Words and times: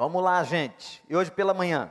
Vamos 0.00 0.22
lá, 0.22 0.42
gente. 0.42 1.04
E 1.10 1.14
hoje 1.14 1.30
pela 1.30 1.52
manhã, 1.52 1.90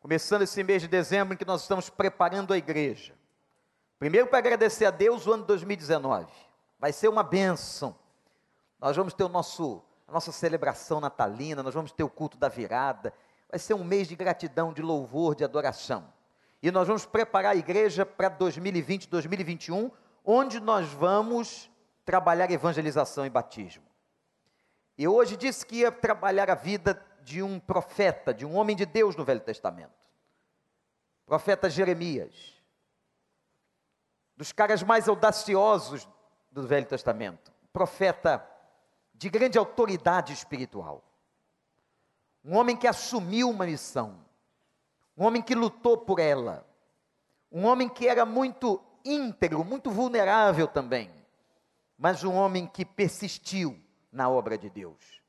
começando 0.00 0.42
esse 0.42 0.60
mês 0.64 0.82
de 0.82 0.88
dezembro 0.88 1.34
em 1.34 1.36
que 1.36 1.44
nós 1.44 1.62
estamos 1.62 1.88
preparando 1.88 2.52
a 2.52 2.58
igreja. 2.58 3.14
Primeiro 3.96 4.26
para 4.26 4.38
agradecer 4.38 4.86
a 4.86 4.90
Deus 4.90 5.24
o 5.24 5.32
ano 5.32 5.44
2019. 5.44 6.26
Vai 6.80 6.92
ser 6.92 7.06
uma 7.06 7.22
bênção. 7.22 7.94
Nós 8.80 8.96
vamos 8.96 9.14
ter 9.14 9.22
o 9.22 9.28
nosso, 9.28 9.84
a 10.08 10.10
nossa 10.10 10.32
celebração 10.32 11.00
natalina, 11.00 11.62
nós 11.62 11.74
vamos 11.74 11.92
ter 11.92 12.02
o 12.02 12.10
culto 12.10 12.36
da 12.36 12.48
virada. 12.48 13.14
Vai 13.48 13.60
ser 13.60 13.74
um 13.74 13.84
mês 13.84 14.08
de 14.08 14.16
gratidão, 14.16 14.72
de 14.72 14.82
louvor, 14.82 15.36
de 15.36 15.44
adoração. 15.44 16.12
E 16.60 16.72
nós 16.72 16.88
vamos 16.88 17.06
preparar 17.06 17.52
a 17.52 17.56
igreja 17.56 18.04
para 18.04 18.28
2020, 18.28 19.08
2021, 19.08 19.92
onde 20.24 20.58
nós 20.58 20.88
vamos 20.88 21.70
trabalhar 22.04 22.50
evangelização 22.50 23.24
e 23.24 23.30
batismo. 23.30 23.85
E 24.98 25.06
hoje 25.06 25.36
disse 25.36 25.64
que 25.64 25.76
ia 25.76 25.92
trabalhar 25.92 26.50
a 26.50 26.54
vida 26.54 27.04
de 27.22 27.42
um 27.42 27.60
profeta, 27.60 28.32
de 28.32 28.46
um 28.46 28.56
homem 28.56 28.74
de 28.74 28.86
Deus 28.86 29.14
no 29.14 29.24
Velho 29.24 29.40
Testamento. 29.40 29.92
Profeta 31.26 31.68
Jeremias. 31.68 32.54
Dos 34.36 34.52
caras 34.52 34.82
mais 34.82 35.08
audaciosos 35.08 36.08
do 36.50 36.66
Velho 36.66 36.86
Testamento. 36.86 37.52
Profeta 37.72 38.48
de 39.12 39.28
grande 39.28 39.58
autoridade 39.58 40.32
espiritual. 40.32 41.02
Um 42.44 42.56
homem 42.56 42.76
que 42.76 42.86
assumiu 42.86 43.50
uma 43.50 43.66
missão. 43.66 44.24
Um 45.16 45.24
homem 45.24 45.42
que 45.42 45.54
lutou 45.54 45.98
por 45.98 46.18
ela. 46.18 46.66
Um 47.50 47.66
homem 47.66 47.88
que 47.88 48.06
era 48.06 48.24
muito 48.24 48.82
íntegro, 49.04 49.64
muito 49.64 49.90
vulnerável 49.90 50.68
também. 50.68 51.10
Mas 51.98 52.24
um 52.24 52.34
homem 52.34 52.66
que 52.66 52.84
persistiu 52.84 53.78
na 54.10 54.28
obra 54.28 54.56
de 54.56 54.70
Deus. 54.70 55.22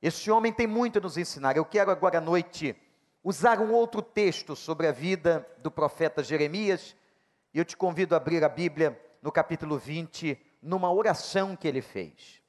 Este 0.00 0.30
homem 0.30 0.52
tem 0.52 0.66
muito 0.66 0.98
a 0.98 1.00
nos 1.00 1.16
ensinar. 1.16 1.56
Eu 1.56 1.64
quero 1.64 1.90
agora 1.90 2.18
à 2.18 2.20
noite 2.20 2.76
usar 3.22 3.60
um 3.60 3.72
outro 3.72 4.00
texto 4.00 4.54
sobre 4.54 4.86
a 4.86 4.92
vida 4.92 5.46
do 5.58 5.70
profeta 5.70 6.22
Jeremias, 6.22 6.96
e 7.52 7.58
eu 7.58 7.64
te 7.64 7.76
convido 7.76 8.14
a 8.14 8.18
abrir 8.18 8.44
a 8.44 8.48
Bíblia 8.48 9.00
no 9.20 9.32
capítulo 9.32 9.76
20, 9.78 10.40
numa 10.62 10.92
oração 10.92 11.56
que 11.56 11.66
ele 11.66 11.82
fez. 11.82 12.40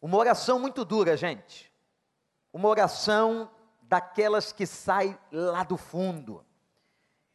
Uma 0.00 0.18
oração 0.18 0.58
muito 0.58 0.84
dura, 0.84 1.16
gente. 1.16 1.72
Uma 2.52 2.68
oração 2.68 3.50
daquelas 3.82 4.52
que 4.52 4.66
sai 4.66 5.18
lá 5.32 5.64
do 5.64 5.76
fundo. 5.76 6.44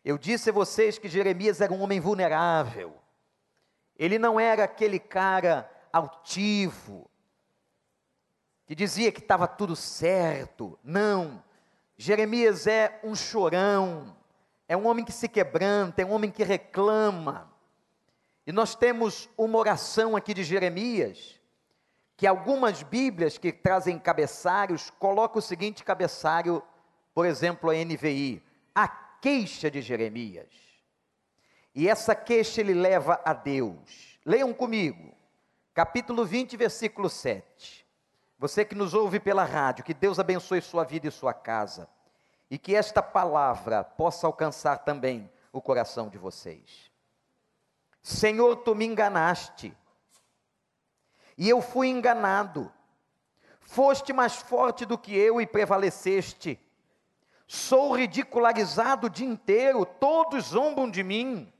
Eu 0.03 0.17
disse 0.17 0.49
a 0.49 0.53
vocês 0.53 0.97
que 0.97 1.09
Jeremias 1.09 1.61
era 1.61 1.73
um 1.73 1.81
homem 1.81 1.99
vulnerável. 1.99 2.95
Ele 3.97 4.17
não 4.17 4.39
era 4.39 4.63
aquele 4.63 4.99
cara 4.99 5.69
altivo, 5.91 7.09
que 8.65 8.75
dizia 8.75 9.11
que 9.11 9.19
estava 9.19 9.47
tudo 9.47 9.75
certo. 9.75 10.77
Não. 10.83 11.43
Jeremias 11.97 12.67
é 12.67 12.99
um 13.03 13.15
chorão, 13.15 14.15
é 14.67 14.77
um 14.77 14.87
homem 14.87 15.03
que 15.03 15.11
se 15.11 15.27
quebranta, 15.27 16.01
é 16.01 16.05
um 16.05 16.11
homem 16.11 16.31
que 16.31 16.43
reclama. 16.43 17.51
E 18.45 18.51
nós 18.51 18.75
temos 18.75 19.29
uma 19.37 19.57
oração 19.57 20.15
aqui 20.15 20.33
de 20.33 20.43
Jeremias, 20.43 21.39
que 22.15 22.27
algumas 22.27 22.83
Bíblias 22.83 23.37
que 23.37 23.51
trazem 23.51 23.99
cabeçários 23.99 24.89
colocam 24.91 25.39
o 25.39 25.41
seguinte 25.41 25.83
cabeçário, 25.83 26.63
por 27.13 27.25
exemplo, 27.25 27.69
a 27.69 27.73
NVI: 27.73 28.43
a 28.73 28.87
queixa 28.87 29.69
de 29.69 29.81
Jeremias. 29.81 30.49
E 31.73 31.87
essa 31.87 32.15
queixa 32.15 32.61
ele 32.61 32.73
leva 32.73 33.21
a 33.25 33.33
Deus. 33.33 34.19
Leiam 34.25 34.53
comigo 34.53 35.18
capítulo 35.79 36.25
20, 36.25 36.57
versículo 36.57 37.09
7. 37.09 37.87
Você 38.37 38.65
que 38.65 38.75
nos 38.75 38.93
ouve 38.93 39.17
pela 39.17 39.45
rádio, 39.45 39.85
que 39.85 39.93
Deus 39.93 40.19
abençoe 40.19 40.59
sua 40.61 40.83
vida 40.83 41.07
e 41.07 41.11
sua 41.11 41.33
casa, 41.33 41.87
e 42.51 42.57
que 42.57 42.75
esta 42.75 43.01
palavra 43.01 43.81
possa 43.81 44.27
alcançar 44.27 44.79
também 44.79 45.31
o 45.53 45.61
coração 45.61 46.09
de 46.09 46.17
vocês. 46.17 46.91
Senhor, 48.03 48.57
tu 48.57 48.75
me 48.75 48.83
enganaste, 48.83 49.73
e 51.37 51.47
eu 51.47 51.61
fui 51.61 51.87
enganado. 51.87 52.69
Foste 53.61 54.11
mais 54.11 54.35
forte 54.35 54.85
do 54.85 54.97
que 54.97 55.15
eu 55.15 55.39
e 55.39 55.47
prevaleceste. 55.47 56.59
Sou 57.47 57.95
ridicularizado 57.95 59.07
o 59.07 59.09
dia 59.09 59.25
inteiro, 59.25 59.85
todos 59.85 60.47
zombam 60.47 60.91
de 60.91 61.03
mim. 61.03 61.53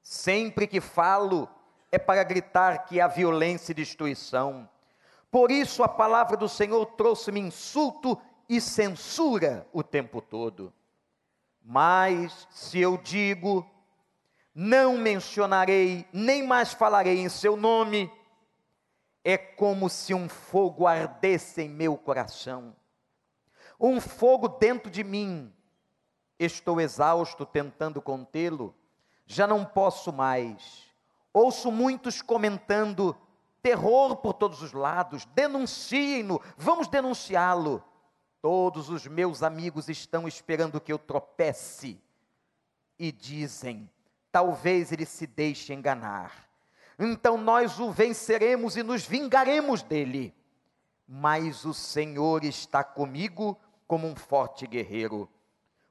Sempre 0.00 0.68
que 0.68 0.80
falo, 0.80 1.50
é 1.94 1.98
para 1.98 2.24
gritar 2.24 2.86
que 2.86 3.00
há 3.00 3.06
violência 3.06 3.72
e 3.72 3.74
destruição. 3.74 4.68
Por 5.30 5.50
isso 5.50 5.82
a 5.82 5.88
palavra 5.88 6.36
do 6.36 6.48
Senhor 6.48 6.84
trouxe-me 6.86 7.40
insulto 7.40 8.20
e 8.48 8.60
censura 8.60 9.66
o 9.72 9.82
tempo 9.82 10.20
todo. 10.20 10.72
Mas 11.62 12.46
se 12.50 12.80
eu 12.80 12.98
digo, 12.98 13.64
não 14.54 14.98
mencionarei, 14.98 16.06
nem 16.12 16.46
mais 16.46 16.72
falarei 16.72 17.20
em 17.20 17.28
seu 17.28 17.56
nome, 17.56 18.12
é 19.22 19.38
como 19.38 19.88
se 19.88 20.12
um 20.12 20.28
fogo 20.28 20.86
ardesse 20.86 21.62
em 21.62 21.68
meu 21.68 21.96
coração, 21.96 22.76
um 23.80 24.00
fogo 24.00 24.48
dentro 24.48 24.90
de 24.90 25.02
mim. 25.02 25.52
Estou 26.38 26.80
exausto 26.80 27.46
tentando 27.46 28.02
contê-lo, 28.02 28.74
já 29.26 29.46
não 29.46 29.64
posso 29.64 30.12
mais 30.12 30.83
Ouço 31.34 31.72
muitos 31.72 32.22
comentando: 32.22 33.16
terror 33.60 34.16
por 34.16 34.34
todos 34.34 34.62
os 34.62 34.72
lados, 34.72 35.24
denunciem-no, 35.34 36.40
vamos 36.56 36.86
denunciá-lo. 36.86 37.82
Todos 38.40 38.88
os 38.88 39.06
meus 39.08 39.42
amigos 39.42 39.88
estão 39.88 40.28
esperando 40.28 40.80
que 40.80 40.92
eu 40.92 40.98
tropece 40.98 42.00
e 42.96 43.10
dizem: 43.10 43.90
talvez 44.30 44.92
ele 44.92 45.04
se 45.04 45.26
deixe 45.26 45.74
enganar. 45.74 46.48
Então 46.96 47.36
nós 47.36 47.80
o 47.80 47.90
venceremos 47.90 48.76
e 48.76 48.84
nos 48.84 49.04
vingaremos 49.04 49.82
dele. 49.82 50.32
Mas 51.06 51.64
o 51.64 51.74
Senhor 51.74 52.44
está 52.44 52.84
comigo 52.84 53.58
como 53.88 54.06
um 54.06 54.14
forte 54.14 54.68
guerreiro. 54.68 55.28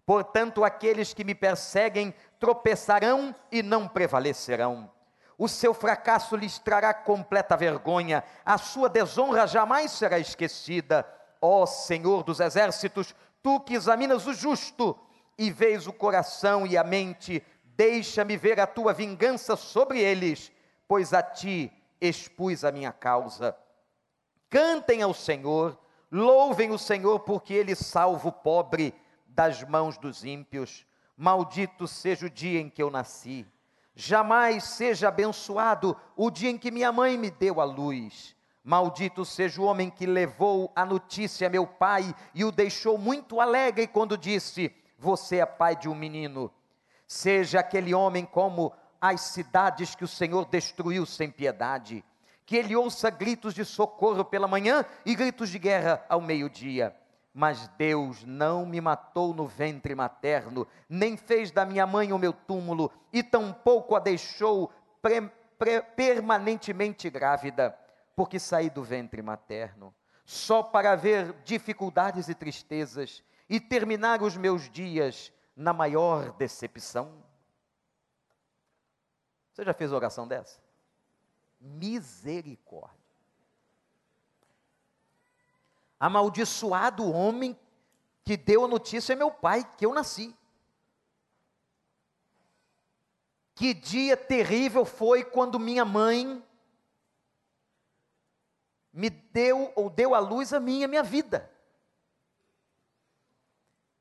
Portanto, 0.05 0.63
aqueles 0.63 1.13
que 1.13 1.23
me 1.25 1.35
perseguem 1.35 2.13
tropeçarão 2.39 3.35
e 3.51 3.61
não 3.61 3.87
prevalecerão 3.87 4.89
o 5.37 5.47
seu 5.47 5.73
fracasso 5.73 6.35
lhes 6.35 6.59
trará 6.59 6.93
completa 6.93 7.57
vergonha, 7.57 8.23
a 8.45 8.57
sua 8.57 8.87
desonra 8.87 9.47
jamais 9.47 9.91
será 9.91 10.19
esquecida. 10.19 11.07
Ó 11.41 11.65
Senhor 11.65 12.23
dos 12.23 12.39
exércitos, 12.39 13.13
tu 13.41 13.59
que 13.59 13.73
examinas 13.73 14.25
o 14.27 14.33
justo 14.33 14.97
e 15.37 15.51
vês 15.51 15.87
o 15.87 15.93
coração 15.93 16.65
e 16.65 16.77
a 16.77 16.83
mente, 16.83 17.43
deixa-me 17.63 18.37
ver 18.37 18.59
a 18.59 18.67
tua 18.67 18.93
vingança 18.93 19.55
sobre 19.55 19.99
eles, 19.99 20.51
pois 20.87 21.13
a 21.13 21.21
ti 21.21 21.71
expus 21.99 22.63
a 22.63 22.71
minha 22.71 22.91
causa. 22.91 23.55
Cantem 24.49 25.01
ao 25.01 25.13
Senhor, 25.13 25.77
louvem 26.11 26.71
o 26.71 26.77
Senhor, 26.77 27.21
porque 27.21 27.53
ele 27.53 27.75
salva 27.75 28.29
o 28.29 28.31
pobre 28.31 28.93
das 29.27 29.63
mãos 29.63 29.97
dos 29.97 30.23
ímpios. 30.23 30.85
Maldito 31.17 31.87
seja 31.87 32.27
o 32.27 32.29
dia 32.29 32.59
em 32.59 32.69
que 32.69 32.81
eu 32.81 32.91
nasci 32.91 33.47
Jamais 33.95 34.63
seja 34.63 35.09
abençoado 35.09 35.95
o 36.15 36.31
dia 36.31 36.49
em 36.49 36.57
que 36.57 36.71
minha 36.71 36.91
mãe 36.91 37.17
me 37.17 37.29
deu 37.29 37.61
a 37.61 37.63
luz. 37.63 38.35
Maldito 38.63 39.23
seja 39.23 39.61
o 39.61 39.65
homem 39.65 39.89
que 39.89 40.05
levou 40.05 40.71
a 40.75 40.85
notícia 40.85 41.47
a 41.47 41.49
meu 41.49 41.67
pai 41.67 42.15
e 42.33 42.43
o 42.43 42.51
deixou 42.51 42.97
muito 42.97 43.39
alegre 43.39 43.85
quando 43.85 44.17
disse: 44.17 44.73
Você 44.97 45.37
é 45.37 45.45
pai 45.45 45.75
de 45.75 45.87
um 45.87 45.93
menino. 45.93 46.51
Seja 47.05 47.59
aquele 47.59 47.93
homem 47.93 48.25
como 48.25 48.73
as 48.99 49.21
cidades 49.21 49.93
que 49.93 50.03
o 50.03 50.07
Senhor 50.07 50.45
destruiu 50.45 51.05
sem 51.05 51.29
piedade. 51.29 52.03
Que 52.45 52.55
ele 52.57 52.75
ouça 52.75 53.09
gritos 53.09 53.53
de 53.53 53.63
socorro 53.63 54.25
pela 54.25 54.47
manhã 54.47 54.83
e 55.05 55.13
gritos 55.13 55.49
de 55.49 55.59
guerra 55.59 56.03
ao 56.09 56.19
meio-dia 56.19 56.95
mas 57.33 57.67
Deus 57.69 58.23
não 58.23 58.65
me 58.65 58.79
matou 58.79 59.33
no 59.33 59.47
ventre 59.47 59.95
materno, 59.95 60.67
nem 60.87 61.17
fez 61.17 61.49
da 61.49 61.65
minha 61.65 61.87
mãe 61.87 62.13
o 62.13 62.19
meu 62.19 62.31
túmulo, 62.31 62.91
e 63.11 63.23
tampouco 63.23 63.95
a 63.95 63.99
deixou 63.99 64.71
pre, 65.01 65.21
pre, 65.57 65.81
permanentemente 65.81 67.09
grávida, 67.09 67.77
porque 68.15 68.39
saí 68.39 68.69
do 68.69 68.83
ventre 68.83 69.21
materno, 69.23 69.93
só 70.23 70.61
para 70.61 70.95
ver 70.95 71.33
dificuldades 71.43 72.29
e 72.29 72.35
tristezas 72.35 73.23
e 73.49 73.59
terminar 73.59 74.21
os 74.21 74.37
meus 74.37 74.69
dias 74.69 75.33
na 75.55 75.73
maior 75.73 76.31
decepção. 76.33 77.23
Você 79.51 79.63
já 79.63 79.73
fez 79.73 79.91
oração 79.91 80.27
dessa? 80.27 80.59
Misericórdia. 81.59 83.02
Amaldiçoado 86.03 87.01
o 87.01 87.13
homem 87.13 87.57
que 88.25 88.35
deu 88.35 88.65
a 88.65 88.67
notícia 88.67 89.13
é 89.13 89.15
meu 89.15 89.31
pai, 89.31 89.63
que 89.77 89.85
eu 89.85 89.93
nasci. 89.93 90.35
Que 93.55 93.73
dia 93.73 94.17
terrível 94.17 94.83
foi 94.83 95.23
quando 95.23 95.57
minha 95.57 95.85
mãe 95.85 96.43
me 98.91 99.09
deu 99.09 99.71
ou 99.77 99.89
deu 99.89 100.13
à 100.13 100.19
luz 100.19 100.51
a 100.51 100.59
minha, 100.59 100.89
minha 100.89 101.03
vida. 101.03 101.49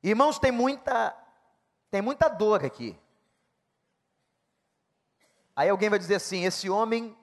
Irmãos, 0.03 0.37
tem 0.37 0.51
muita 0.51 1.17
tem 1.89 2.01
muita 2.01 2.27
dor 2.27 2.65
aqui. 2.65 2.99
Aí 5.55 5.69
alguém 5.69 5.89
vai 5.89 5.99
dizer 5.99 6.15
assim: 6.15 6.43
esse 6.43 6.69
homem 6.69 7.17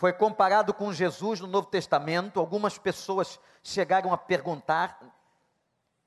foi 0.00 0.14
comparado 0.14 0.72
com 0.72 0.90
Jesus 0.94 1.40
no 1.40 1.46
Novo 1.46 1.66
Testamento. 1.66 2.40
Algumas 2.40 2.78
pessoas 2.78 3.38
chegaram 3.62 4.14
a 4.14 4.16
perguntar 4.16 4.98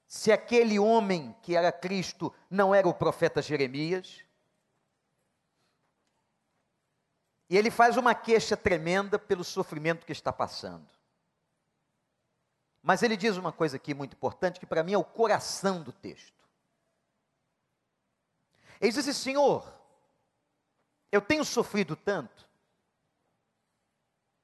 se 0.08 0.32
aquele 0.32 0.80
homem 0.80 1.36
que 1.44 1.56
era 1.56 1.72
Cristo 1.72 2.34
não 2.50 2.74
era 2.74 2.88
o 2.88 2.94
profeta 2.94 3.40
Jeremias. 3.40 4.26
E 7.48 7.56
ele 7.56 7.70
faz 7.70 7.96
uma 7.96 8.16
queixa 8.16 8.58
tremenda 8.58 9.20
pelo 9.20 9.44
sofrimento 9.44 10.08
que 10.08 10.12
está 10.12 10.34
passando. 10.34 10.90
Mas 12.82 13.04
ele 13.04 13.16
diz 13.16 13.38
uma 13.38 13.52
coisa 13.52 13.76
aqui 13.76 13.94
muito 13.94 14.16
importante, 14.16 14.60
que 14.60 14.66
para 14.66 14.82
mim 14.82 14.94
é 14.94 14.98
o 14.98 15.04
coração 15.04 15.84
do 15.84 15.92
texto. 15.92 16.44
Ele 18.82 18.92
diz 18.92 18.98
assim: 18.98 19.14
Senhor, 19.14 19.72
eu 21.12 21.22
tenho 21.22 21.46
sofrido 21.46 21.96
tanto, 21.96 22.50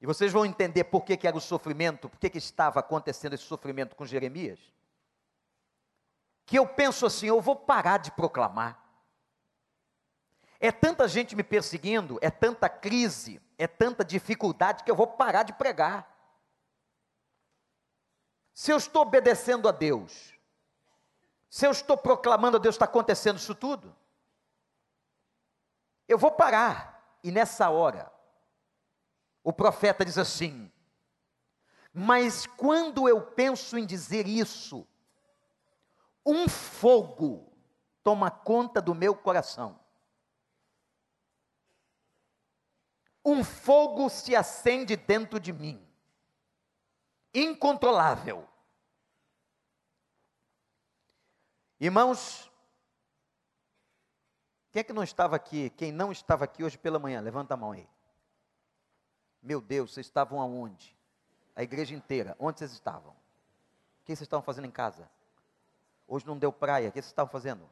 e 0.00 0.06
vocês 0.06 0.32
vão 0.32 0.46
entender 0.46 0.84
por 0.84 1.04
que, 1.04 1.16
que 1.16 1.26
era 1.26 1.36
o 1.36 1.40
sofrimento, 1.40 2.08
por 2.08 2.18
que, 2.18 2.30
que 2.30 2.38
estava 2.38 2.80
acontecendo 2.80 3.34
esse 3.34 3.44
sofrimento 3.44 3.94
com 3.94 4.06
Jeremias. 4.06 4.58
Que 6.46 6.58
eu 6.58 6.66
penso 6.66 7.04
assim, 7.04 7.26
eu 7.26 7.40
vou 7.40 7.54
parar 7.54 7.98
de 7.98 8.10
proclamar. 8.10 8.82
É 10.58 10.72
tanta 10.72 11.06
gente 11.06 11.36
me 11.36 11.42
perseguindo, 11.42 12.18
é 12.22 12.30
tanta 12.30 12.68
crise, 12.68 13.40
é 13.58 13.66
tanta 13.66 14.04
dificuldade 14.04 14.84
que 14.84 14.90
eu 14.90 14.96
vou 14.96 15.06
parar 15.06 15.42
de 15.42 15.52
pregar. 15.52 16.08
Se 18.54 18.72
eu 18.72 18.78
estou 18.78 19.02
obedecendo 19.02 19.68
a 19.68 19.72
Deus, 19.72 20.34
se 21.48 21.66
eu 21.66 21.70
estou 21.70 21.96
proclamando 21.96 22.56
a 22.56 22.60
Deus, 22.60 22.74
está 22.74 22.86
acontecendo 22.86 23.36
isso 23.36 23.54
tudo, 23.54 23.94
eu 26.08 26.18
vou 26.18 26.30
parar. 26.30 27.18
E 27.22 27.30
nessa 27.30 27.68
hora, 27.68 28.10
o 29.42 29.52
profeta 29.52 30.04
diz 30.04 30.18
assim: 30.18 30.70
Mas 31.92 32.46
quando 32.46 33.08
eu 33.08 33.20
penso 33.22 33.78
em 33.78 33.86
dizer 33.86 34.26
isso, 34.26 34.86
um 36.24 36.48
fogo 36.48 37.52
toma 38.02 38.30
conta 38.30 38.80
do 38.80 38.94
meu 38.94 39.14
coração. 39.14 39.78
Um 43.24 43.44
fogo 43.44 44.08
se 44.08 44.34
acende 44.34 44.96
dentro 44.96 45.38
de 45.38 45.52
mim, 45.52 45.86
incontrolável. 47.34 48.48
Irmãos, 51.78 52.50
quem 54.70 54.80
é 54.80 54.84
que 54.84 54.92
não 54.92 55.02
estava 55.02 55.36
aqui? 55.36 55.70
Quem 55.70 55.90
não 55.92 56.12
estava 56.12 56.44
aqui 56.44 56.62
hoje 56.62 56.78
pela 56.78 56.98
manhã? 56.98 57.20
Levanta 57.20 57.54
a 57.54 57.56
mão 57.56 57.72
aí. 57.72 57.88
Meu 59.42 59.60
Deus, 59.60 59.92
vocês 59.92 60.06
estavam 60.06 60.40
aonde? 60.40 60.96
A 61.56 61.62
igreja 61.62 61.94
inteira. 61.94 62.36
Onde 62.38 62.58
vocês 62.58 62.72
estavam? 62.72 63.12
O 63.12 64.04
que 64.04 64.16
vocês 64.16 64.22
estavam 64.22 64.42
fazendo 64.42 64.66
em 64.66 64.70
casa? 64.70 65.08
Hoje 66.06 66.26
não 66.26 66.38
deu 66.38 66.52
praia. 66.52 66.88
O 66.88 66.92
que 66.92 67.00
vocês 67.00 67.10
estavam 67.10 67.30
fazendo? 67.30 67.68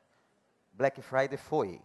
Black 0.73 1.01
Friday 1.03 1.37
foi. 1.37 1.81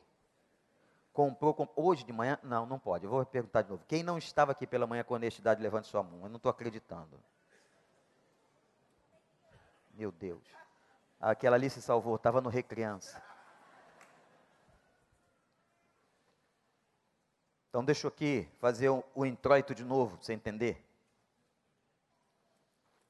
Comprou, 1.12 1.72
hoje 1.76 2.04
de 2.04 2.12
manhã? 2.12 2.40
Não, 2.44 2.66
não 2.66 2.80
pode. 2.80 3.06
Eu 3.06 3.12
vou 3.12 3.26
perguntar 3.26 3.62
de 3.62 3.70
novo. 3.70 3.84
Quem 3.88 4.02
não 4.04 4.18
estava 4.18 4.52
aqui 4.52 4.66
pela 4.66 4.88
manhã 4.88 5.04
com 5.04 5.14
honestidade, 5.14 5.62
levante 5.62 5.88
sua 5.88 6.02
mão. 6.02 6.24
Eu 6.24 6.30
não 6.30 6.38
estou 6.38 6.50
acreditando. 6.50 7.20
Meu 9.94 10.12
Deus. 10.12 10.44
Aquela 11.20 11.56
ali 11.56 11.70
se 11.70 11.82
salvou, 11.82 12.16
estava 12.16 12.42
no 12.42 12.50
Recriança. 12.50 13.22
Então 17.74 17.84
deixa 17.84 18.06
eu 18.06 18.10
aqui 18.10 18.48
fazer 18.60 18.90
o, 18.90 19.04
o 19.16 19.26
introito 19.26 19.74
de 19.74 19.84
novo, 19.84 20.16
para 20.16 20.26
você 20.28 20.34
entender. 20.34 20.86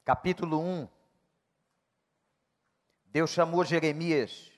Capítulo 0.06 0.58
1. 0.58 0.88
Deus 3.04 3.28
chamou 3.28 3.62
Jeremias 3.62 4.50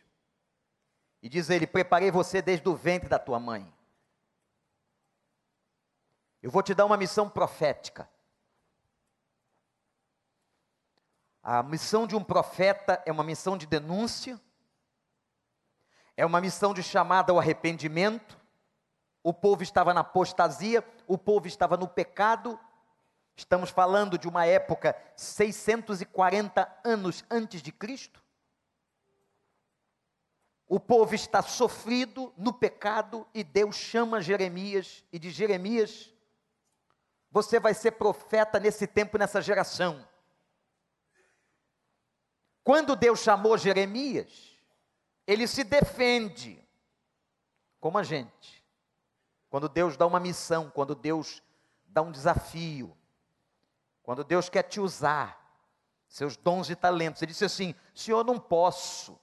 e 1.21 1.29
diz 1.29 1.51
a 1.51 1.57
ele: 1.57 1.67
Preparei 1.67 2.13
você 2.13 2.41
desde 2.41 2.69
o 2.69 2.77
ventre 2.77 3.09
da 3.09 3.19
tua 3.19 3.41
mãe. 3.41 3.75
Eu 6.41 6.53
vou 6.53 6.63
te 6.63 6.73
dar 6.73 6.85
uma 6.85 6.97
missão 6.97 7.29
profética. 7.29 8.09
A 11.43 11.65
missão 11.65 12.07
de 12.07 12.15
um 12.15 12.23
profeta 12.23 13.03
é 13.05 13.11
uma 13.11 13.25
missão 13.25 13.59
de 13.59 13.67
denúncia, 13.67 14.41
é 16.17 16.25
uma 16.25 16.41
missão 16.41 16.73
de 16.73 16.85
chamada 16.85 17.33
ao 17.33 17.41
arrependimento, 17.41 18.46
o 19.27 19.35
povo 19.35 19.65
estava 19.65 19.93
na 19.93 20.03
apostasia, 20.03 20.89
o 21.05 21.19
povo 21.19 21.49
estava 21.49 21.77
no 21.77 21.89
pecado. 21.89 22.57
Estamos 23.35 23.71
falando 23.71 24.17
de 24.17 24.29
uma 24.29 24.47
época 24.47 24.97
640 25.17 26.81
anos 26.85 27.25
antes 27.29 27.61
de 27.61 27.73
Cristo. 27.73 28.23
O 30.69 30.79
povo 30.79 31.13
está 31.13 31.43
sofrido 31.43 32.33
no 32.37 32.53
pecado 32.53 33.27
e 33.35 33.43
Deus 33.43 33.75
chama 33.75 34.21
Jeremias 34.23 35.03
e 35.13 35.19
diz: 35.19 35.35
Jeremias, 35.35 36.15
você 37.29 37.59
vai 37.59 37.75
ser 37.75 37.93
profeta 37.93 38.61
nesse 38.61 38.87
tempo, 38.87 39.19
nessa 39.19 39.43
geração. 39.43 40.07
Quando 42.63 42.95
Deus 42.95 43.19
chamou 43.19 43.59
Jeremias, 43.59 44.57
ele 45.27 45.49
se 45.49 45.65
defende, 45.65 46.65
como 47.81 47.99
a 47.99 48.05
gente. 48.05 48.56
Quando 49.57 49.71
Deus 49.71 49.97
dá 49.97 50.07
uma 50.07 50.21
missão, 50.21 50.69
quando 50.69 50.95
Deus 50.95 51.43
dá 51.87 52.03
um 52.03 52.13
desafio, 52.13 52.95
quando 54.03 54.23
Deus 54.23 54.51
quer 54.51 54.65
te 54.65 54.79
usar, 54.79 55.65
seus 56.07 56.37
dons 56.37 56.69
e 56.69 56.77
talentos, 56.77 57.23
ele 57.23 57.33
disse 57.33 57.47
assim: 57.47 57.75
Senhor, 57.95 58.23
não 58.23 58.39
posso. 58.39 59.19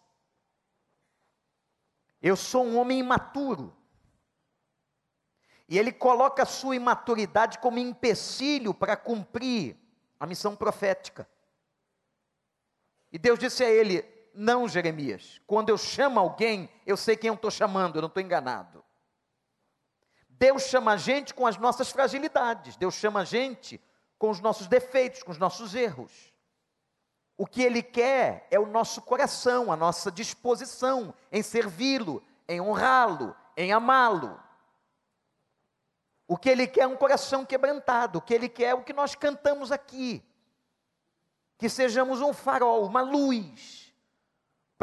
Eu 2.19 2.35
sou 2.35 2.65
um 2.65 2.79
homem 2.79 2.97
imaturo. 2.97 3.77
E 5.69 5.77
ele 5.77 5.91
coloca 5.91 6.41
a 6.41 6.47
sua 6.47 6.75
imaturidade 6.75 7.59
como 7.59 7.77
empecilho 7.77 8.73
para 8.73 8.97
cumprir 8.97 9.77
a 10.19 10.25
missão 10.25 10.55
profética. 10.55 11.29
E 13.11 13.19
Deus 13.19 13.37
disse 13.37 13.63
a 13.63 13.69
ele: 13.69 14.03
Não, 14.33 14.67
Jeremias, 14.67 15.39
quando 15.45 15.69
eu 15.69 15.77
chamo 15.77 16.19
alguém, 16.19 16.71
eu 16.87 16.97
sei 16.97 17.15
quem 17.15 17.27
eu 17.27 17.35
estou 17.35 17.51
chamando, 17.51 17.97
eu 17.97 18.01
não 18.01 18.07
estou 18.07 18.23
enganado. 18.23 18.83
Deus 20.43 20.63
chama 20.63 20.91
a 20.91 20.97
gente 20.97 21.33
com 21.33 21.47
as 21.47 21.55
nossas 21.55 21.89
fragilidades, 21.89 22.75
Deus 22.75 22.95
chama 22.95 23.21
a 23.21 23.23
gente 23.23 23.79
com 24.19 24.29
os 24.29 24.41
nossos 24.41 24.67
defeitos, 24.67 25.23
com 25.23 25.31
os 25.31 25.37
nossos 25.37 25.73
erros. 25.73 26.33
O 27.37 27.47
que 27.47 27.63
Ele 27.63 27.81
quer 27.81 28.45
é 28.51 28.59
o 28.59 28.65
nosso 28.65 29.01
coração, 29.01 29.71
a 29.71 29.77
nossa 29.77 30.11
disposição 30.11 31.13
em 31.31 31.41
servi-lo, 31.41 32.21
em 32.45 32.59
honrá-lo, 32.59 33.33
em 33.55 33.71
amá-lo. 33.71 34.37
O 36.27 36.35
que 36.35 36.49
Ele 36.49 36.67
quer 36.67 36.81
é 36.81 36.87
um 36.87 36.97
coração 36.97 37.45
quebrantado, 37.45 38.19
o 38.19 38.21
que 38.21 38.33
Ele 38.33 38.49
quer 38.49 38.71
é 38.71 38.73
o 38.73 38.83
que 38.83 38.91
nós 38.91 39.15
cantamos 39.15 39.71
aqui. 39.71 40.21
Que 41.57 41.69
sejamos 41.69 42.19
um 42.19 42.33
farol, 42.33 42.85
uma 42.85 43.01
luz 43.01 43.82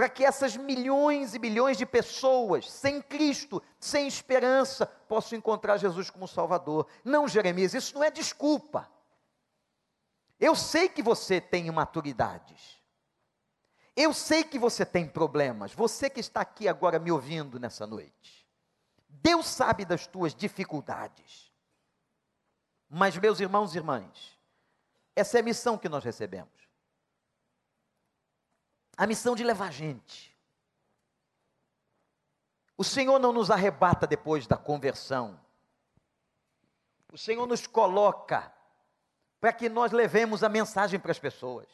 para 0.01 0.09
que 0.09 0.25
essas 0.25 0.57
milhões 0.57 1.35
e 1.35 1.39
milhões 1.39 1.77
de 1.77 1.85
pessoas 1.85 2.71
sem 2.71 3.03
Cristo, 3.03 3.63
sem 3.79 4.09
esperança, 4.09 4.87
possam 4.87 5.37
encontrar 5.37 5.77
Jesus 5.77 6.09
como 6.09 6.27
Salvador. 6.27 6.87
Não, 7.05 7.29
Jeremias, 7.29 7.75
isso 7.75 7.95
não 7.95 8.03
é 8.03 8.11
desculpa. 8.11 8.91
Eu 10.41 10.57
sei 10.57 10.89
que 10.89 11.03
você 11.03 11.39
tem 11.39 11.67
imaturidades. 11.67 12.83
Eu 13.95 14.15
sei 14.15 14.43
que 14.43 14.59
você 14.59 14.87
tem 14.87 15.07
problemas. 15.07 15.75
Você 15.75 16.09
que 16.09 16.21
está 16.21 16.41
aqui 16.41 16.67
agora 16.67 16.99
me 16.99 17.13
ouvindo 17.13 17.61
nessa 17.61 17.87
noite. 17.87 18.49
Deus 19.07 19.47
sabe 19.49 19.85
das 19.85 20.07
tuas 20.07 20.35
dificuldades. 20.35 21.53
Mas, 22.89 23.19
meus 23.19 23.39
irmãos 23.39 23.75
e 23.75 23.77
irmãs, 23.77 24.41
essa 25.15 25.37
é 25.37 25.41
a 25.43 25.45
missão 25.45 25.77
que 25.77 25.91
nós 25.91 26.03
recebemos 26.03 26.60
a 29.01 29.07
missão 29.07 29.35
de 29.35 29.43
levar 29.43 29.73
gente. 29.73 30.37
O 32.77 32.85
Senhor 32.85 33.19
não 33.19 33.33
nos 33.33 33.51
arrebata 33.51 34.07
depois 34.07 34.47
da 34.47 34.59
conversão. 34.59 35.41
O 37.11 37.17
Senhor 37.17 37.47
nos 37.47 37.67
coloca 37.67 38.53
para 39.41 39.55
que 39.55 39.71
nós 39.71 39.91
levemos 39.91 40.45
a 40.45 40.51
mensagem 40.51 41.01
para 41.01 41.13
as 41.13 41.19
pessoas. 41.19 41.67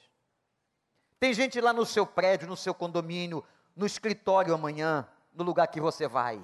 Tem 1.19 1.35
gente 1.35 1.61
lá 1.61 1.73
no 1.73 1.85
seu 1.85 2.07
prédio, 2.07 2.47
no 2.47 2.57
seu 2.57 2.73
condomínio, 2.73 3.45
no 3.75 3.87
escritório 3.87 4.55
amanhã, 4.55 5.05
no 5.35 5.43
lugar 5.43 5.67
que 5.67 5.81
você 5.81 6.07
vai, 6.07 6.41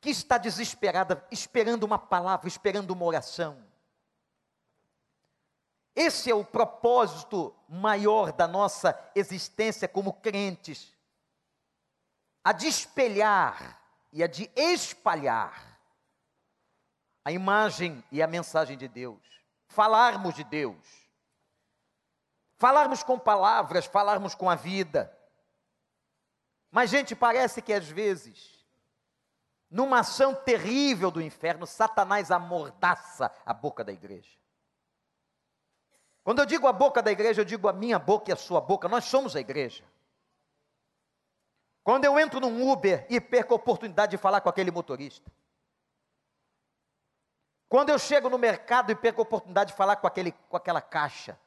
que 0.00 0.10
está 0.10 0.38
desesperada, 0.38 1.26
esperando 1.32 1.82
uma 1.82 1.98
palavra, 1.98 2.46
esperando 2.46 2.92
uma 2.92 3.04
oração. 3.04 3.60
Esse 5.96 6.30
é 6.30 6.34
o 6.34 6.44
propósito 6.44 7.56
maior 7.66 8.30
da 8.30 8.46
nossa 8.46 8.94
existência 9.14 9.88
como 9.88 10.12
crentes. 10.12 10.94
A 12.44 12.52
de 12.52 12.68
espelhar 12.68 13.80
e 14.12 14.22
a 14.22 14.26
de 14.26 14.50
espalhar 14.54 15.80
a 17.24 17.32
imagem 17.32 18.04
e 18.12 18.22
a 18.22 18.26
mensagem 18.26 18.76
de 18.76 18.86
Deus. 18.86 19.20
Falarmos 19.68 20.34
de 20.34 20.44
Deus. 20.44 20.76
Falarmos 22.58 23.02
com 23.02 23.18
palavras, 23.18 23.86
falarmos 23.86 24.34
com 24.34 24.50
a 24.50 24.54
vida. 24.54 25.12
Mas, 26.70 26.90
gente, 26.90 27.16
parece 27.16 27.62
que 27.62 27.72
às 27.72 27.88
vezes, 27.88 28.64
numa 29.70 30.00
ação 30.00 30.34
terrível 30.34 31.10
do 31.10 31.22
inferno, 31.22 31.66
Satanás 31.66 32.30
amordaça 32.30 33.34
a 33.44 33.54
boca 33.54 33.82
da 33.82 33.92
igreja. 33.92 34.36
Quando 36.26 36.40
eu 36.40 36.46
digo 36.46 36.66
a 36.66 36.72
boca 36.72 37.00
da 37.00 37.12
igreja, 37.12 37.42
eu 37.42 37.44
digo 37.44 37.68
a 37.68 37.72
minha 37.72 38.00
boca 38.00 38.28
e 38.28 38.32
a 38.32 38.36
sua 38.36 38.60
boca, 38.60 38.88
nós 38.88 39.04
somos 39.04 39.36
a 39.36 39.40
igreja. 39.40 39.84
Quando 41.84 42.04
eu 42.04 42.18
entro 42.18 42.40
num 42.40 42.68
Uber 42.68 43.06
e 43.08 43.20
perco 43.20 43.54
a 43.54 43.56
oportunidade 43.56 44.10
de 44.10 44.16
falar 44.16 44.40
com 44.40 44.48
aquele 44.48 44.72
motorista. 44.72 45.30
Quando 47.68 47.90
eu 47.90 47.98
chego 48.00 48.28
no 48.28 48.38
mercado 48.38 48.90
e 48.90 48.96
perco 48.96 49.20
a 49.20 49.22
oportunidade 49.22 49.70
de 49.70 49.76
falar 49.76 49.94
com, 49.94 50.08
aquele, 50.08 50.32
com 50.32 50.56
aquela 50.56 50.80
caixa. 50.80 51.38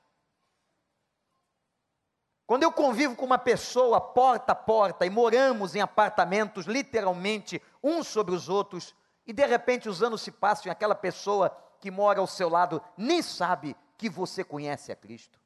Quando 2.47 2.63
eu 2.63 2.71
convivo 2.71 3.17
com 3.17 3.25
uma 3.25 3.37
pessoa 3.37 3.99
porta 3.99 4.53
a 4.53 4.55
porta 4.55 5.05
e 5.05 5.09
moramos 5.09 5.75
em 5.75 5.81
apartamentos, 5.81 6.65
literalmente, 6.65 7.61
uns 7.83 8.07
sobre 8.07 8.33
os 8.33 8.47
outros, 8.47 8.95
e 9.27 9.33
de 9.33 9.45
repente 9.45 9.89
os 9.89 10.01
anos 10.01 10.21
se 10.21 10.31
passam 10.31 10.67
e 10.67 10.69
aquela 10.69 10.95
pessoa 10.95 11.53
que 11.81 11.91
mora 11.91 12.21
ao 12.21 12.27
seu 12.27 12.47
lado 12.47 12.81
nem 12.95 13.21
sabe 13.21 13.75
que 13.99 14.09
você 14.09 14.45
conhece 14.45 14.93
a 14.93 14.95
Cristo. 14.95 15.39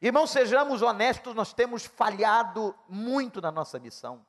Irmãos, 0.00 0.30
sejamos 0.30 0.80
honestos, 0.80 1.34
nós 1.34 1.52
temos 1.52 1.84
falhado 1.84 2.78
muito 2.88 3.40
na 3.40 3.50
nossa 3.50 3.78
missão. 3.80 4.24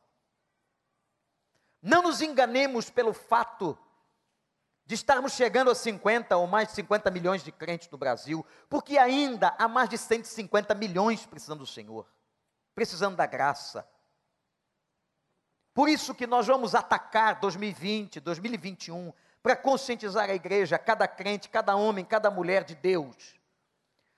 Não 1.79 2.01
nos 2.01 2.19
enganemos 2.19 2.89
pelo 2.89 3.13
fato 3.13 3.77
de 4.85 4.95
estarmos 4.95 5.33
chegando 5.33 5.69
a 5.69 5.75
50 5.75 6.35
ou 6.35 6.47
mais 6.47 6.69
de 6.69 6.73
50 6.73 7.11
milhões 7.11 7.43
de 7.43 7.51
crentes 7.51 7.89
no 7.91 7.97
Brasil, 7.97 8.43
porque 8.67 8.97
ainda 8.97 9.55
há 9.59 9.67
mais 9.67 9.87
de 9.87 9.97
150 9.97 10.73
milhões 10.73 11.27
precisando 11.27 11.59
do 11.59 11.67
Senhor, 11.67 12.11
precisando 12.73 13.15
da 13.15 13.27
graça. 13.27 13.87
Por 15.75 15.87
isso 15.87 16.15
que 16.15 16.25
nós 16.25 16.47
vamos 16.47 16.73
atacar 16.73 17.39
2020, 17.39 18.19
2021, 18.19 19.13
para 19.43 19.57
conscientizar 19.57 20.29
a 20.29 20.33
igreja, 20.33 20.79
cada 20.79 21.05
crente, 21.05 21.49
cada 21.49 21.75
homem, 21.75 22.05
cada 22.05 22.31
mulher 22.31 22.63
de 22.63 22.73
Deus. 22.73 23.35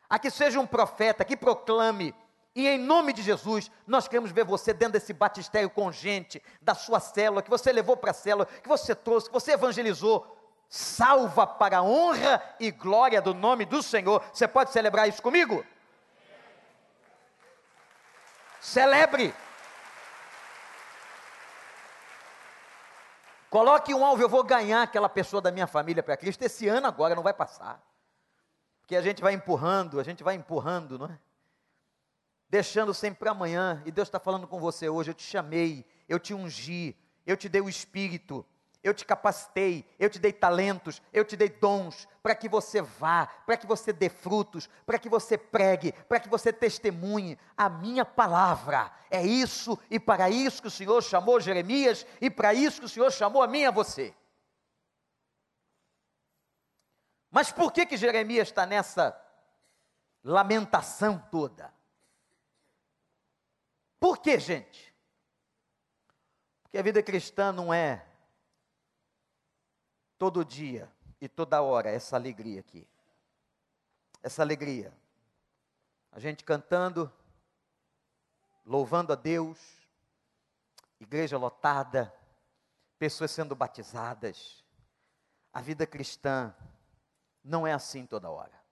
A 0.08 0.20
que 0.20 0.29
seja 0.29 0.60
um 0.60 0.67
profeta 0.67 1.25
que 1.25 1.36
proclame, 1.36 2.13
e 2.55 2.67
em 2.67 2.77
nome 2.77 3.12
de 3.12 3.24
Jesus, 3.24 3.72
nós 3.88 4.08
queremos 4.08 4.32
ver 4.32 4.46
você 4.46 4.72
dentro 4.72 4.94
desse 4.94 5.12
batistério 5.12 5.70
com 5.70 5.91
gente, 5.91 6.41
da 6.62 6.75
sua 6.75 7.00
célula, 7.00 7.41
que 7.41 7.50
você 7.50 7.72
levou 7.72 7.98
para 7.98 8.12
a 8.12 8.13
célula, 8.13 8.46
que 8.46 8.70
você 8.70 8.94
trouxe, 8.94 9.27
que 9.27 9.34
você 9.34 9.53
evangelizou. 9.53 10.32
Salva 10.70 11.46
para 11.46 11.79
a 11.79 11.84
honra 11.84 12.41
e 12.60 12.72
glória 12.72 13.22
do 13.22 13.34
nome 13.34 13.65
do 13.65 13.82
Senhor. 13.82 14.24
Você 14.32 14.48
pode 14.48 14.72
celebrar 14.72 15.10
isso 15.10 15.22
comigo? 15.22 15.65
Celebre. 18.62 19.34
Coloque 23.55 23.93
um 23.93 24.03
alvo, 24.03 24.21
eu 24.21 24.27
vou 24.27 24.43
ganhar 24.43 24.81
aquela 24.81 25.07
pessoa 25.07 25.41
da 25.41 25.50
minha 25.50 25.65
família 25.65 26.03
para 26.03 26.17
Cristo. 26.17 26.43
Esse 26.43 26.67
ano 26.67 26.88
agora 26.88 27.15
não 27.15 27.24
vai 27.24 27.33
passar. 27.33 27.81
Porque 28.81 28.97
a 28.97 29.01
gente 29.01 29.21
vai 29.21 29.31
empurrando, 29.31 29.97
a 29.97 30.03
gente 30.03 30.25
vai 30.25 30.35
empurrando, 30.35 31.00
não 31.00 31.05
é? 31.05 31.17
Deixando 32.50 32.93
sempre 32.93 33.19
para 33.19 33.31
amanhã. 33.31 33.81
E 33.85 33.91
Deus 33.91 34.09
está 34.09 34.19
falando 34.19 34.45
com 34.45 34.59
você 34.59 34.89
hoje. 34.89 35.12
Eu 35.12 35.13
te 35.13 35.24
chamei, 35.24 35.85
eu 36.09 36.19
te 36.19 36.33
ungi, 36.33 36.97
eu 37.25 37.38
te 37.38 37.47
dei 37.47 37.62
o 37.62 37.69
Espírito 37.69 38.45
eu 38.85 38.93
te 38.93 39.03
capacitei, 39.03 39.83
eu 39.97 40.11
te 40.11 40.19
dei 40.19 40.31
talentos, 40.31 41.01
eu 41.11 41.25
te 41.25 41.35
dei 41.35 41.49
dons, 41.49 42.07
para 42.21 42.35
que 42.35 42.47
você 42.47 42.83
vá, 42.83 43.25
para 43.25 43.57
que 43.57 43.65
você 43.65 43.91
dê 43.91 44.09
frutos, 44.09 44.69
para 44.85 44.99
que 44.99 45.09
você 45.09 45.39
pregue, 45.39 45.91
para 45.91 46.19
que 46.19 46.29
você 46.29 46.53
testemunhe 46.53 47.35
a 47.57 47.67
minha 47.67 48.05
palavra. 48.05 48.91
É 49.09 49.25
isso 49.25 49.79
e 49.89 49.99
para 49.99 50.29
isso 50.29 50.61
que 50.61 50.67
o 50.67 50.71
Senhor 50.71 51.01
chamou 51.01 51.39
Jeremias 51.39 52.05
e 52.21 52.29
para 52.29 52.53
isso 52.53 52.81
que 52.81 52.85
o 52.85 52.89
Senhor 52.89 53.11
chamou 53.11 53.41
a 53.41 53.47
mim 53.47 53.61
e 53.61 53.65
a 53.65 53.71
você. 53.71 54.13
Mas 57.31 57.51
por 57.51 57.73
que 57.73 57.87
que 57.87 57.97
Jeremias 57.97 58.49
está 58.49 58.67
nessa 58.67 59.19
lamentação 60.23 61.17
toda? 61.31 61.73
Por 63.99 64.19
que, 64.19 64.39
gente? 64.39 64.93
Porque 66.61 66.77
a 66.77 66.83
vida 66.83 67.01
cristã 67.01 67.51
não 67.51 67.73
é 67.73 68.05
todo 70.17 70.45
dia 70.45 70.91
e 71.19 71.27
toda 71.27 71.62
hora 71.62 71.89
essa 71.89 72.15
alegria 72.15 72.60
aqui. 72.60 72.88
Essa 74.22 74.41
alegria. 74.41 74.93
A 76.12 76.19
gente 76.19 76.43
cantando, 76.43 77.12
louvando 78.65 79.13
a 79.13 79.15
Deus, 79.15 79.60
igreja 81.00 81.38
lotada, 81.38 82.13
pessoas 82.98 83.31
sendo 83.31 83.55
batizadas. 83.55 84.63
A 85.53 85.62
vida 85.62 85.86
cristã 85.86 86.55
não 87.43 87.65
é 87.67 87.74
assim 87.74 88.05
toda 88.05 88.29
hora. 88.29 88.63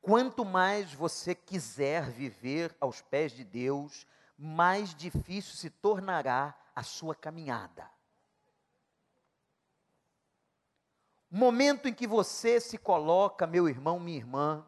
Quanto 0.00 0.44
mais 0.44 0.94
você 0.94 1.34
quiser 1.34 2.10
viver 2.10 2.74
aos 2.80 3.02
pés 3.02 3.32
de 3.32 3.44
Deus, 3.44 4.06
mais 4.36 4.94
difícil 4.94 5.54
se 5.54 5.68
tornará 5.68 6.54
a 6.74 6.82
sua 6.82 7.14
caminhada. 7.14 7.90
Momento 11.30 11.86
em 11.86 11.94
que 11.94 12.06
você 12.06 12.60
se 12.60 12.76
coloca, 12.76 13.46
meu 13.46 13.68
irmão, 13.68 14.00
minha 14.00 14.16
irmã, 14.16 14.66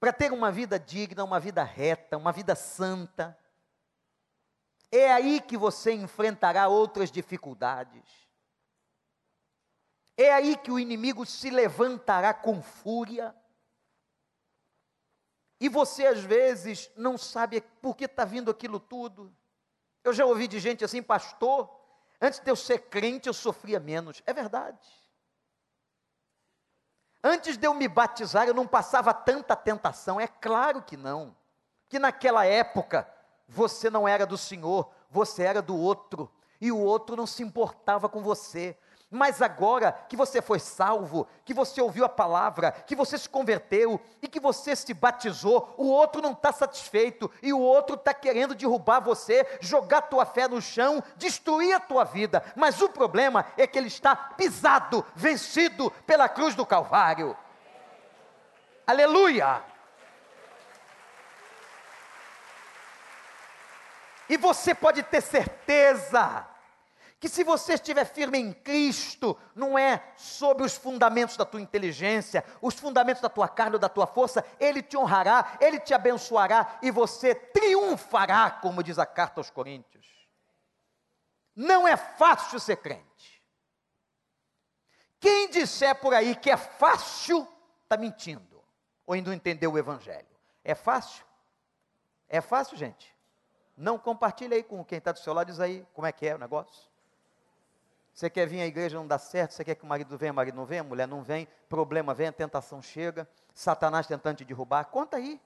para 0.00 0.12
ter 0.12 0.32
uma 0.32 0.50
vida 0.50 0.80
digna, 0.80 1.22
uma 1.22 1.38
vida 1.38 1.62
reta, 1.62 2.16
uma 2.16 2.32
vida 2.32 2.56
santa, 2.56 3.38
é 4.90 5.12
aí 5.12 5.40
que 5.40 5.56
você 5.56 5.92
enfrentará 5.92 6.68
outras 6.68 7.10
dificuldades. 7.10 8.02
É 10.16 10.32
aí 10.32 10.56
que 10.56 10.70
o 10.70 10.78
inimigo 10.78 11.24
se 11.24 11.50
levantará 11.50 12.34
com 12.34 12.62
fúria. 12.62 13.34
E 15.60 15.68
você 15.68 16.06
às 16.06 16.20
vezes 16.20 16.90
não 16.96 17.16
sabe 17.16 17.60
por 17.60 17.96
que 17.96 18.04
está 18.04 18.24
vindo 18.24 18.50
aquilo 18.50 18.80
tudo. 18.80 19.34
Eu 20.04 20.12
já 20.12 20.26
ouvi 20.26 20.48
de 20.48 20.58
gente 20.58 20.84
assim, 20.84 21.02
pastor, 21.02 21.70
Antes 22.24 22.38
de 22.38 22.48
eu 22.48 22.54
ser 22.54 22.78
crente, 22.82 23.28
eu 23.28 23.34
sofria 23.34 23.80
menos. 23.80 24.22
É 24.24 24.32
verdade. 24.32 24.78
Antes 27.24 27.56
de 27.56 27.66
eu 27.66 27.74
me 27.74 27.88
batizar, 27.88 28.46
eu 28.46 28.54
não 28.54 28.64
passava 28.64 29.12
tanta 29.12 29.56
tentação. 29.56 30.20
É 30.20 30.28
claro 30.28 30.82
que 30.82 30.96
não. 30.96 31.36
Que 31.88 31.98
naquela 31.98 32.46
época, 32.46 33.12
você 33.48 33.90
não 33.90 34.06
era 34.06 34.24
do 34.24 34.38
Senhor, 34.38 34.88
você 35.10 35.42
era 35.42 35.60
do 35.60 35.76
outro. 35.76 36.32
E 36.60 36.70
o 36.70 36.78
outro 36.78 37.16
não 37.16 37.26
se 37.26 37.42
importava 37.42 38.08
com 38.08 38.22
você. 38.22 38.78
Mas 39.14 39.42
agora 39.42 39.92
que 40.08 40.16
você 40.16 40.40
foi 40.40 40.58
salvo, 40.58 41.28
que 41.44 41.52
você 41.52 41.82
ouviu 41.82 42.02
a 42.02 42.08
palavra, 42.08 42.72
que 42.72 42.96
você 42.96 43.18
se 43.18 43.28
converteu 43.28 44.00
e 44.22 44.26
que 44.26 44.40
você 44.40 44.74
se 44.74 44.94
batizou, 44.94 45.74
o 45.76 45.86
outro 45.86 46.22
não 46.22 46.32
está 46.32 46.50
satisfeito 46.50 47.30
e 47.42 47.52
o 47.52 47.60
outro 47.60 47.94
está 47.94 48.14
querendo 48.14 48.54
derrubar 48.54 49.00
você, 49.00 49.46
jogar 49.60 50.00
tua 50.00 50.24
fé 50.24 50.48
no 50.48 50.62
chão, 50.62 51.04
destruir 51.16 51.74
a 51.74 51.80
tua 51.80 52.04
vida. 52.04 52.42
Mas 52.56 52.80
o 52.80 52.88
problema 52.88 53.44
é 53.58 53.66
que 53.66 53.78
ele 53.78 53.88
está 53.88 54.16
pisado, 54.16 55.04
vencido 55.14 55.90
pela 56.06 56.26
cruz 56.26 56.54
do 56.54 56.64
Calvário. 56.64 57.36
Aleluia! 58.86 59.62
E 64.26 64.38
você 64.38 64.74
pode 64.74 65.02
ter 65.02 65.20
certeza 65.20 66.46
que 67.22 67.28
se 67.28 67.44
você 67.44 67.74
estiver 67.74 68.04
firme 68.04 68.36
em 68.36 68.52
Cristo, 68.52 69.38
não 69.54 69.78
é 69.78 70.12
sobre 70.16 70.66
os 70.66 70.76
fundamentos 70.76 71.36
da 71.36 71.44
tua 71.44 71.60
inteligência, 71.60 72.44
os 72.60 72.74
fundamentos 72.74 73.22
da 73.22 73.28
tua 73.28 73.46
carne 73.46 73.74
ou 73.76 73.78
da 73.78 73.88
tua 73.88 74.08
força, 74.08 74.44
Ele 74.58 74.82
te 74.82 74.96
honrará, 74.96 75.56
Ele 75.60 75.78
te 75.78 75.94
abençoará 75.94 76.80
e 76.82 76.90
você 76.90 77.32
triunfará, 77.32 78.50
como 78.50 78.82
diz 78.82 78.98
a 78.98 79.06
carta 79.06 79.38
aos 79.38 79.50
Coríntios. 79.50 80.04
Não 81.54 81.86
é 81.86 81.96
fácil 81.96 82.58
ser 82.58 82.78
crente. 82.78 83.40
Quem 85.20 85.48
disser 85.48 85.94
por 85.94 86.12
aí 86.14 86.34
que 86.34 86.50
é 86.50 86.56
fácil, 86.56 87.46
está 87.84 87.96
mentindo, 87.96 88.64
ou 89.06 89.14
ainda 89.14 89.30
não 89.30 89.36
entendeu 89.36 89.70
o 89.70 89.78
Evangelho. 89.78 90.26
É 90.64 90.74
fácil? 90.74 91.24
É 92.28 92.40
fácil, 92.40 92.76
gente? 92.76 93.16
Não 93.76 93.96
compartilhe 93.96 94.56
aí 94.56 94.62
com 94.64 94.84
quem 94.84 94.98
está 94.98 95.12
do 95.12 95.20
seu 95.20 95.32
lado, 95.32 95.46
diz 95.52 95.60
aí 95.60 95.86
como 95.94 96.08
é 96.08 96.10
que 96.10 96.26
é 96.26 96.34
o 96.34 96.38
negócio. 96.38 96.90
Você 98.12 98.28
quer 98.28 98.46
vir 98.46 98.60
à 98.60 98.66
igreja 98.66 98.96
não 98.96 99.06
dá 99.06 99.18
certo, 99.18 99.52
você 99.52 99.64
quer 99.64 99.74
que 99.74 99.84
o 99.84 99.86
marido 99.86 100.16
venha, 100.18 100.32
o 100.32 100.34
marido 100.34 100.54
não 100.54 100.66
vem, 100.66 100.80
a 100.80 100.84
mulher 100.84 101.08
não 101.08 101.22
vem, 101.22 101.48
problema 101.68 102.12
vem, 102.12 102.28
a 102.28 102.32
tentação 102.32 102.82
chega, 102.82 103.26
Satanás 103.54 104.06
tentando 104.06 104.36
te 104.36 104.44
derrubar. 104.44 104.84
Conta 104.86 105.16
aí. 105.16 105.40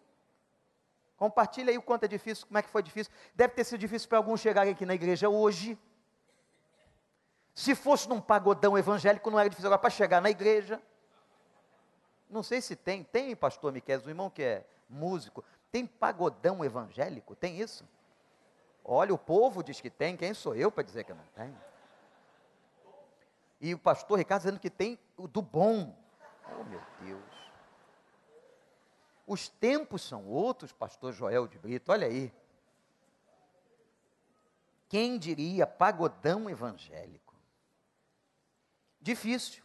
Compartilha 1.17 1.71
aí 1.71 1.79
o 1.79 1.83
quanto 1.83 2.05
é 2.05 2.09
difícil, 2.09 2.47
como 2.47 2.59
é 2.59 2.63
que 2.63 2.69
foi 2.69 2.83
difícil. 2.83 3.13
Deve 3.35 3.55
ter 3.55 3.65
sido 3.65 3.79
difícil 3.79 4.09
para 4.09 4.19
alguns 4.19 4.41
chegarem 4.41 4.73
aqui 4.73 4.85
na 4.85 4.95
igreja 4.95 5.29
hoje. 5.29 5.79
Se 7.55 7.75
fosse 7.75 8.09
num 8.09 8.21
pagodão 8.21 8.77
evangélico, 8.77 9.31
não 9.31 9.39
era 9.39 9.49
difícil. 9.49 9.69
Agora, 9.69 9.81
para 9.81 9.89
chegar 9.89 10.21
na 10.21 10.29
igreja, 10.29 10.83
não 12.29 12.43
sei 12.43 12.61
se 12.61 12.77
tem, 12.77 13.03
tem, 13.03 13.35
pastor 13.35 13.73
Miquel, 13.73 14.01
o 14.05 14.11
irmão 14.11 14.29
que 14.29 14.43
é 14.43 14.67
músico, 14.91 15.43
tem 15.71 15.87
pagodão 15.87 16.65
evangélico? 16.65 17.35
Tem 17.35 17.61
isso? 17.61 17.89
Olha, 18.85 19.15
o 19.15 19.19
povo 19.19 19.63
diz 19.63 19.81
que 19.81 19.89
tem, 19.89 20.17
quem 20.17 20.35
sou 20.35 20.55
eu 20.55 20.71
para 20.71 20.83
dizer 20.83 21.05
que 21.05 21.15
não 21.15 21.25
tem? 21.35 21.57
E 23.67 23.75
o 23.75 23.79
pastor 23.79 24.17
Ricardo 24.17 24.43
dizendo 24.43 24.61
que 24.61 24.71
tem 24.71 24.97
o 25.17 25.27
do 25.27 25.43
bom. 25.43 25.93
Oh, 26.49 26.63
meu 26.63 26.81
Deus. 27.01 27.35
Os 29.27 29.49
tempos 29.49 30.03
são 30.03 30.25
outros, 30.25 30.73
pastor 30.73 31.13
Joel 31.13 31.49
de 31.49 31.59
Brito, 31.59 31.91
olha 31.91 32.07
aí. 32.07 32.33
Quem 34.89 35.19
diria 35.19 35.67
pagodão 35.67 36.49
evangélico? 36.49 37.35
Difícil. 39.01 39.65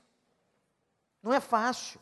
Não 1.21 1.31
é 1.31 1.39
fácil. 1.39 2.01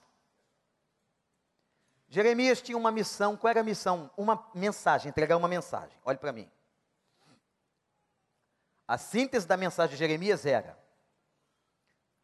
Jeremias 2.07 2.61
tinha 2.61 2.77
uma 2.77 2.93
missão, 2.93 3.35
qual 3.35 3.51
era 3.51 3.59
a 3.59 3.63
missão? 3.63 4.09
Uma 4.15 4.49
mensagem, 4.55 5.09
entregar 5.09 5.35
uma 5.35 5.49
mensagem. 5.49 5.99
Olhe 6.05 6.17
para 6.17 6.31
mim. 6.31 6.49
A 8.87 8.97
síntese 8.97 9.45
da 9.45 9.57
mensagem 9.57 9.91
de 9.91 9.99
Jeremias 9.99 10.45
era 10.45 10.78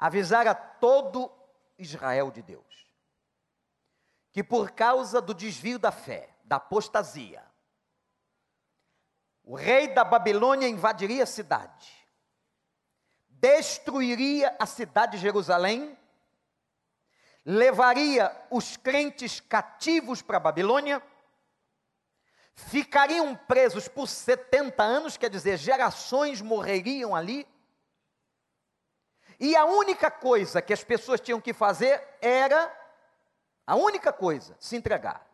avisar 0.05 0.47
a 0.47 0.55
todo 0.55 1.31
Israel 1.77 2.31
de 2.31 2.41
Deus 2.41 2.75
que 4.35 4.43
por 4.43 4.71
causa 4.71 5.21
do 5.21 5.33
desvio 5.33 5.79
da 5.79 5.93
fé, 5.93 6.27
da 6.43 6.57
apostasia, 6.57 7.41
o 9.41 9.55
rei 9.55 9.87
da 9.87 10.03
Babilônia 10.03 10.67
invadiria 10.67 11.23
a 11.23 11.25
cidade, 11.25 11.89
destruiria 13.29 14.53
a 14.59 14.65
cidade 14.65 15.13
de 15.13 15.19
Jerusalém, 15.19 15.97
levaria 17.45 18.29
os 18.51 18.75
crentes 18.75 19.39
cativos 19.39 20.21
para 20.21 20.35
a 20.35 20.41
Babilônia, 20.41 21.01
ficariam 22.55 23.37
presos 23.37 23.87
por 23.87 24.05
70 24.05 24.83
anos, 24.83 25.15
quer 25.15 25.29
dizer, 25.29 25.55
gerações 25.55 26.41
morreriam 26.41 27.15
ali, 27.15 27.47
e 29.39 29.55
a 29.55 29.65
única 29.65 30.09
coisa 30.09 30.61
que 30.61 30.73
as 30.73 30.83
pessoas 30.83 31.19
tinham 31.19 31.41
que 31.41 31.53
fazer 31.53 32.01
era 32.21 32.71
a 33.67 33.75
única 33.75 34.13
coisa, 34.13 34.55
se 34.59 34.75
entregar. 34.75 35.25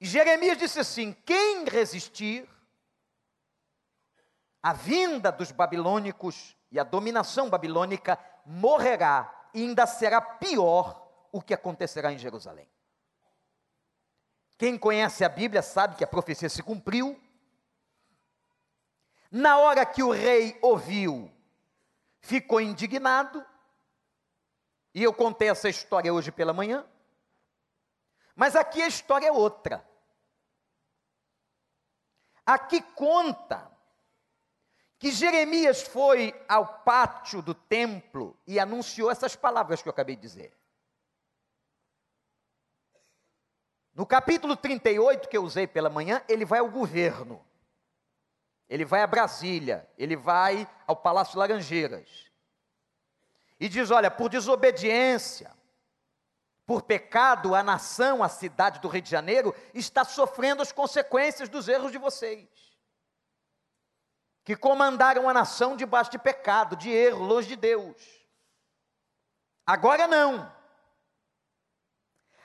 E 0.00 0.06
Jeremias 0.06 0.58
disse 0.58 0.78
assim: 0.78 1.12
quem 1.24 1.64
resistir 1.64 2.48
à 4.62 4.72
vinda 4.72 5.32
dos 5.32 5.50
babilônicos 5.50 6.56
e 6.70 6.78
à 6.78 6.84
dominação 6.84 7.48
babilônica 7.48 8.18
morrerá, 8.44 9.48
e 9.54 9.62
ainda 9.62 9.86
será 9.86 10.20
pior 10.20 11.08
o 11.32 11.40
que 11.40 11.54
acontecerá 11.54 12.12
em 12.12 12.18
Jerusalém. 12.18 12.68
Quem 14.58 14.78
conhece 14.78 15.24
a 15.24 15.28
Bíblia 15.28 15.62
sabe 15.62 15.96
que 15.96 16.04
a 16.04 16.06
profecia 16.06 16.48
se 16.48 16.62
cumpriu. 16.62 17.20
Na 19.30 19.58
hora 19.58 19.84
que 19.84 20.02
o 20.02 20.10
rei 20.10 20.58
ouviu, 20.62 21.30
ficou 22.26 22.60
indignado 22.60 23.44
e 24.92 25.02
eu 25.02 25.12
contei 25.12 25.48
essa 25.48 25.68
história 25.68 26.12
hoje 26.12 26.32
pela 26.32 26.52
manhã. 26.52 26.84
Mas 28.34 28.56
aqui 28.56 28.82
a 28.82 28.88
história 28.88 29.28
é 29.28 29.32
outra. 29.32 29.86
Aqui 32.44 32.82
conta 32.82 33.70
que 34.98 35.10
Jeremias 35.12 35.82
foi 35.82 36.34
ao 36.48 36.78
pátio 36.78 37.40
do 37.42 37.54
templo 37.54 38.36
e 38.46 38.58
anunciou 38.58 39.10
essas 39.10 39.36
palavras 39.36 39.80
que 39.80 39.88
eu 39.88 39.92
acabei 39.92 40.16
de 40.16 40.22
dizer. 40.22 40.56
No 43.94 44.04
capítulo 44.04 44.56
38 44.56 45.28
que 45.28 45.36
eu 45.36 45.44
usei 45.44 45.66
pela 45.66 45.88
manhã, 45.88 46.22
ele 46.28 46.44
vai 46.44 46.58
ao 46.58 46.70
governo. 46.70 47.44
Ele 48.68 48.84
vai 48.84 49.02
a 49.02 49.06
Brasília, 49.06 49.88
ele 49.96 50.16
vai 50.16 50.68
ao 50.86 50.96
Palácio 50.96 51.38
Laranjeiras 51.38 52.25
e 53.58 53.68
diz: 53.68 53.90
Olha, 53.90 54.10
por 54.10 54.28
desobediência, 54.28 55.50
por 56.66 56.82
pecado, 56.82 57.54
a 57.54 57.62
nação, 57.62 58.22
a 58.22 58.28
cidade 58.28 58.80
do 58.80 58.88
Rio 58.88 59.02
de 59.02 59.10
Janeiro 59.10 59.54
está 59.72 60.04
sofrendo 60.04 60.62
as 60.62 60.72
consequências 60.72 61.48
dos 61.48 61.68
erros 61.68 61.92
de 61.92 61.98
vocês, 61.98 62.48
que 64.44 64.56
comandaram 64.56 65.28
a 65.28 65.32
nação 65.32 65.76
debaixo 65.76 66.10
de 66.10 66.18
pecado, 66.18 66.76
de 66.76 66.90
erro, 66.90 67.24
longe 67.24 67.48
de 67.48 67.56
Deus. 67.56 67.96
Agora 69.64 70.06
não. 70.06 70.54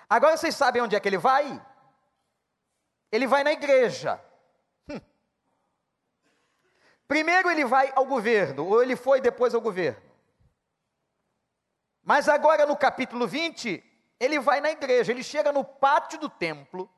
Agora 0.09 0.35
vocês 0.37 0.55
sabem 0.55 0.81
onde 0.81 0.95
é 0.95 0.99
que 0.99 1.07
ele 1.07 1.17
vai? 1.17 1.65
Ele 3.11 3.27
vai 3.27 3.43
na 3.43 3.51
igreja. 3.51 4.23
Hum. 4.89 4.99
Primeiro 7.07 7.49
ele 7.49 7.65
vai 7.65 7.91
ao 7.95 8.05
governo, 8.05 8.65
ou 8.65 8.83
ele 8.83 8.95
foi 8.95 9.21
depois 9.21 9.53
ao 9.53 9.61
governo. 9.61 10.10
Mas 12.03 12.27
agora 12.27 12.65
no 12.65 12.75
capítulo 12.75 13.27
20, 13.27 13.83
ele 14.19 14.39
vai 14.39 14.59
na 14.59 14.71
igreja, 14.71 15.11
ele 15.11 15.23
chega 15.23 15.51
no 15.51 15.63
pátio 15.63 16.19
do 16.19 16.29
templo 16.29 16.89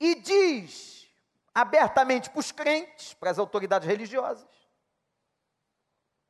e 0.00 0.14
diz 0.14 1.08
abertamente 1.54 2.30
para 2.30 2.40
os 2.40 2.52
crentes, 2.52 3.14
para 3.14 3.30
as 3.30 3.38
autoridades 3.38 3.86
religiosas, 3.86 4.48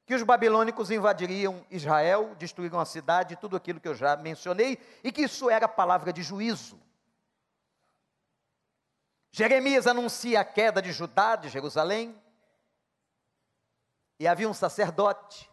que 0.06 0.14
os 0.14 0.22
babilônicos 0.22 0.90
invadiriam 0.90 1.66
Israel, 1.70 2.34
destruiriam 2.36 2.80
a 2.80 2.86
cidade, 2.86 3.36
tudo 3.36 3.56
aquilo 3.56 3.78
que 3.78 3.86
eu 3.86 3.94
já 3.94 4.16
mencionei, 4.16 4.78
e 5.04 5.12
que 5.12 5.22
isso 5.22 5.50
era 5.50 5.68
palavra 5.68 6.12
de 6.12 6.22
juízo. 6.22 6.80
Jeremias 9.30 9.86
anuncia 9.86 10.40
a 10.40 10.44
queda 10.44 10.80
de 10.80 10.92
Judá, 10.92 11.36
de 11.36 11.50
Jerusalém, 11.50 12.20
e 14.18 14.26
havia 14.26 14.48
um 14.48 14.54
sacerdote 14.54 15.47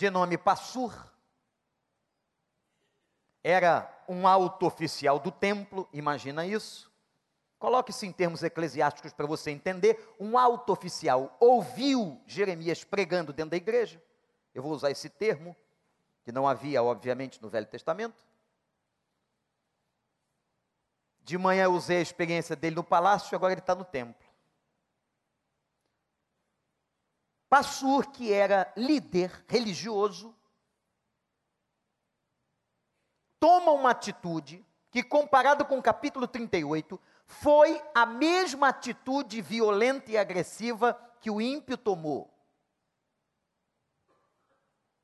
de 0.00 0.08
nome 0.08 0.38
Passur, 0.38 0.94
era 3.44 4.02
um 4.08 4.26
alto 4.26 4.64
oficial 4.64 5.18
do 5.18 5.30
templo, 5.30 5.86
imagina 5.92 6.46
isso. 6.46 6.90
Coloque-se 7.58 8.06
em 8.06 8.12
termos 8.12 8.42
eclesiásticos 8.42 9.12
para 9.12 9.26
você 9.26 9.50
entender. 9.50 10.14
Um 10.18 10.38
alto 10.38 10.72
oficial 10.72 11.36
ouviu 11.38 12.18
Jeremias 12.26 12.82
pregando 12.82 13.30
dentro 13.30 13.50
da 13.50 13.58
igreja. 13.58 14.02
Eu 14.54 14.62
vou 14.62 14.72
usar 14.72 14.90
esse 14.90 15.10
termo, 15.10 15.54
que 16.24 16.32
não 16.32 16.48
havia, 16.48 16.82
obviamente, 16.82 17.40
no 17.42 17.50
Velho 17.50 17.66
Testamento. 17.66 18.26
De 21.20 21.36
manhã 21.36 21.64
eu 21.64 21.74
usei 21.74 21.98
a 21.98 22.02
experiência 22.02 22.56
dele 22.56 22.76
no 22.76 22.84
palácio, 22.84 23.36
agora 23.36 23.52
ele 23.52 23.60
está 23.60 23.74
no 23.74 23.84
templo. 23.84 24.29
Passur, 27.50 28.12
que 28.12 28.32
era 28.32 28.72
líder 28.76 29.44
religioso, 29.48 30.32
toma 33.40 33.72
uma 33.72 33.90
atitude 33.90 34.64
que, 34.88 35.02
comparado 35.02 35.64
com 35.64 35.76
o 35.76 35.82
capítulo 35.82 36.28
38, 36.28 37.00
foi 37.26 37.82
a 37.92 38.06
mesma 38.06 38.68
atitude 38.68 39.42
violenta 39.42 40.12
e 40.12 40.16
agressiva 40.16 40.94
que 41.20 41.28
o 41.28 41.40
ímpio 41.40 41.76
tomou. 41.76 42.32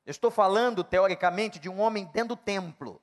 Estou 0.05 0.31
falando, 0.31 0.85
teoricamente, 0.85 1.59
de 1.59 1.67
um 1.67 1.81
homem 1.81 2.05
dentro 2.05 2.29
do 2.29 2.37
templo, 2.37 3.01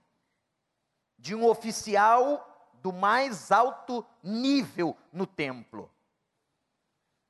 de 1.18 1.34
um 1.34 1.46
oficial 1.46 2.72
do 2.80 2.94
mais 2.94 3.52
alto 3.52 4.06
nível 4.22 4.96
no 5.12 5.26
templo. 5.26 5.93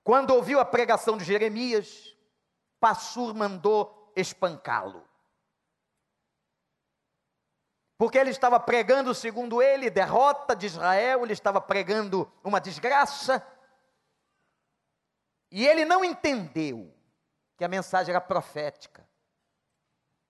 Quando 0.05 0.35
ouviu 0.35 0.61
a 0.61 0.65
pregação 0.67 1.17
de 1.17 1.25
Jeremias, 1.25 2.15
Passur 2.79 3.35
mandou 3.35 4.13
espancá-lo. 4.15 5.09
Porque 7.97 8.19
ele 8.19 8.29
estava 8.29 8.61
pregando, 8.61 9.15
segundo 9.15 9.63
ele, 9.63 9.89
derrota 9.89 10.55
de 10.55 10.67
Israel, 10.67 11.25
ele 11.25 11.33
estava 11.33 11.59
pregando 11.59 12.31
uma 12.43 12.61
desgraça. 12.61 13.43
E 15.51 15.67
ele 15.67 15.87
não 15.87 16.05
entendeu 16.05 16.95
que 17.57 17.65
a 17.65 17.69
mensagem 17.69 18.11
era 18.11 18.21
profética, 18.21 19.09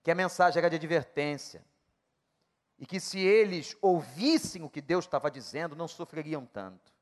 que 0.04 0.10
a 0.10 0.14
mensagem 0.14 0.60
era 0.60 0.70
de 0.70 0.76
advertência, 0.76 1.64
e 2.78 2.86
que 2.86 3.00
se 3.00 3.18
eles 3.18 3.76
ouvissem 3.82 4.62
o 4.62 4.70
que 4.70 4.80
Deus 4.80 5.04
estava 5.04 5.28
dizendo, 5.28 5.74
não 5.74 5.88
sofreriam 5.88 6.46
tanto. 6.46 6.93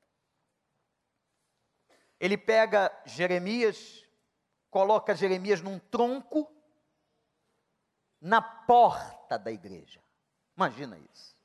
Ele 2.23 2.39
pega 2.39 2.97
Jeremias, 3.05 4.07
coloca 4.71 5.13
Jeremias 5.13 5.61
num 5.61 5.81
tronco 5.81 6.49
na 8.21 8.41
porta 8.41 9.37
da 9.37 9.51
igreja. 9.51 10.01
Imagina 10.57 10.97
isso. 11.13 11.37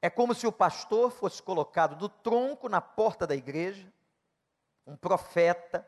É 0.00 0.08
como 0.08 0.34
se 0.34 0.46
o 0.46 0.50
pastor 0.50 1.10
fosse 1.10 1.42
colocado 1.42 1.94
do 1.94 2.08
tronco 2.08 2.70
na 2.70 2.80
porta 2.80 3.26
da 3.26 3.36
igreja, 3.36 3.92
um 4.86 4.96
profeta, 4.96 5.86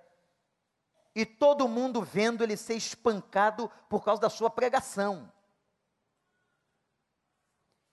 e 1.14 1.24
todo 1.24 1.66
mundo 1.66 2.02
vendo 2.02 2.44
ele 2.44 2.58
ser 2.58 2.74
espancado 2.74 3.70
por 3.88 4.04
causa 4.04 4.20
da 4.20 4.28
sua 4.28 4.50
pregação. 4.50 5.32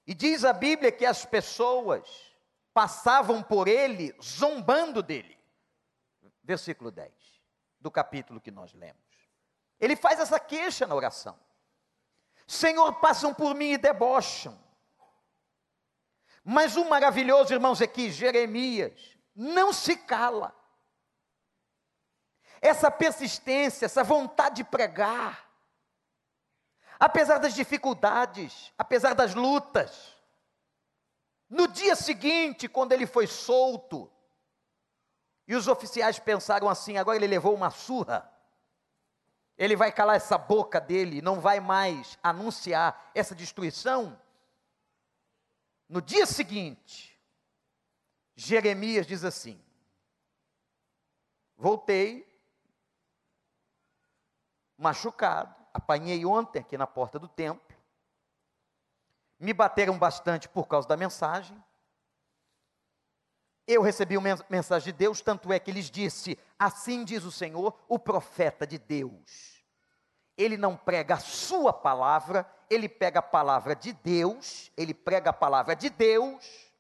E 0.06 0.14
diz 0.14 0.44
a 0.44 0.52
Bíblia 0.52 0.92
que 0.92 1.06
as 1.06 1.24
pessoas 1.24 2.31
passavam 2.74 3.42
por 3.44 3.68
ele 3.68 4.16
zombando 4.22 5.02
dele. 5.04 5.38
Versículo 6.44 6.92
10 6.92 7.12
do 7.80 7.90
capítulo 7.90 8.40
que 8.40 8.52
nós 8.52 8.74
lemos. 8.74 9.02
Ele 9.80 9.96
faz 9.96 10.20
essa 10.20 10.40
queixa 10.40 10.86
na 10.86 10.94
oração. 10.94 11.38
Senhor, 12.46 12.94
passam 13.00 13.34
por 13.34 13.56
mim 13.56 13.72
e 13.72 13.78
debocham. 13.78 14.58
Mas 16.44 16.76
o 16.76 16.86
maravilhoso, 16.86 17.54
irmãos, 17.54 17.80
que 17.80 18.12
Jeremias 18.12 19.18
não 19.36 19.72
se 19.74 19.96
cala 19.96 20.56
essa 22.62 22.92
persistência, 22.92 23.86
essa 23.86 24.04
vontade 24.04 24.58
de 24.58 24.64
pregar, 24.64 25.50
apesar 27.00 27.40
das 27.40 27.56
dificuldades, 27.56 28.72
apesar 28.78 29.16
das 29.16 29.34
lutas. 29.34 30.16
No 31.52 31.68
dia 31.68 31.98
seguinte, 31.98 32.70
quando 32.70 32.94
ele 32.94 33.06
foi 33.06 33.28
solto, 33.28 34.10
e 35.46 35.54
os 35.54 35.68
oficiais 35.68 36.18
pensaram 36.18 36.70
assim: 36.70 36.98
agora 36.98 37.18
ele 37.18 37.28
levou 37.28 37.54
uma 37.54 37.70
surra, 37.70 38.32
ele 39.58 39.76
vai 39.76 39.92
calar 39.92 40.16
essa 40.16 40.38
boca 40.38 40.80
dele, 40.80 41.22
não 41.22 41.42
vai 41.42 41.60
mais 41.60 42.18
anunciar 42.24 43.12
essa 43.14 43.36
destruição. 43.36 44.18
No 45.90 46.02
dia 46.02 46.26
seguinte, 46.26 47.22
Jeremias 48.34 49.06
diz 49.06 49.26
assim: 49.26 49.62
Voltei 51.58 52.26
machucado, 54.78 55.54
apanhei 55.74 56.26
ontem 56.26 56.60
aqui 56.60 56.78
na 56.78 56.88
porta 56.88 57.20
do 57.20 57.28
templo. 57.28 57.71
Me 59.42 59.54
bateram 59.54 59.98
bastante 59.98 60.48
por 60.48 60.68
causa 60.68 60.88
da 60.88 60.96
mensagem. 60.96 61.58
Eu 63.66 63.82
recebi 63.82 64.16
uma 64.16 64.38
mensagem 64.48 64.94
de 64.94 65.00
Deus, 65.00 65.20
tanto 65.20 65.52
é 65.52 65.60
que 65.60 65.72
lhes 65.72 65.90
disse: 65.90 66.38
Assim 66.60 67.04
diz 67.04 67.24
o 67.24 67.32
Senhor, 67.32 67.76
o 67.88 67.98
profeta 67.98 68.68
de 68.68 68.78
Deus. 68.78 69.64
Ele 70.38 70.58
não 70.58 70.78
prega 70.78 71.16
a 71.16 71.20
sua 71.20 71.74
palavra, 71.74 72.48
ele 72.70 72.88
pega 72.88 73.18
a 73.18 73.24
palavra 73.24 73.76
de 73.76 73.94
Deus, 73.94 74.72
ele 74.78 74.94
prega 74.94 75.32
a 75.32 75.34
palavra 75.34 75.76
de 75.76 75.90
Deus. 75.90 76.72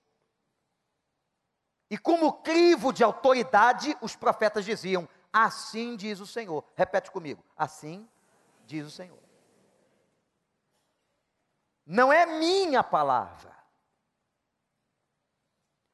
E 1.89 1.97
como 1.97 2.31
crivo 2.43 2.93
de 2.93 3.03
autoridade, 3.03 3.97
os 4.01 4.15
profetas 4.15 4.65
diziam: 4.65 5.09
Assim 5.33 5.95
diz 5.95 6.19
o 6.19 6.27
Senhor. 6.27 6.63
Repete 6.75 7.09
comigo. 7.09 7.43
Assim 7.57 8.07
diz 8.67 8.85
o 8.85 8.91
Senhor. 8.91 9.30
Não 11.85 12.11
é 12.11 12.25
minha 12.25 12.83
palavra. 12.83 13.55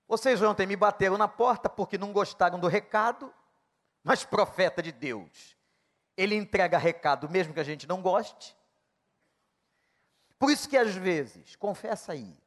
Vocês 0.08 0.42
ontem 0.42 0.66
me 0.66 0.76
bateram 0.76 1.18
na 1.18 1.28
porta 1.28 1.70
porque 1.70 1.98
não 1.98 2.14
gostaram 2.14 2.60
do 2.60 2.68
recado, 2.68 3.34
mas 4.04 4.24
profeta 4.24 4.82
de 4.82 4.92
Deus, 4.92 5.58
ele 6.16 6.36
entrega 6.36 6.78
recado 6.78 7.30
mesmo 7.30 7.54
que 7.54 7.60
a 7.60 7.64
gente 7.64 7.88
não 7.88 8.02
goste. 8.02 8.56
Por 10.40 10.52
isso 10.52 10.70
que 10.70 10.78
às 10.78 10.94
vezes, 10.94 11.56
confessa 11.56 12.14
aí, 12.14 12.38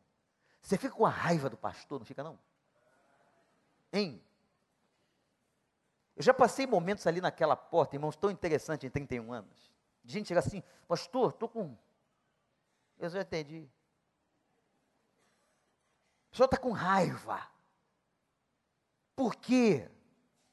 você 0.63 0.79
fica 0.79 0.95
com 0.95 1.05
a 1.05 1.11
raiva 1.11 1.51
do 1.51 1.57
pastor, 1.57 1.99
não 1.99 2.07
fica 2.07 2.23
não? 2.23 2.39
Hein? 3.93 4.23
Eu 6.17 6.23
já 6.23 6.35
passei 6.35 6.67
momentos 6.67 7.07
ali 7.07 7.21
naquela 7.21 7.57
porta, 7.57 7.97
irmãos, 7.97 8.17
tão 8.17 8.31
interessante 8.31 8.87
em 8.87 8.91
31 8.91 9.33
anos. 9.33 9.73
De 10.05 10.13
gente 10.13 10.29
chega 10.29 10.41
assim, 10.41 10.63
pastor, 10.87 11.31
estou 11.31 11.49
com. 11.49 11.77
Eu 13.01 13.09
já 13.09 13.23
entendi. 13.23 13.67
O 16.31 16.37
senhor 16.37 16.45
está 16.45 16.59
com 16.59 16.71
raiva. 16.71 17.51
Por 19.17 19.35
quê? 19.35 19.91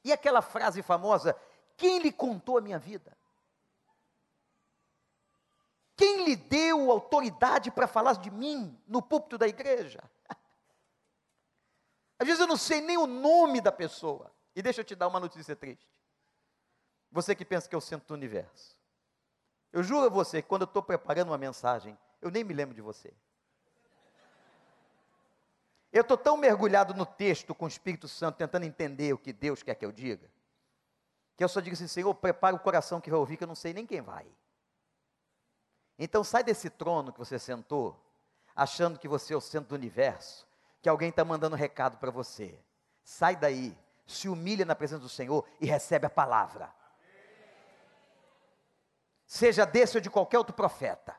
E 0.02 0.14
aquela 0.14 0.42
frase 0.42 0.82
famosa: 0.82 1.38
quem 1.76 2.00
lhe 2.00 2.12
contou 2.12 2.58
a 2.58 2.62
minha 2.62 2.80
vida? 2.80 3.16
Quem 5.98 6.24
lhe 6.24 6.38
deu 6.38 6.90
autoridade 6.90 7.70
para 7.70 7.86
falar 7.86 8.14
de 8.14 8.32
mim 8.32 8.82
no 8.88 9.02
púlpito 9.02 9.38
da 9.38 9.48
igreja? 9.48 10.02
Às 12.18 12.26
vezes 12.26 12.40
eu 12.40 12.48
não 12.48 12.58
sei 12.58 12.80
nem 12.80 12.98
o 12.98 13.06
nome 13.06 13.60
da 13.60 13.74
pessoa. 13.74 14.32
E 14.56 14.62
deixa 14.62 14.82
eu 14.82 14.86
te 14.86 14.96
dar 14.96 15.08
uma 15.08 15.20
notícia 15.20 15.56
triste. 15.56 15.86
Você 17.12 17.36
que 17.36 17.44
pensa 17.44 17.68
que 17.68 17.76
é 17.76 17.78
o 17.78 18.14
universo. 18.14 18.78
Eu 19.74 19.84
juro 19.84 20.06
a 20.06 20.10
você 20.10 20.42
que 20.42 20.48
quando 20.48 20.62
eu 20.62 20.68
estou 20.68 20.82
preparando 20.82 21.30
uma 21.30 21.38
mensagem, 21.38 21.98
eu 22.22 22.32
nem 22.32 22.44
me 22.44 22.54
lembro 22.54 22.76
de 22.76 22.82
você. 22.82 23.14
Eu 25.92 26.02
estou 26.02 26.18
tão 26.18 26.38
mergulhado 26.38 26.94
no 26.94 27.06
texto 27.06 27.56
com 27.56 27.66
o 27.66 27.68
Espírito 27.68 28.08
Santo, 28.08 28.38
tentando 28.38 28.66
entender 28.66 29.14
o 29.14 29.18
que 29.18 29.32
Deus 29.32 29.64
quer 29.64 29.76
que 29.76 29.86
eu 29.86 29.92
diga, 29.92 30.30
que 31.36 31.44
eu 31.44 31.50
só 31.50 31.60
digo 31.60 31.76
assim, 31.76 31.88
Senhor, 31.88 32.14
prepara 32.16 32.56
o 32.56 32.60
coração 32.60 33.00
que 33.00 33.10
vai 33.10 33.20
ouvir, 33.20 33.38
que 33.38 33.44
eu 33.44 33.48
não 33.48 33.56
sei 33.56 33.74
nem 33.74 33.86
quem 33.86 34.02
vai. 34.02 34.26
Então 35.98 36.24
sai 36.24 36.44
desse 36.44 36.70
trono 36.70 37.12
que 37.12 37.20
você 37.20 37.40
sentou, 37.40 38.00
achando 38.56 39.00
que 39.00 39.08
você 39.08 39.34
é 39.34 39.38
o 39.38 39.42
centro 39.42 39.70
do 39.70 39.76
universo, 39.76 40.48
que 40.82 40.90
alguém 40.90 41.10
está 41.10 41.24
mandando 41.24 41.56
recado 41.56 41.98
para 41.98 42.12
você. 42.12 42.60
Sai 43.04 43.36
daí, 43.36 43.78
se 44.06 44.30
humilha 44.30 44.66
na 44.66 44.76
presença 44.76 45.02
do 45.02 45.10
Senhor 45.10 45.48
e 45.60 45.66
recebe 45.66 46.06
a 46.06 46.10
palavra. 46.10 46.72
Seja 49.26 49.66
desse 49.66 49.98
ou 49.98 50.02
de 50.02 50.10
qualquer 50.10 50.38
outro 50.38 50.56
profeta. 50.56 51.16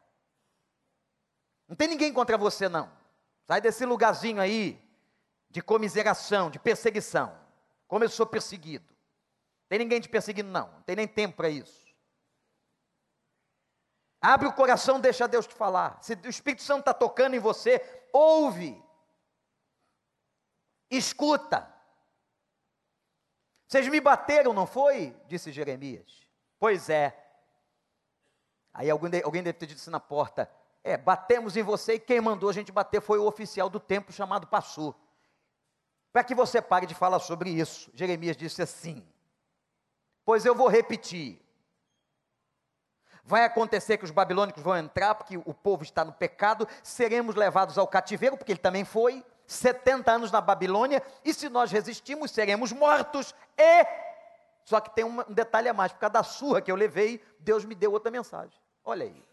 Não 1.68 1.76
tem 1.76 1.86
ninguém 1.86 2.12
contra 2.12 2.38
você, 2.38 2.68
não. 2.68 2.90
Sai 3.46 3.60
desse 3.60 3.84
lugarzinho 3.84 4.40
aí 4.40 4.80
de 5.50 5.60
comiseração, 5.62 6.50
de 6.50 6.58
perseguição. 6.58 7.38
Como 7.86 8.04
eu 8.04 8.08
sou 8.08 8.26
perseguido. 8.26 8.86
Não 8.88 9.68
tem 9.68 9.78
ninguém 9.78 10.00
te 10.00 10.08
perseguindo, 10.08 10.50
não. 10.50 10.70
Não 10.72 10.82
tem 10.82 10.96
nem 10.96 11.06
tempo 11.06 11.36
para 11.36 11.48
isso. 11.48 11.86
Abre 14.20 14.48
o 14.48 14.52
coração, 14.52 15.00
deixa 15.00 15.28
Deus 15.28 15.46
te 15.46 15.54
falar. 15.54 16.02
Se 16.02 16.14
o 16.14 16.28
Espírito 16.28 16.62
Santo 16.62 16.80
está 16.80 16.94
tocando 16.94 17.34
em 17.34 17.38
você, 17.38 17.80
ouve. 18.12 18.82
Escuta. 20.90 21.72
Vocês 23.66 23.86
me 23.88 24.00
bateram, 24.00 24.52
não 24.52 24.66
foi? 24.66 25.14
Disse 25.26 25.52
Jeremias. 25.52 26.26
Pois 26.58 26.88
é. 26.88 27.16
Aí 28.72 28.88
alguém, 28.90 29.22
alguém 29.22 29.42
deve 29.42 29.58
ter 29.58 29.66
dito 29.66 29.78
assim 29.78 29.90
na 29.90 30.00
porta: 30.00 30.50
É, 30.88 30.96
batemos 30.96 31.54
em 31.54 31.62
você 31.62 31.96
e 31.96 32.00
quem 32.00 32.18
mandou 32.18 32.48
a 32.48 32.52
gente 32.54 32.72
bater 32.72 33.02
foi 33.02 33.18
o 33.18 33.26
oficial 33.26 33.68
do 33.68 33.78
templo 33.78 34.10
chamado 34.10 34.46
Passu. 34.46 34.94
Para 36.10 36.24
que 36.24 36.34
você 36.34 36.62
pare 36.62 36.86
de 36.86 36.94
falar 36.94 37.18
sobre 37.18 37.50
isso, 37.50 37.90
Jeremias 37.92 38.38
disse 38.38 38.62
assim: 38.62 39.06
Pois 40.24 40.46
eu 40.46 40.54
vou 40.54 40.66
repetir. 40.66 41.42
Vai 43.22 43.44
acontecer 43.44 43.98
que 43.98 44.06
os 44.06 44.10
babilônicos 44.10 44.62
vão 44.62 44.78
entrar, 44.78 45.14
porque 45.14 45.36
o 45.36 45.52
povo 45.52 45.82
está 45.82 46.02
no 46.06 46.12
pecado, 46.14 46.66
seremos 46.82 47.34
levados 47.34 47.76
ao 47.76 47.86
cativeiro, 47.86 48.38
porque 48.38 48.52
ele 48.52 48.58
também 48.58 48.86
foi, 48.86 49.22
70 49.46 50.10
anos 50.10 50.32
na 50.32 50.40
Babilônia, 50.40 51.02
e 51.22 51.34
se 51.34 51.50
nós 51.50 51.70
resistimos, 51.70 52.30
seremos 52.30 52.72
mortos. 52.72 53.34
E, 53.58 53.86
só 54.64 54.80
que 54.80 54.94
tem 54.94 55.04
um 55.04 55.22
detalhe 55.28 55.68
a 55.68 55.74
mais, 55.74 55.92
por 55.92 55.98
causa 55.98 56.14
da 56.14 56.22
surra 56.22 56.62
que 56.62 56.72
eu 56.72 56.76
levei, 56.76 57.22
Deus 57.40 57.66
me 57.66 57.74
deu 57.74 57.92
outra 57.92 58.10
mensagem. 58.10 58.58
Olha 58.82 59.04
aí. 59.04 59.28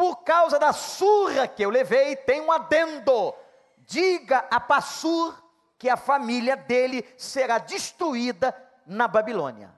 Por 0.00 0.24
causa 0.24 0.58
da 0.58 0.72
surra 0.72 1.46
que 1.46 1.62
eu 1.62 1.68
levei, 1.68 2.16
tem 2.16 2.40
um 2.40 2.50
adendo. 2.50 3.34
Diga 3.80 4.38
a 4.50 4.58
Passur 4.58 5.38
que 5.76 5.90
a 5.90 5.96
família 5.98 6.56
dele 6.56 7.06
será 7.18 7.58
destruída 7.58 8.56
na 8.86 9.06
Babilônia. 9.06 9.70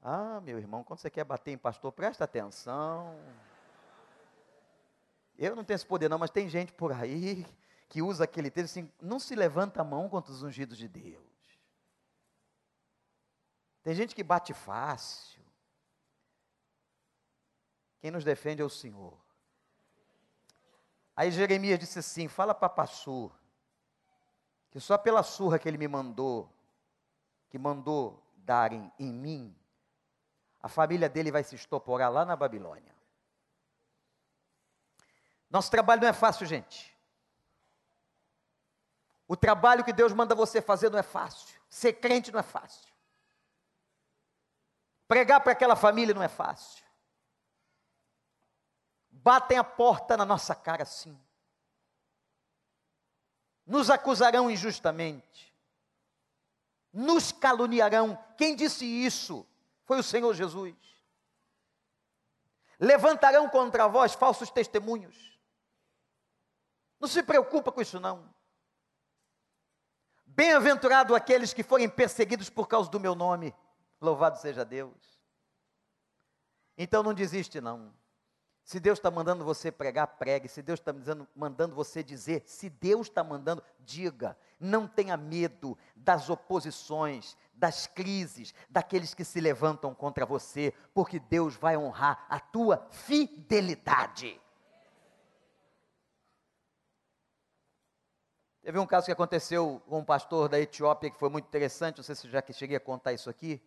Ah, 0.00 0.40
meu 0.42 0.58
irmão, 0.58 0.84
quando 0.84 1.00
você 1.00 1.10
quer 1.10 1.24
bater 1.24 1.50
em 1.50 1.58
pastor, 1.58 1.90
presta 1.90 2.22
atenção. 2.22 3.18
Eu 5.36 5.56
não 5.56 5.64
tenho 5.64 5.74
esse 5.74 5.84
poder, 5.84 6.08
não, 6.08 6.18
mas 6.18 6.30
tem 6.30 6.48
gente 6.48 6.72
por 6.72 6.92
aí 6.92 7.44
que 7.88 8.00
usa 8.00 8.22
aquele 8.22 8.48
texto 8.48 8.70
assim: 8.78 8.92
não 9.00 9.18
se 9.18 9.34
levanta 9.34 9.80
a 9.80 9.84
mão 9.84 10.08
contra 10.08 10.30
os 10.30 10.44
ungidos 10.44 10.78
de 10.78 10.86
Deus. 10.86 11.18
Tem 13.82 13.92
gente 13.92 14.14
que 14.14 14.22
bate 14.22 14.54
fácil. 14.54 15.41
Quem 18.02 18.10
nos 18.10 18.24
defende 18.24 18.60
é 18.60 18.64
o 18.64 18.68
Senhor. 18.68 19.16
Aí 21.14 21.30
Jeremias 21.30 21.78
disse 21.78 22.00
assim: 22.00 22.26
fala 22.26 22.52
para 22.52 22.68
Passur, 22.68 23.30
que 24.72 24.80
só 24.80 24.98
pela 24.98 25.22
surra 25.22 25.56
que 25.56 25.68
ele 25.68 25.78
me 25.78 25.86
mandou, 25.86 26.52
que 27.48 27.56
mandou 27.56 28.20
darem 28.38 28.92
em 28.98 29.12
mim, 29.12 29.56
a 30.60 30.68
família 30.68 31.08
dele 31.08 31.30
vai 31.30 31.44
se 31.44 31.54
estoporar 31.54 32.10
lá 32.10 32.24
na 32.24 32.34
Babilônia. 32.34 32.92
Nosso 35.48 35.70
trabalho 35.70 36.00
não 36.00 36.08
é 36.08 36.12
fácil, 36.12 36.44
gente. 36.44 36.92
O 39.28 39.36
trabalho 39.36 39.84
que 39.84 39.92
Deus 39.92 40.12
manda 40.12 40.34
você 40.34 40.60
fazer 40.60 40.90
não 40.90 40.98
é 40.98 41.04
fácil. 41.04 41.56
Ser 41.70 41.92
crente 41.92 42.32
não 42.32 42.40
é 42.40 42.42
fácil. 42.42 42.92
Pregar 45.06 45.40
para 45.40 45.52
aquela 45.52 45.76
família 45.76 46.12
não 46.12 46.22
é 46.22 46.28
fácil. 46.28 46.82
Batem 49.22 49.56
a 49.56 49.62
porta 49.62 50.16
na 50.16 50.24
nossa 50.24 50.52
cara, 50.52 50.84
sim. 50.84 51.16
Nos 53.64 53.88
acusarão 53.88 54.50
injustamente. 54.50 55.56
Nos 56.92 57.30
caluniarão. 57.30 58.18
Quem 58.36 58.56
disse 58.56 58.84
isso? 58.84 59.46
Foi 59.84 60.00
o 60.00 60.02
Senhor 60.02 60.34
Jesus. 60.34 60.74
Levantarão 62.80 63.48
contra 63.48 63.86
vós 63.86 64.12
falsos 64.12 64.50
testemunhos. 64.50 65.38
Não 66.98 67.06
se 67.06 67.22
preocupa 67.22 67.70
com 67.70 67.80
isso 67.80 68.00
não. 68.00 68.28
Bem-aventurado 70.26 71.14
aqueles 71.14 71.52
que 71.52 71.62
forem 71.62 71.88
perseguidos 71.88 72.50
por 72.50 72.66
causa 72.66 72.90
do 72.90 72.98
meu 72.98 73.14
nome. 73.14 73.54
Louvado 74.00 74.36
seja 74.38 74.64
Deus. 74.64 75.22
Então 76.76 77.04
não 77.04 77.14
desiste, 77.14 77.60
não. 77.60 78.01
Se 78.64 78.78
Deus 78.78 78.98
está 78.98 79.10
mandando 79.10 79.44
você 79.44 79.72
pregar, 79.72 80.06
pregue. 80.06 80.48
Se 80.48 80.62
Deus 80.62 80.78
está 80.78 80.94
mandando 81.34 81.74
você 81.74 82.02
dizer, 82.02 82.44
se 82.46 82.70
Deus 82.70 83.08
está 83.08 83.24
mandando, 83.24 83.62
diga. 83.80 84.36
Não 84.58 84.86
tenha 84.86 85.16
medo 85.16 85.76
das 85.96 86.30
oposições, 86.30 87.36
das 87.52 87.86
crises, 87.86 88.54
daqueles 88.70 89.14
que 89.14 89.24
se 89.24 89.40
levantam 89.40 89.94
contra 89.94 90.24
você, 90.24 90.72
porque 90.94 91.18
Deus 91.18 91.56
vai 91.56 91.76
honrar 91.76 92.24
a 92.28 92.38
tua 92.38 92.86
fidelidade. 92.90 94.40
Teve 98.62 98.78
um 98.78 98.86
caso 98.86 99.06
que 99.06 99.12
aconteceu 99.12 99.82
com 99.88 99.98
um 99.98 100.04
pastor 100.04 100.48
da 100.48 100.60
Etiópia 100.60 101.10
que 101.10 101.18
foi 101.18 101.28
muito 101.28 101.46
interessante, 101.46 101.96
não 101.96 102.04
sei 102.04 102.14
se 102.14 102.30
já 102.30 102.40
que 102.40 102.52
cheguei 102.52 102.76
a 102.76 102.80
contar 102.80 103.12
isso 103.12 103.28
aqui. 103.28 103.60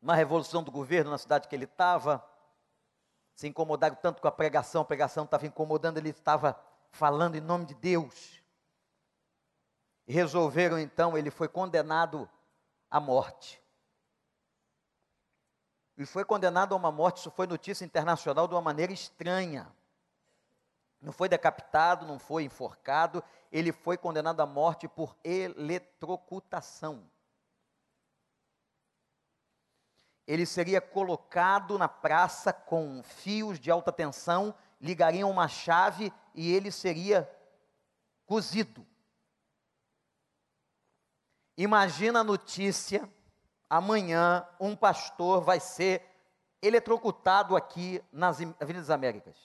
Uma 0.00 0.14
revolução 0.14 0.62
do 0.62 0.70
governo 0.70 1.10
na 1.10 1.18
cidade 1.18 1.48
que 1.48 1.54
ele 1.54 1.64
estava, 1.64 2.26
se 3.42 3.48
incomodaram 3.48 3.96
tanto 3.96 4.22
com 4.22 4.28
a 4.28 4.32
pregação, 4.32 4.82
a 4.82 4.84
pregação 4.84 5.24
estava 5.24 5.44
incomodando, 5.44 5.98
ele 5.98 6.10
estava 6.10 6.56
falando 6.92 7.34
em 7.34 7.40
nome 7.40 7.66
de 7.66 7.74
Deus. 7.74 8.40
Resolveram 10.06 10.78
então, 10.78 11.18
ele 11.18 11.28
foi 11.28 11.48
condenado 11.48 12.30
à 12.88 13.00
morte. 13.00 13.60
E 15.98 16.06
foi 16.06 16.24
condenado 16.24 16.72
a 16.72 16.76
uma 16.76 16.92
morte, 16.92 17.16
isso 17.16 17.32
foi 17.32 17.48
notícia 17.48 17.84
internacional 17.84 18.46
de 18.46 18.54
uma 18.54 18.62
maneira 18.62 18.92
estranha. 18.92 19.74
Não 21.00 21.12
foi 21.12 21.28
decapitado, 21.28 22.06
não 22.06 22.20
foi 22.20 22.44
enforcado, 22.44 23.24
ele 23.50 23.72
foi 23.72 23.98
condenado 23.98 24.40
à 24.40 24.46
morte 24.46 24.86
por 24.86 25.16
eletrocutação. 25.24 27.10
Ele 30.26 30.46
seria 30.46 30.80
colocado 30.80 31.78
na 31.78 31.88
praça 31.88 32.52
com 32.52 33.02
fios 33.02 33.58
de 33.58 33.70
alta 33.70 33.90
tensão, 33.90 34.54
ligariam 34.80 35.30
uma 35.30 35.48
chave 35.48 36.12
e 36.34 36.52
ele 36.52 36.70
seria 36.70 37.28
cozido. 38.26 38.86
Imagina 41.56 42.20
a 42.20 42.24
notícia: 42.24 43.08
amanhã 43.68 44.46
um 44.60 44.74
pastor 44.76 45.42
vai 45.42 45.60
ser 45.60 46.02
eletrocutado 46.62 47.56
aqui 47.56 48.02
nas 48.12 48.38
Avenidas 48.60 48.90
Américas. 48.90 49.36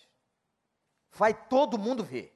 Vai 1.12 1.34
todo 1.34 1.80
mundo 1.80 2.04
ver. 2.04 2.34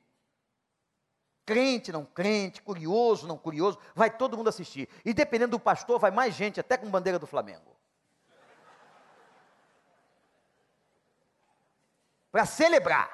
Crente, 1.45 1.91
não 1.91 2.05
crente, 2.05 2.61
curioso, 2.61 3.27
não 3.27 3.37
curioso, 3.37 3.77
vai 3.93 4.09
todo 4.09 4.37
mundo 4.37 4.49
assistir. 4.49 4.89
E 5.03 5.13
dependendo 5.13 5.51
do 5.51 5.59
pastor, 5.59 5.99
vai 5.99 6.11
mais 6.11 6.33
gente, 6.33 6.59
até 6.59 6.77
com 6.77 6.89
bandeira 6.89 7.19
do 7.19 7.27
Flamengo. 7.27 7.70
Para 12.31 12.45
celebrar. 12.45 13.09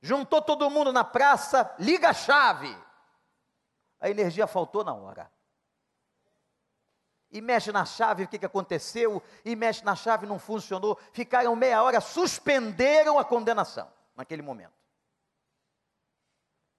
Juntou 0.00 0.42
todo 0.42 0.70
mundo 0.70 0.92
na 0.92 1.04
praça, 1.04 1.74
liga 1.78 2.10
a 2.10 2.14
chave. 2.14 2.76
A 4.00 4.10
energia 4.10 4.46
faltou 4.46 4.84
na 4.84 4.94
hora 4.94 5.30
e 7.34 7.40
mexe 7.40 7.72
na 7.72 7.84
chave, 7.84 8.22
o 8.22 8.28
que, 8.28 8.38
que 8.38 8.46
aconteceu, 8.46 9.20
e 9.44 9.56
mexe 9.56 9.84
na 9.84 9.96
chave, 9.96 10.24
não 10.24 10.38
funcionou, 10.38 10.96
ficaram 11.12 11.56
meia 11.56 11.82
hora, 11.82 12.00
suspenderam 12.00 13.18
a 13.18 13.24
condenação 13.24 13.92
naquele 14.14 14.40
momento. 14.40 14.72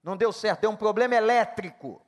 Não 0.02 0.16
deu 0.16 0.32
certo, 0.32 0.62
deu 0.62 0.70
um 0.70 0.76
problema 0.76 1.14
elétrico. 1.14 2.00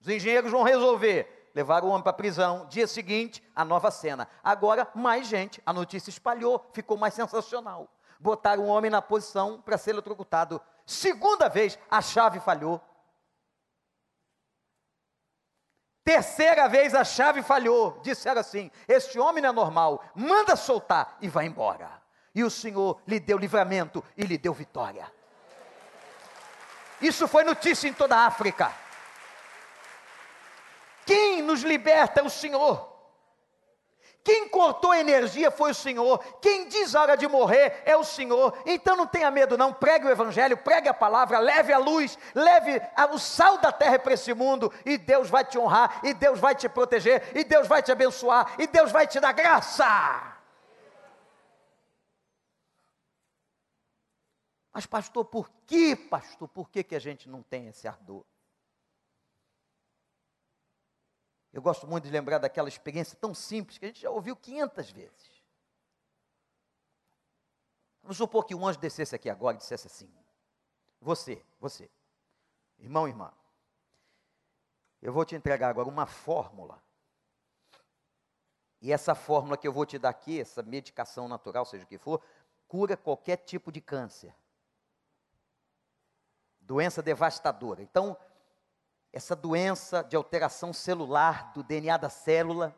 Os 0.00 0.08
engenheiros 0.08 0.50
vão 0.50 0.62
resolver. 0.62 1.37
Levaram 1.54 1.88
o 1.88 1.90
homem 1.90 2.02
para 2.02 2.10
a 2.10 2.14
prisão. 2.14 2.66
Dia 2.68 2.86
seguinte, 2.86 3.42
a 3.54 3.64
nova 3.64 3.90
cena. 3.90 4.28
Agora, 4.42 4.88
mais 4.94 5.26
gente. 5.26 5.62
A 5.64 5.72
notícia 5.72 6.10
espalhou, 6.10 6.68
ficou 6.72 6.96
mais 6.96 7.14
sensacional. 7.14 7.88
Botaram 8.18 8.64
o 8.64 8.68
homem 8.68 8.90
na 8.90 9.00
posição 9.00 9.60
para 9.60 9.78
ser 9.78 9.90
eletrocutado. 9.90 10.60
Segunda 10.84 11.48
vez, 11.48 11.78
a 11.90 12.00
chave 12.00 12.40
falhou. 12.40 12.80
Terceira 16.08 16.66
vez 16.68 16.94
a 16.94 17.04
chave 17.04 17.42
falhou. 17.42 18.00
Disseram 18.02 18.40
assim: 18.40 18.70
Este 18.88 19.18
homem 19.18 19.42
não 19.42 19.50
é 19.50 19.52
normal, 19.52 20.02
manda 20.14 20.56
soltar 20.56 21.18
e 21.20 21.28
vai 21.28 21.44
embora. 21.44 21.90
E 22.34 22.42
o 22.42 22.50
Senhor 22.50 23.00
lhe 23.06 23.20
deu 23.20 23.36
livramento 23.36 24.02
e 24.16 24.24
lhe 24.24 24.38
deu 24.38 24.54
vitória. 24.54 25.12
Isso 27.00 27.28
foi 27.28 27.44
notícia 27.44 27.88
em 27.88 27.92
toda 27.92 28.16
a 28.16 28.26
África. 28.26 28.72
Quem 31.08 31.40
nos 31.40 31.62
liberta 31.62 32.20
é 32.20 32.22
o 32.22 32.28
Senhor. 32.28 32.86
Quem 34.22 34.46
cortou 34.46 34.90
a 34.90 35.00
energia 35.00 35.50
foi 35.50 35.70
o 35.70 35.74
Senhor. 35.74 36.18
Quem 36.38 36.68
diz 36.68 36.94
hora 36.94 37.16
de 37.16 37.26
morrer 37.26 37.82
é 37.86 37.96
o 37.96 38.04
Senhor. 38.04 38.54
Então 38.66 38.94
não 38.94 39.06
tenha 39.06 39.30
medo, 39.30 39.56
não. 39.56 39.72
Pregue 39.72 40.04
o 40.04 40.10
Evangelho, 40.10 40.58
pregue 40.58 40.86
a 40.86 40.92
palavra, 40.92 41.38
leve 41.38 41.72
a 41.72 41.78
luz, 41.78 42.18
leve 42.34 42.78
o 43.10 43.18
sal 43.18 43.56
da 43.56 43.72
terra 43.72 43.98
para 43.98 44.12
esse 44.12 44.34
mundo. 44.34 44.70
E 44.84 44.98
Deus 44.98 45.30
vai 45.30 45.46
te 45.46 45.58
honrar, 45.58 45.98
e 46.04 46.12
Deus 46.12 46.38
vai 46.38 46.54
te 46.54 46.68
proteger, 46.68 47.34
e 47.34 47.42
Deus 47.42 47.66
vai 47.66 47.82
te 47.82 47.90
abençoar, 47.90 48.56
e 48.58 48.66
Deus 48.66 48.92
vai 48.92 49.06
te 49.06 49.18
dar 49.18 49.32
graça. 49.32 49.86
Mas, 54.74 54.84
pastor, 54.84 55.24
por 55.24 55.50
que, 55.66 55.96
pastor, 55.96 56.48
por 56.48 56.68
que, 56.68 56.84
que 56.84 56.94
a 56.94 57.00
gente 57.00 57.30
não 57.30 57.42
tem 57.42 57.66
esse 57.68 57.88
ardor? 57.88 58.26
Eu 61.52 61.62
gosto 61.62 61.86
muito 61.86 62.04
de 62.04 62.10
lembrar 62.10 62.38
daquela 62.38 62.68
experiência 62.68 63.16
tão 63.16 63.34
simples 63.34 63.78
que 63.78 63.84
a 63.84 63.88
gente 63.88 64.00
já 64.00 64.10
ouviu 64.10 64.36
500 64.36 64.90
vezes. 64.90 65.42
Vamos 68.02 68.16
supor 68.16 68.44
que 68.44 68.54
um 68.54 68.66
anjo 68.66 68.78
descesse 68.78 69.14
aqui 69.14 69.28
agora 69.28 69.56
e 69.56 69.58
dissesse 69.58 69.86
assim: 69.86 70.10
Você, 71.00 71.44
você, 71.58 71.90
irmão, 72.78 73.08
irmã, 73.08 73.32
eu 75.00 75.12
vou 75.12 75.24
te 75.24 75.34
entregar 75.34 75.68
agora 75.68 75.88
uma 75.88 76.06
fórmula. 76.06 76.82
E 78.80 78.92
essa 78.92 79.14
fórmula 79.14 79.56
que 79.56 79.66
eu 79.66 79.72
vou 79.72 79.84
te 79.84 79.98
dar 79.98 80.10
aqui, 80.10 80.40
essa 80.40 80.62
medicação 80.62 81.28
natural, 81.28 81.64
seja 81.64 81.84
o 81.84 81.86
que 81.86 81.98
for, 81.98 82.22
cura 82.66 82.96
qualquer 82.96 83.36
tipo 83.38 83.72
de 83.72 83.80
câncer. 83.80 84.34
Doença 86.60 87.02
devastadora. 87.02 87.82
Então, 87.82 88.16
essa 89.18 89.34
doença 89.34 90.04
de 90.04 90.14
alteração 90.14 90.72
celular 90.72 91.52
do 91.52 91.60
DNA 91.64 91.96
da 91.96 92.08
célula 92.08 92.72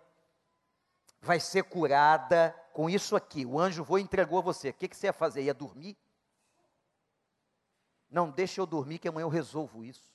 vai 1.20 1.38
ser 1.38 1.64
curada 1.64 2.56
com 2.72 2.88
isso 2.88 3.14
aqui. 3.14 3.44
O 3.44 3.60
anjo 3.60 3.86
e 3.98 4.00
entregou 4.00 4.38
a 4.38 4.42
você. 4.42 4.70
O 4.70 4.74
que, 4.74 4.88
que 4.88 4.96
você 4.96 5.08
ia 5.08 5.12
fazer? 5.12 5.42
Ia 5.42 5.52
dormir? 5.52 5.98
Não, 8.08 8.30
deixa 8.30 8.58
eu 8.58 8.64
dormir 8.64 8.98
que 8.98 9.06
amanhã 9.06 9.24
eu 9.24 9.28
resolvo 9.28 9.84
isso. 9.84 10.10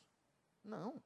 Não. 0.63 0.99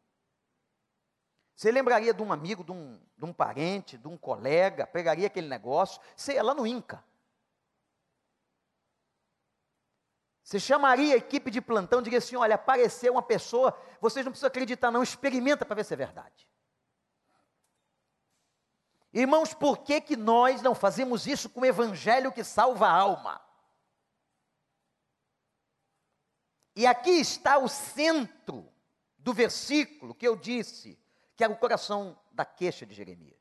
Você 1.53 1.69
lembraria 1.69 2.13
de 2.13 2.23
um 2.23 2.31
amigo, 2.31 2.63
de 2.63 2.71
um, 2.71 2.97
de 3.17 3.25
um 3.25 3.33
parente, 3.33 3.97
de 3.97 4.07
um 4.07 4.15
colega, 4.15 4.87
pegaria 4.87 5.27
aquele 5.27 5.49
negócio, 5.49 5.99
você 6.15 6.35
ia 6.35 6.43
lá 6.43 6.53
no 6.53 6.65
INCA. 6.65 7.03
Você 10.49 10.59
chamaria 10.59 11.13
a 11.13 11.17
equipe 11.17 11.51
de 11.51 11.61
plantão 11.61 11.99
e 11.99 12.03
diria 12.05 12.17
assim: 12.17 12.35
olha, 12.35 12.55
apareceu 12.55 13.11
uma 13.13 13.21
pessoa, 13.21 13.79
vocês 14.01 14.25
não 14.25 14.31
precisam 14.31 14.47
acreditar, 14.47 14.89
não, 14.89 15.03
experimenta 15.03 15.63
para 15.63 15.75
ver 15.75 15.85
se 15.85 15.93
é 15.93 15.97
verdade. 15.97 16.49
Irmãos, 19.13 19.53
por 19.53 19.77
que, 19.77 20.01
que 20.01 20.17
nós 20.17 20.63
não 20.63 20.73
fazemos 20.73 21.27
isso 21.27 21.51
com 21.51 21.61
o 21.61 21.65
evangelho 21.65 22.31
que 22.31 22.43
salva 22.43 22.87
a 22.87 22.91
alma? 22.91 23.39
E 26.75 26.87
aqui 26.87 27.11
está 27.11 27.59
o 27.59 27.67
centro 27.67 28.67
do 29.19 29.31
versículo 29.31 30.15
que 30.15 30.27
eu 30.27 30.35
disse, 30.35 30.97
que 31.35 31.43
era 31.43 31.53
o 31.53 31.57
coração 31.57 32.19
da 32.31 32.43
queixa 32.43 32.87
de 32.87 32.95
Jeremias. 32.95 33.37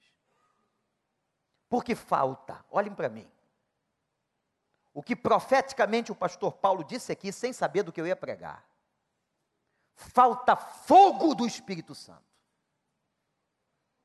Porque 1.71 1.95
falta, 1.95 2.63
olhem 2.71 2.95
para 2.95 3.09
mim, 3.09 3.27
o 4.99 5.03
que 5.03 5.15
profeticamente 5.15 6.11
o 6.11 6.15
pastor 6.17 6.55
Paulo 6.55 6.83
disse 6.83 7.13
aqui, 7.13 7.31
sem 7.31 7.53
saber 7.53 7.85
do 7.85 7.93
que 7.93 8.01
eu 8.01 8.07
ia 8.09 8.17
pregar. 8.17 8.69
Falta 9.95 10.57
fogo 10.57 11.37
do 11.37 11.47
Espírito 11.47 11.95
Santo. 11.95 12.25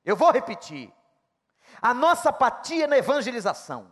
Eu 0.06 0.16
vou 0.16 0.30
repetir. 0.30 0.94
A 1.82 1.96
nossa 1.96 2.30
apatia 2.30 2.86
na 2.86 2.96
evangelização 2.96 3.90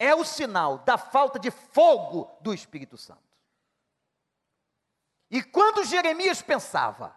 é 0.00 0.12
o 0.12 0.24
sinal 0.24 0.78
da 0.78 0.98
falta 0.98 1.38
de 1.38 1.52
fogo 1.52 2.28
do 2.40 2.52
Espírito 2.52 2.96
Santo. 2.96 3.38
E 5.30 5.40
quando 5.40 5.84
Jeremias 5.84 6.42
pensava, 6.42 7.16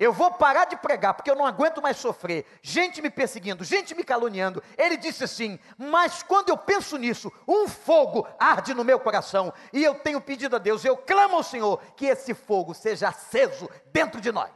eu 0.00 0.14
vou 0.14 0.32
parar 0.32 0.64
de 0.64 0.76
pregar 0.78 1.12
porque 1.12 1.30
eu 1.30 1.36
não 1.36 1.44
aguento 1.44 1.82
mais 1.82 1.98
sofrer, 1.98 2.46
gente 2.62 3.02
me 3.02 3.10
perseguindo, 3.10 3.62
gente 3.62 3.94
me 3.94 4.02
caluniando. 4.02 4.62
Ele 4.78 4.96
disse 4.96 5.24
assim: 5.24 5.60
Mas 5.76 6.22
quando 6.22 6.48
eu 6.48 6.56
penso 6.56 6.96
nisso, 6.96 7.30
um 7.46 7.68
fogo 7.68 8.26
arde 8.38 8.72
no 8.72 8.82
meu 8.82 8.98
coração, 8.98 9.52
e 9.70 9.84
eu 9.84 9.94
tenho 9.94 10.18
pedido 10.18 10.56
a 10.56 10.58
Deus, 10.58 10.82
eu 10.86 10.96
clamo 10.96 11.36
ao 11.36 11.42
Senhor 11.42 11.82
que 11.94 12.06
esse 12.06 12.32
fogo 12.32 12.72
seja 12.72 13.10
aceso 13.10 13.68
dentro 13.92 14.22
de 14.22 14.32
nós. 14.32 14.50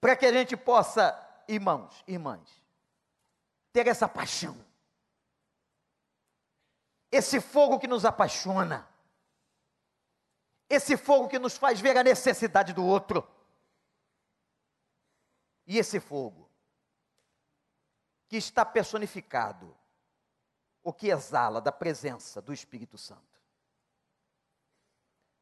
Para 0.00 0.14
que 0.14 0.24
a 0.24 0.32
gente 0.32 0.56
possa, 0.56 1.18
irmãos, 1.48 2.04
irmãs, 2.06 2.48
ter 3.72 3.88
essa 3.88 4.06
paixão 4.06 4.56
esse 7.10 7.40
fogo 7.40 7.78
que 7.78 7.86
nos 7.86 8.04
apaixona, 8.04 8.86
esse 10.68 10.96
fogo 10.96 11.28
que 11.28 11.38
nos 11.38 11.56
faz 11.56 11.80
ver 11.80 11.96
a 11.96 12.02
necessidade 12.02 12.72
do 12.72 12.84
outro, 12.84 13.26
e 15.66 15.78
esse 15.78 16.00
fogo 16.00 16.50
que 18.28 18.36
está 18.36 18.64
personificado, 18.64 19.76
o 20.82 20.92
que 20.92 21.08
exala 21.08 21.60
da 21.60 21.72
presença 21.72 22.40
do 22.40 22.52
Espírito 22.52 22.96
Santo. 22.96 23.22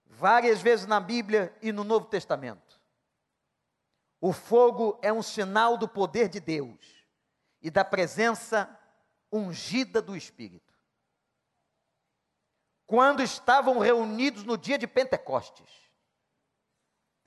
Várias 0.07 0.61
vezes 0.61 0.87
na 0.87 1.01
Bíblia 1.01 1.57
e 1.61 1.73
no 1.73 1.85
Novo 1.85 2.07
Testamento, 2.07 2.81
o 4.21 4.33
fogo 4.33 4.99
é 5.03 5.13
um 5.13 5.23
sinal 5.23 5.77
do 5.77 5.89
poder 5.89 6.29
de 6.29 6.41
Deus 6.41 7.07
e 7.61 7.71
da 7.71 7.85
presença 7.85 8.79
ungida 9.31 10.01
do 10.01 10.17
Espírito 10.17 10.74
quando 12.87 13.23
estavam 13.23 13.79
reunidos 13.79 14.45
no 14.45 14.57
dia 14.57 14.79
de 14.79 14.87
Pentecostes. 14.87 15.71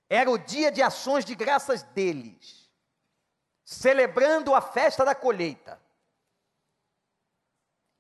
Era 0.09 0.29
o 0.29 0.37
dia 0.37 0.71
de 0.71 0.81
ações 0.81 1.25
de 1.25 1.35
graças 1.35 1.83
deles, 1.83 2.71
celebrando 3.63 4.55
a 4.55 4.61
festa 4.61 5.03
da 5.03 5.13
colheita. 5.13 5.81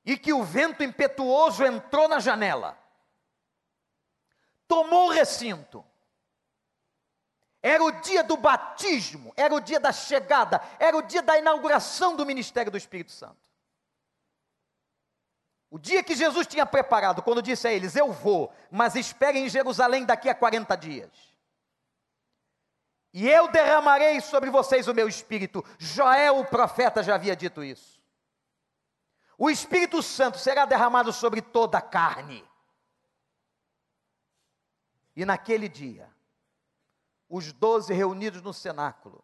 E 0.05 0.17
que 0.17 0.31
o 0.31 0.43
vento 0.43 0.83
impetuoso 0.83 1.65
entrou 1.65 2.07
na 2.07 2.19
janela, 2.19 2.77
tomou 4.67 5.07
o 5.07 5.11
recinto. 5.11 5.85
Era 7.61 7.83
o 7.83 7.91
dia 7.91 8.23
do 8.23 8.37
batismo, 8.37 9.33
era 9.35 9.53
o 9.53 9.59
dia 9.59 9.79
da 9.79 9.91
chegada, 9.91 10.61
era 10.79 10.95
o 10.95 11.01
dia 11.01 11.21
da 11.21 11.37
inauguração 11.37 12.15
do 12.15 12.25
ministério 12.25 12.71
do 12.71 12.77
Espírito 12.77 13.11
Santo. 13.11 13.46
O 15.69 15.77
dia 15.77 16.01
que 16.03 16.15
Jesus 16.15 16.47
tinha 16.47 16.65
preparado, 16.65 17.21
quando 17.21 17.41
disse 17.41 17.67
a 17.67 17.73
eles: 17.73 17.95
Eu 17.95 18.11
vou, 18.11 18.53
mas 18.71 18.95
esperem 18.95 19.45
em 19.45 19.49
Jerusalém 19.49 20.05
daqui 20.05 20.29
a 20.29 20.35
40 20.35 20.75
dias. 20.75 21.11
E 23.13 23.27
eu 23.27 23.51
derramarei 23.51 24.21
sobre 24.21 24.49
vocês 24.49 24.87
o 24.87 24.93
meu 24.93 25.07
espírito. 25.07 25.63
Joel, 25.77 26.39
o 26.39 26.45
profeta, 26.45 27.01
já 27.01 27.15
havia 27.15 27.35
dito 27.35 27.63
isso. 27.63 27.97
O 29.37 29.49
Espírito 29.49 30.01
Santo 30.01 30.39
será 30.39 30.65
derramado 30.65 31.13
sobre 31.13 31.41
toda 31.41 31.77
a 31.77 31.81
carne. 31.81 32.43
E 35.15 35.25
naquele 35.25 35.69
dia, 35.69 36.11
os 37.29 37.51
doze 37.51 37.93
reunidos 37.93 38.41
no 38.41 38.53
cenáculo, 38.53 39.23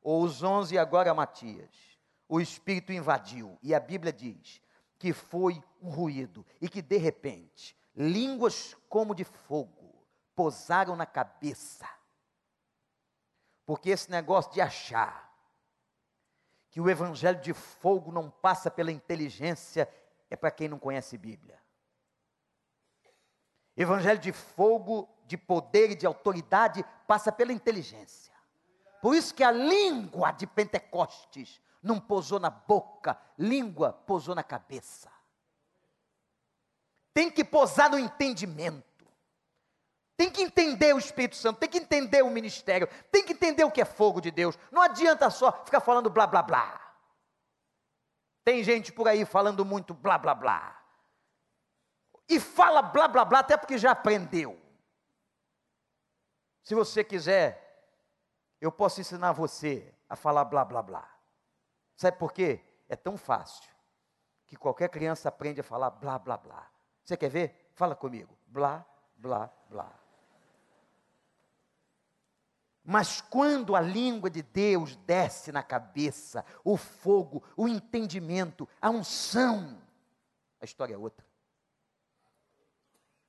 ou 0.00 0.22
os 0.22 0.42
onze 0.42 0.78
agora 0.78 1.14
Matias, 1.14 1.91
o 2.32 2.40
Espírito 2.40 2.90
invadiu. 2.94 3.58
E 3.62 3.74
a 3.74 3.78
Bíblia 3.78 4.10
diz 4.10 4.62
que 4.98 5.12
foi 5.12 5.62
um 5.82 5.90
ruído 5.90 6.46
e 6.62 6.66
que 6.66 6.80
de 6.80 6.96
repente 6.96 7.76
línguas 7.94 8.74
como 8.88 9.14
de 9.14 9.22
fogo 9.22 10.02
pousaram 10.34 10.96
na 10.96 11.04
cabeça. 11.04 11.86
Porque 13.66 13.90
esse 13.90 14.10
negócio 14.10 14.50
de 14.50 14.62
achar 14.62 15.30
que 16.70 16.80
o 16.80 16.88
evangelho 16.88 17.38
de 17.38 17.52
fogo 17.52 18.10
não 18.10 18.30
passa 18.30 18.70
pela 18.70 18.90
inteligência 18.90 19.86
é 20.30 20.34
para 20.34 20.50
quem 20.50 20.68
não 20.68 20.78
conhece 20.78 21.18
Bíblia. 21.18 21.60
Evangelho 23.76 24.18
de 24.18 24.32
fogo, 24.32 25.06
de 25.26 25.36
poder 25.36 25.90
e 25.90 25.94
de 25.94 26.06
autoridade 26.06 26.82
passa 27.06 27.30
pela 27.30 27.52
inteligência. 27.52 28.32
Por 29.02 29.14
isso 29.14 29.34
que 29.34 29.44
a 29.44 29.50
língua 29.50 30.30
de 30.30 30.46
Pentecostes 30.46 31.60
não 31.82 31.98
pousou 31.98 32.38
na 32.38 32.50
boca, 32.50 33.18
língua 33.36 33.92
pousou 33.92 34.34
na 34.34 34.44
cabeça. 34.44 35.10
Tem 37.12 37.30
que 37.30 37.44
pousar 37.44 37.90
no 37.90 37.98
entendimento. 37.98 38.86
Tem 40.16 40.30
que 40.30 40.42
entender 40.42 40.94
o 40.94 40.98
Espírito 40.98 41.36
Santo, 41.36 41.58
tem 41.58 41.68
que 41.68 41.78
entender 41.78 42.22
o 42.22 42.30
ministério, 42.30 42.86
tem 43.10 43.24
que 43.24 43.32
entender 43.32 43.64
o 43.64 43.70
que 43.70 43.80
é 43.80 43.84
fogo 43.84 44.20
de 44.20 44.30
Deus. 44.30 44.56
Não 44.70 44.80
adianta 44.80 45.28
só 45.30 45.50
ficar 45.64 45.80
falando 45.80 46.08
blá 46.08 46.26
blá 46.26 46.42
blá. 46.42 46.94
Tem 48.44 48.62
gente 48.62 48.92
por 48.92 49.08
aí 49.08 49.24
falando 49.24 49.64
muito 49.64 49.94
blá 49.94 50.18
blá 50.18 50.34
blá. 50.34 50.80
E 52.28 52.38
fala 52.38 52.82
blá 52.82 53.08
blá 53.08 53.24
blá 53.24 53.40
até 53.40 53.56
porque 53.56 53.76
já 53.76 53.90
aprendeu. 53.90 54.60
Se 56.62 56.74
você 56.74 57.02
quiser, 57.02 57.60
eu 58.60 58.70
posso 58.70 59.00
ensinar 59.00 59.32
você 59.32 59.92
a 60.08 60.14
falar 60.14 60.44
blá 60.44 60.64
blá 60.64 60.82
blá. 60.82 61.11
Sabe 62.02 62.18
por 62.18 62.32
quê? 62.32 62.60
É 62.88 62.96
tão 62.96 63.16
fácil 63.16 63.70
que 64.44 64.56
qualquer 64.56 64.88
criança 64.88 65.28
aprende 65.28 65.60
a 65.60 65.62
falar 65.62 65.88
blá, 65.88 66.18
blá, 66.18 66.36
blá. 66.36 66.68
Você 67.04 67.16
quer 67.16 67.28
ver? 67.28 67.70
Fala 67.74 67.94
comigo. 67.94 68.36
Blá, 68.48 68.84
blá, 69.16 69.48
blá. 69.70 69.96
Mas 72.82 73.20
quando 73.20 73.76
a 73.76 73.80
língua 73.80 74.28
de 74.28 74.42
Deus 74.42 74.96
desce 74.96 75.52
na 75.52 75.62
cabeça, 75.62 76.44
o 76.64 76.76
fogo, 76.76 77.40
o 77.56 77.68
entendimento, 77.68 78.68
a 78.80 78.90
unção, 78.90 79.80
a 80.60 80.64
história 80.64 80.94
é 80.94 80.98
outra. 80.98 81.24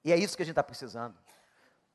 E 0.03 0.12
é 0.12 0.17
isso 0.17 0.36
que 0.36 0.41
a 0.41 0.45
gente 0.47 0.53
está 0.53 0.63
precisando. 0.63 1.22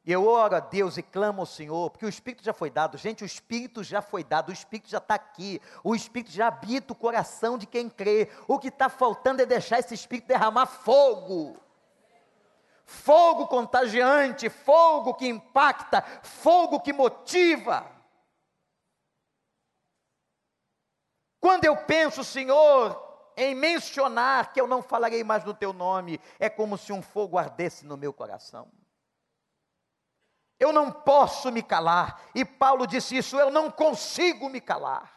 Eu 0.05 0.27
oro 0.27 0.57
a 0.57 0.61
Deus 0.61 0.97
e 0.97 1.03
clamo 1.03 1.41
ao 1.41 1.47
Senhor, 1.47 1.91
porque 1.91 2.07
o 2.07 2.09
Espírito 2.09 2.43
já 2.43 2.53
foi 2.53 2.71
dado. 2.71 2.97
Gente, 2.97 3.23
o 3.23 3.27
Espírito 3.27 3.85
já 3.85 4.01
foi 4.01 4.25
dado, 4.25 4.49
o 4.49 4.53
Espírito 4.53 4.89
já 4.89 4.99
está 4.99 5.15
aqui. 5.15 5.61
O 5.85 5.95
Espírito 5.95 6.31
já 6.31 6.47
habita 6.47 6.93
o 6.93 6.97
coração 6.97 7.59
de 7.59 7.67
quem 7.67 7.91
crê. 7.91 8.31
O 8.47 8.59
que 8.59 8.69
está 8.69 8.89
faltando 8.89 9.43
é 9.43 9.47
deixar 9.47 9.79
esse 9.79 9.95
Espírito 9.95 10.29
derramar 10.29 10.67
fogo. 10.67 11.61
Fogo 12.87 13.47
contagiante, 13.49 14.49
fogo 14.49 15.13
que 15.13 15.29
impacta, 15.29 16.01
fogo 16.23 16.81
que 16.81 16.91
motiva. 16.91 17.87
Quando 21.39 21.67
eu 21.67 21.77
penso, 21.77 22.25
Senhor, 22.25 22.99
em 23.37 23.55
mencionar 23.55 24.55
que 24.55 24.61
eu 24.61 24.67
não 24.67 24.81
falarei 24.81 25.23
mais 25.23 25.45
no 25.45 25.53
teu 25.53 25.73
nome, 25.73 26.19
é 26.41 26.49
como 26.49 26.79
se 26.79 26.93
um 26.93 27.03
fogo 27.03 27.37
ardesse 27.37 27.85
no 27.85 27.97
meu 27.97 28.13
coração. 28.13 28.69
Eu 30.59 30.73
não 30.73 30.91
posso 30.91 31.53
me 31.53 31.63
calar. 31.63 32.21
E 32.35 32.45
Paulo 32.45 32.87
disse 32.87 33.17
isso: 33.17 33.37
eu 33.37 33.51
não 33.51 33.71
consigo 33.71 34.49
me 34.49 34.61
calar. 34.61 35.13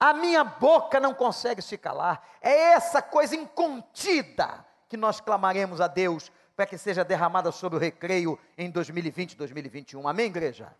A 0.00 0.12
minha 0.12 0.44
boca 0.44 1.00
não 1.00 1.12
consegue 1.12 1.60
se 1.60 1.76
calar. 1.76 2.22
É 2.40 2.72
essa 2.72 3.02
coisa 3.02 3.34
incontida 3.34 4.64
que 4.88 4.96
nós 4.96 5.20
clamaremos 5.20 5.80
a 5.80 5.88
Deus 5.88 6.30
para 6.54 6.66
que 6.66 6.78
seja 6.78 7.04
derramada 7.04 7.50
sobre 7.50 7.76
o 7.76 7.80
recreio 7.80 8.38
em 8.56 8.70
2020, 8.70 9.36
2021. 9.36 10.06
Amém, 10.06 10.26
igreja? 10.26 10.74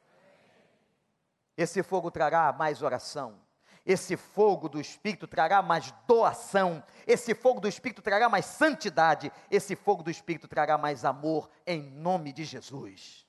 Esse 1.57 1.83
fogo 1.83 2.11
trará 2.11 2.53
mais 2.53 2.83
oração, 2.83 3.41
esse 3.89 4.19
fogo 4.19 4.69
do 4.69 4.79
Espírito 4.79 5.27
trará 5.27 5.63
mais 5.63 5.91
doação, 6.07 6.85
esse 7.07 7.35
fogo 7.35 7.59
do 7.59 7.67
Espírito 7.67 8.03
trará 8.03 8.29
mais 8.29 8.45
santidade, 8.45 9.33
esse 9.51 9.75
fogo 9.75 10.03
do 10.03 10.11
Espírito 10.11 10.47
trará 10.47 10.77
mais 10.77 11.07
amor, 11.07 11.49
em 11.67 11.81
nome 11.81 12.31
de 12.31 12.45
Jesus. 12.45 13.27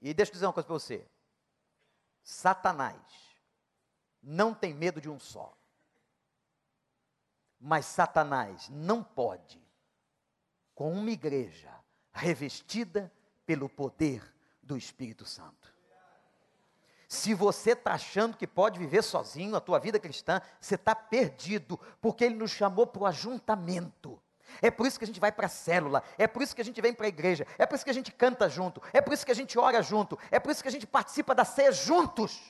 E 0.00 0.14
deixa 0.14 0.30
eu 0.30 0.34
dizer 0.34 0.46
uma 0.46 0.52
coisa 0.52 0.68
para 0.68 0.78
você: 0.78 1.04
Satanás 2.22 3.02
não 4.22 4.54
tem 4.54 4.72
medo 4.72 5.00
de 5.00 5.10
um 5.10 5.18
só. 5.18 5.52
Mas 7.58 7.84
Satanás 7.84 8.68
não 8.68 9.02
pode, 9.02 9.60
com 10.72 10.92
uma 10.92 11.10
igreja 11.10 11.74
revestida 12.12 13.12
pelo 13.44 13.68
poder 13.68 14.22
do 14.62 14.76
Espírito 14.76 15.26
Santo. 15.26 15.77
Se 17.08 17.32
você 17.32 17.70
está 17.70 17.92
achando 17.94 18.36
que 18.36 18.46
pode 18.46 18.78
viver 18.78 19.02
sozinho 19.02 19.56
a 19.56 19.60
tua 19.60 19.78
vida 19.78 19.98
cristã, 19.98 20.42
você 20.60 20.74
está 20.74 20.94
perdido, 20.94 21.80
porque 22.02 22.22
Ele 22.22 22.34
nos 22.34 22.50
chamou 22.50 22.86
para 22.86 23.02
o 23.02 23.06
ajuntamento. 23.06 24.22
É 24.60 24.70
por 24.70 24.86
isso 24.86 24.98
que 24.98 25.04
a 25.04 25.06
gente 25.06 25.18
vai 25.18 25.32
para 25.32 25.46
a 25.46 25.48
célula, 25.48 26.02
é 26.18 26.26
por 26.26 26.42
isso 26.42 26.54
que 26.54 26.60
a 26.60 26.64
gente 26.64 26.80
vem 26.82 26.92
para 26.92 27.06
a 27.06 27.08
igreja, 27.08 27.46
é 27.56 27.64
por 27.64 27.76
isso 27.76 27.84
que 27.84 27.90
a 27.90 27.94
gente 27.94 28.12
canta 28.12 28.46
junto, 28.46 28.82
é 28.92 29.00
por 29.00 29.14
isso 29.14 29.24
que 29.24 29.32
a 29.32 29.34
gente 29.34 29.58
ora 29.58 29.82
junto, 29.82 30.18
é 30.30 30.38
por 30.38 30.52
isso 30.52 30.62
que 30.62 30.68
a 30.68 30.72
gente 30.72 30.86
participa 30.86 31.34
da 31.34 31.46
ceia 31.46 31.72
juntos. 31.72 32.42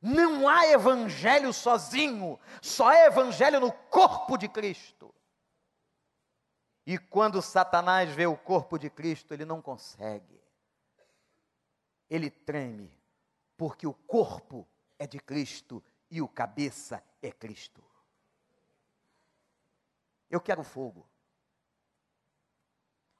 Não 0.00 0.48
há 0.48 0.68
evangelho 0.68 1.52
sozinho, 1.52 2.38
só 2.62 2.92
é 2.92 3.06
evangelho 3.06 3.58
no 3.58 3.72
corpo 3.72 4.36
de 4.36 4.48
Cristo. 4.48 5.12
E 6.86 6.96
quando 6.96 7.42
Satanás 7.42 8.10
vê 8.10 8.26
o 8.26 8.36
corpo 8.36 8.78
de 8.78 8.88
Cristo, 8.88 9.34
ele 9.34 9.44
não 9.44 9.60
consegue. 9.60 10.45
Ele 12.08 12.30
treme, 12.30 12.96
porque 13.56 13.86
o 13.86 13.94
corpo 13.94 14.66
é 14.98 15.06
de 15.06 15.18
Cristo 15.18 15.82
e 16.10 16.22
o 16.22 16.28
cabeça 16.28 17.02
é 17.22 17.30
Cristo. 17.32 17.84
Eu 20.30 20.40
quero 20.40 20.62
fogo. 20.62 21.08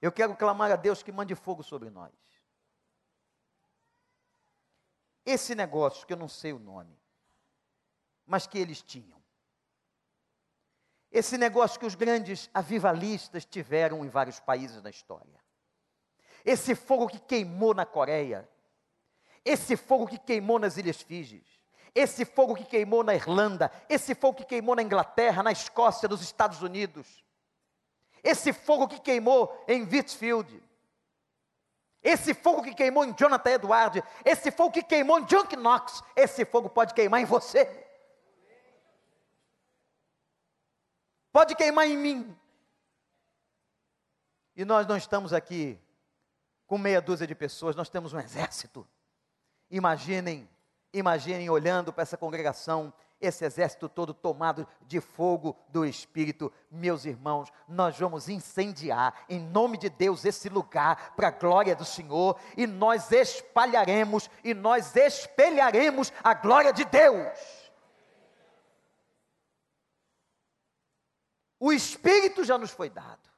Eu 0.00 0.12
quero 0.12 0.36
clamar 0.36 0.70
a 0.70 0.76
Deus 0.76 1.02
que 1.02 1.10
mande 1.10 1.34
fogo 1.34 1.62
sobre 1.62 1.90
nós. 1.90 2.12
Esse 5.24 5.54
negócio, 5.54 6.06
que 6.06 6.12
eu 6.12 6.16
não 6.16 6.28
sei 6.28 6.52
o 6.52 6.58
nome, 6.58 6.96
mas 8.24 8.46
que 8.46 8.58
eles 8.58 8.82
tinham. 8.82 9.20
Esse 11.10 11.38
negócio 11.38 11.80
que 11.80 11.86
os 11.86 11.94
grandes 11.94 12.50
avivalistas 12.52 13.44
tiveram 13.44 14.04
em 14.04 14.08
vários 14.08 14.38
países 14.38 14.82
da 14.82 14.90
história. 14.90 15.40
Esse 16.44 16.74
fogo 16.74 17.08
que 17.08 17.18
queimou 17.18 17.74
na 17.74 17.86
Coreia. 17.86 18.48
Esse 19.46 19.78
fogo 19.78 20.06
que 20.06 20.18
queimou 20.18 20.58
nas 20.58 20.76
Ilhas 20.76 21.00
Fíjis 21.00 21.56
esse 21.96 22.26
fogo 22.26 22.54
que 22.54 22.64
queimou 22.66 23.02
na 23.02 23.14
Irlanda, 23.14 23.72
esse 23.88 24.14
fogo 24.14 24.36
que 24.36 24.44
queimou 24.44 24.76
na 24.76 24.82
Inglaterra, 24.82 25.42
na 25.42 25.50
Escócia, 25.50 26.06
nos 26.06 26.20
Estados 26.20 26.60
Unidos, 26.60 27.24
esse 28.22 28.52
fogo 28.52 28.86
que 28.86 29.00
queimou 29.00 29.64
em 29.66 29.82
Whitfield, 29.82 30.62
esse 32.02 32.34
fogo 32.34 32.62
que 32.62 32.74
queimou 32.74 33.02
em 33.02 33.14
Jonathan 33.16 33.50
Edward, 33.50 34.04
esse 34.26 34.50
fogo 34.50 34.72
que 34.72 34.82
queimou 34.82 35.20
em 35.20 35.24
John 35.24 35.46
Knox, 35.56 36.02
esse 36.14 36.44
fogo 36.44 36.68
pode 36.68 36.92
queimar 36.92 37.22
em 37.22 37.24
você. 37.24 37.64
Pode 41.32 41.54
queimar 41.54 41.86
em 41.86 41.96
mim. 41.96 42.38
E 44.54 44.66
nós 44.66 44.86
não 44.86 44.98
estamos 44.98 45.32
aqui 45.32 45.80
com 46.66 46.76
meia 46.76 47.00
dúzia 47.00 47.26
de 47.26 47.34
pessoas, 47.34 47.74
nós 47.74 47.88
temos 47.88 48.12
um 48.12 48.20
exército. 48.20 48.86
Imaginem 49.70 50.48
Imaginem 50.96 51.50
olhando 51.50 51.92
para 51.92 52.04
essa 52.04 52.16
congregação, 52.16 52.90
esse 53.20 53.44
exército 53.44 53.86
todo 53.86 54.14
tomado 54.14 54.66
de 54.80 54.98
fogo 54.98 55.54
do 55.68 55.84
Espírito. 55.84 56.50
Meus 56.70 57.04
irmãos, 57.04 57.52
nós 57.68 57.98
vamos 57.98 58.30
incendiar, 58.30 59.14
em 59.28 59.38
nome 59.38 59.76
de 59.76 59.90
Deus, 59.90 60.24
esse 60.24 60.48
lugar 60.48 61.14
para 61.14 61.28
a 61.28 61.32
glória 61.32 61.76
do 61.76 61.84
Senhor, 61.84 62.40
e 62.56 62.66
nós 62.66 63.12
espalharemos 63.12 64.30
e 64.42 64.54
nós 64.54 64.96
espelharemos 64.96 66.10
a 66.24 66.32
glória 66.32 66.72
de 66.72 66.86
Deus. 66.86 67.38
O 71.60 71.74
Espírito 71.74 72.42
já 72.42 72.56
nos 72.56 72.70
foi 72.70 72.88
dado, 72.88 73.28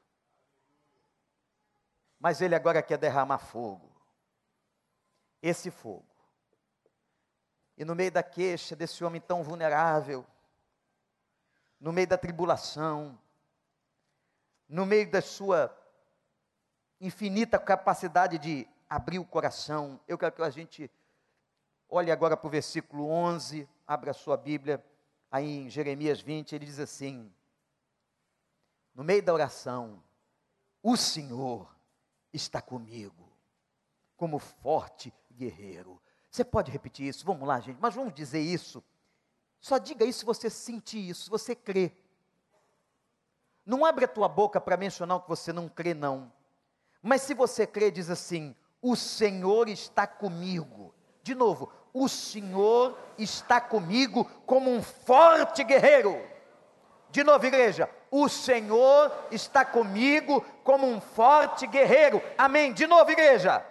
mas 2.21 2.41
Ele 2.41 2.55
agora 2.55 2.83
quer 2.83 2.99
derramar 2.99 3.39
fogo. 3.39 3.89
Esse 5.43 5.73
fogo 5.73 6.08
e 7.79 7.85
no 7.85 7.95
meio 7.95 8.11
da 8.11 8.25
queixa 8.25 8.75
desse 8.75 9.05
homem 9.05 9.21
tão 9.21 9.41
vulnerável, 9.41 10.27
no 11.79 11.93
meio 11.93 12.09
da 12.09 12.19
tribulação, 12.19 13.17
no 14.69 14.85
meio 14.85 15.09
da 15.09 15.23
sua 15.23 15.73
infinita 17.01 17.57
capacidade 17.57 18.37
de 18.37 18.67
abrir 18.91 19.21
o 19.21 19.25
coração, 19.25 20.01
eu 20.09 20.19
quero 20.19 20.35
que 20.35 20.43
a 20.43 20.51
gente 20.51 20.91
olhe 21.89 22.11
agora 22.11 22.37
para 22.37 22.49
o 22.49 22.51
versículo 22.51 23.09
11, 23.09 23.69
abra 23.87 24.11
a 24.11 24.15
sua 24.15 24.37
Bíblia, 24.37 24.85
aí 25.31 25.49
em 25.49 25.71
Jeremias 25.71 26.21
20, 26.21 26.57
ele 26.57 26.67
diz 26.67 26.81
assim: 26.81 27.33
no 28.93 29.05
meio 29.05 29.23
da 29.23 29.33
oração, 29.33 30.03
o 30.83 30.97
Senhor 30.97 31.73
está 32.33 32.61
comigo, 32.61 33.33
como 34.17 34.41
forte 34.41 35.15
guerreiro. 35.31 36.03
Você 36.31 36.45
pode 36.45 36.71
repetir 36.71 37.07
isso? 37.07 37.25
Vamos 37.25 37.47
lá, 37.47 37.61
gente, 37.61 37.79
mas 37.81 37.95
vamos 37.95 38.15
dizer 38.15 38.41
isso. 38.41 38.83
Só 39.61 39.79
diga 39.79 40.05
isso 40.05 40.21
se 40.21 40.25
você 40.25 40.51
sentir 40.51 41.09
isso, 41.09 41.25
se 41.25 41.31
você 41.31 41.55
crê. 41.55 41.93
Não 43.65 43.85
abre 43.85 44.05
a 44.05 44.09
tua 44.09 44.29
boca 44.29 44.61
para 44.61 44.77
mencionar 44.77 45.17
o 45.17 45.21
que 45.21 45.29
você 45.29 45.53
não 45.53 45.69
crê, 45.69 45.95
não. 45.95 46.33
Mas 47.03 47.23
se 47.23 47.35
você 47.35 47.67
crê, 47.67 47.91
diz 47.91 48.09
assim: 48.11 48.55
O 48.81 48.97
Senhor 48.97 49.69
está 49.69 50.07
comigo. 50.07 50.95
De 51.23 51.35
novo, 51.35 51.71
o 51.93 52.09
Senhor 52.09 52.97
está 53.19 53.61
comigo 53.61 54.25
como 54.47 54.71
um 54.71 54.83
forte 54.83 55.63
guerreiro. 55.65 56.19
De 57.11 57.25
novo, 57.25 57.45
igreja, 57.47 57.91
o 58.11 58.29
Senhor 58.29 59.13
está 59.31 59.65
comigo 59.65 60.45
como 60.63 60.87
um 60.87 61.01
forte 61.01 61.67
guerreiro. 61.67 62.23
Amém. 62.37 62.73
De 62.73 62.87
novo, 62.87 63.11
igreja. 63.11 63.65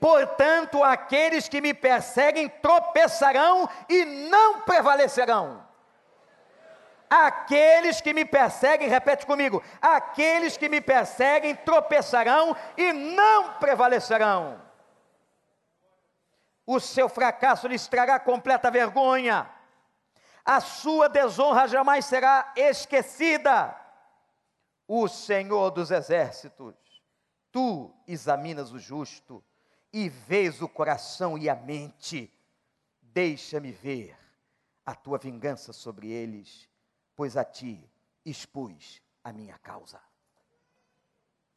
Portanto, 0.00 0.82
aqueles 0.82 1.46
que 1.46 1.60
me 1.60 1.74
perseguem 1.74 2.48
tropeçarão 2.48 3.68
e 3.86 4.04
não 4.04 4.62
prevalecerão. 4.62 5.68
Aqueles 7.08 8.00
que 8.00 8.14
me 8.14 8.24
perseguem, 8.24 8.88
repete 8.88 9.26
comigo: 9.26 9.62
aqueles 9.82 10.56
que 10.56 10.68
me 10.68 10.80
perseguem 10.80 11.54
tropeçarão 11.54 12.56
e 12.76 12.92
não 12.92 13.54
prevalecerão. 13.54 14.62
O 16.64 16.80
seu 16.80 17.08
fracasso 17.08 17.66
lhes 17.66 17.86
trará 17.86 18.18
completa 18.18 18.70
vergonha, 18.70 19.50
a 20.44 20.60
sua 20.60 21.08
desonra 21.08 21.66
jamais 21.66 22.06
será 22.06 22.52
esquecida. 22.56 23.76
O 24.86 25.08
Senhor 25.08 25.70
dos 25.70 25.90
exércitos, 25.90 26.74
tu 27.52 27.92
examinas 28.06 28.72
o 28.72 28.78
justo 28.78 29.44
e 29.92 30.08
vês 30.08 30.62
o 30.62 30.68
coração 30.68 31.36
e 31.36 31.48
a 31.48 31.54
mente. 31.54 32.32
Deixa-me 33.00 33.72
ver 33.72 34.16
a 34.84 34.94
tua 34.94 35.18
vingança 35.18 35.72
sobre 35.72 36.10
eles, 36.10 36.68
pois 37.16 37.36
a 37.36 37.44
ti 37.44 37.88
expus 38.24 39.02
a 39.22 39.32
minha 39.32 39.58
causa. 39.58 40.00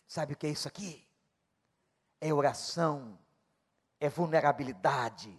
Sabe 0.07 0.33
o 0.33 0.37
que 0.37 0.47
é 0.47 0.51
isso 0.51 0.67
aqui? 0.67 1.07
É 2.19 2.33
oração, 2.33 3.17
é 3.99 4.09
vulnerabilidade, 4.09 5.35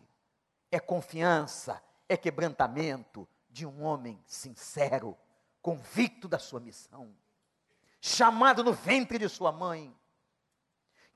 é 0.71 0.81
confiança, 0.81 1.83
é 2.09 2.17
quebrantamento 2.17 3.29
de 3.49 3.65
um 3.65 3.83
homem 3.85 4.23
sincero, 4.27 5.17
convicto 5.63 6.29
da 6.29 6.39
sua 6.39 6.61
missão, 6.61 7.15
chamado 8.01 8.63
no 8.63 8.73
ventre 8.73 9.19
de 9.19 9.29
sua 9.29 9.53
mãe 9.53 9.95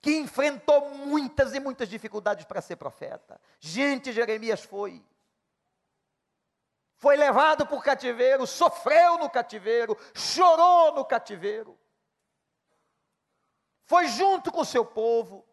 que 0.00 0.16
enfrentou 0.16 0.90
muitas 0.90 1.54
e 1.54 1.60
muitas 1.60 1.88
dificuldades 1.88 2.44
para 2.44 2.60
ser 2.60 2.76
profeta. 2.76 3.40
Gente, 3.58 4.12
Jeremias 4.12 4.62
foi. 4.62 5.04
Foi 6.96 7.16
levado 7.16 7.66
para 7.66 7.76
o 7.76 7.82
cativeiro, 7.82 8.46
sofreu 8.46 9.18
no 9.18 9.30
cativeiro, 9.30 9.96
chorou 10.14 10.94
no 10.94 11.04
cativeiro. 11.04 11.78
Foi 13.84 14.06
junto 14.08 14.52
com 14.52 14.60
o 14.60 14.64
seu 14.64 14.84
povo. 14.84 15.44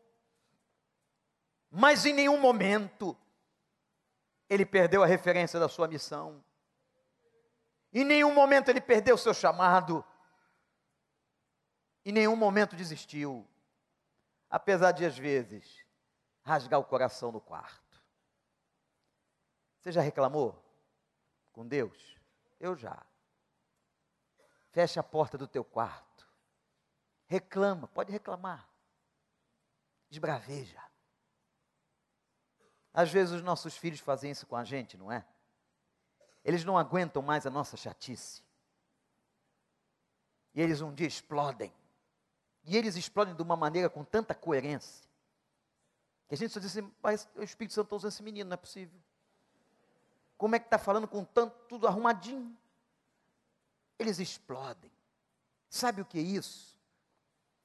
Mas 1.70 2.06
em 2.06 2.14
nenhum 2.14 2.38
momento 2.38 3.18
ele 4.50 4.66
perdeu 4.66 5.04
a 5.04 5.08
referência 5.08 5.60
da 5.60 5.68
sua 5.68 5.88
missão. 5.88 6.44
Em 7.92 8.04
nenhum 8.04 8.34
momento 8.34 8.70
ele 8.70 8.82
perdeu 8.82 9.16
o 9.16 9.18
seu 9.18 9.34
chamado. 9.34 10.06
Em 12.04 12.12
nenhum 12.12 12.36
momento 12.36 12.76
desistiu 12.76 13.48
apesar 14.56 14.94
de 14.94 15.04
às 15.04 15.18
vezes 15.18 15.86
rasgar 16.42 16.80
o 16.80 16.86
coração 16.86 17.30
no 17.30 17.42
quarto. 17.42 18.02
Você 19.78 19.92
já 19.92 20.00
reclamou 20.00 20.64
com 21.52 21.68
Deus? 21.68 22.18
Eu 22.58 22.74
já. 22.74 23.06
Fecha 24.72 25.02
a 25.02 25.04
porta 25.04 25.38
do 25.38 25.46
teu 25.46 25.66
quarto. 25.66 26.26
Reclama, 27.26 27.90
pode 27.90 28.14
reclamar. 28.14 28.70
Esbraveja. 30.10 30.82
Às 32.94 33.12
vezes 33.12 33.34
os 33.34 33.42
nossos 33.42 33.76
filhos 33.76 34.00
fazem 34.00 34.32
isso 34.32 34.48
com 34.48 34.56
a 34.56 34.64
gente, 34.64 34.96
não 34.96 35.12
é? 35.12 35.28
Eles 36.46 36.64
não 36.64 36.78
aguentam 36.78 37.22
mais 37.22 37.46
a 37.46 37.50
nossa 37.50 37.76
chatice. 37.76 38.42
E 40.54 40.62
eles 40.62 40.80
um 40.80 40.96
dia 40.96 41.08
explodem. 41.08 41.74
E 42.66 42.76
eles 42.76 42.96
explodem 42.96 43.36
de 43.36 43.42
uma 43.42 43.56
maneira 43.56 43.90
com 43.90 44.04
tanta 44.04 44.34
coerência. 44.34 45.06
Que 46.28 46.34
a 46.34 46.38
gente 46.38 46.52
só 46.52 46.60
diz 46.60 46.76
assim, 46.76 46.92
mas 47.02 47.30
o 47.36 47.44
Espírito 47.44 47.74
Santo 47.74 47.86
está 47.86 47.96
usando 47.96 48.12
esse 48.12 48.24
menino, 48.24 48.50
não 48.50 48.56
é 48.56 48.58
possível. 48.58 49.00
Como 50.38 50.56
é 50.56 50.60
que 50.60 50.66
está 50.66 50.80
falando 50.80 51.08
com 51.08 51.24
tanto, 51.24 51.56
tudo 51.68 51.88
arrumadinho? 51.88 52.58
Eles 54.00 54.20
explodem. 54.20 54.92
Sabe 55.70 56.02
o 56.02 56.06
que 56.06 56.18
é 56.18 56.22
isso? 56.22 56.76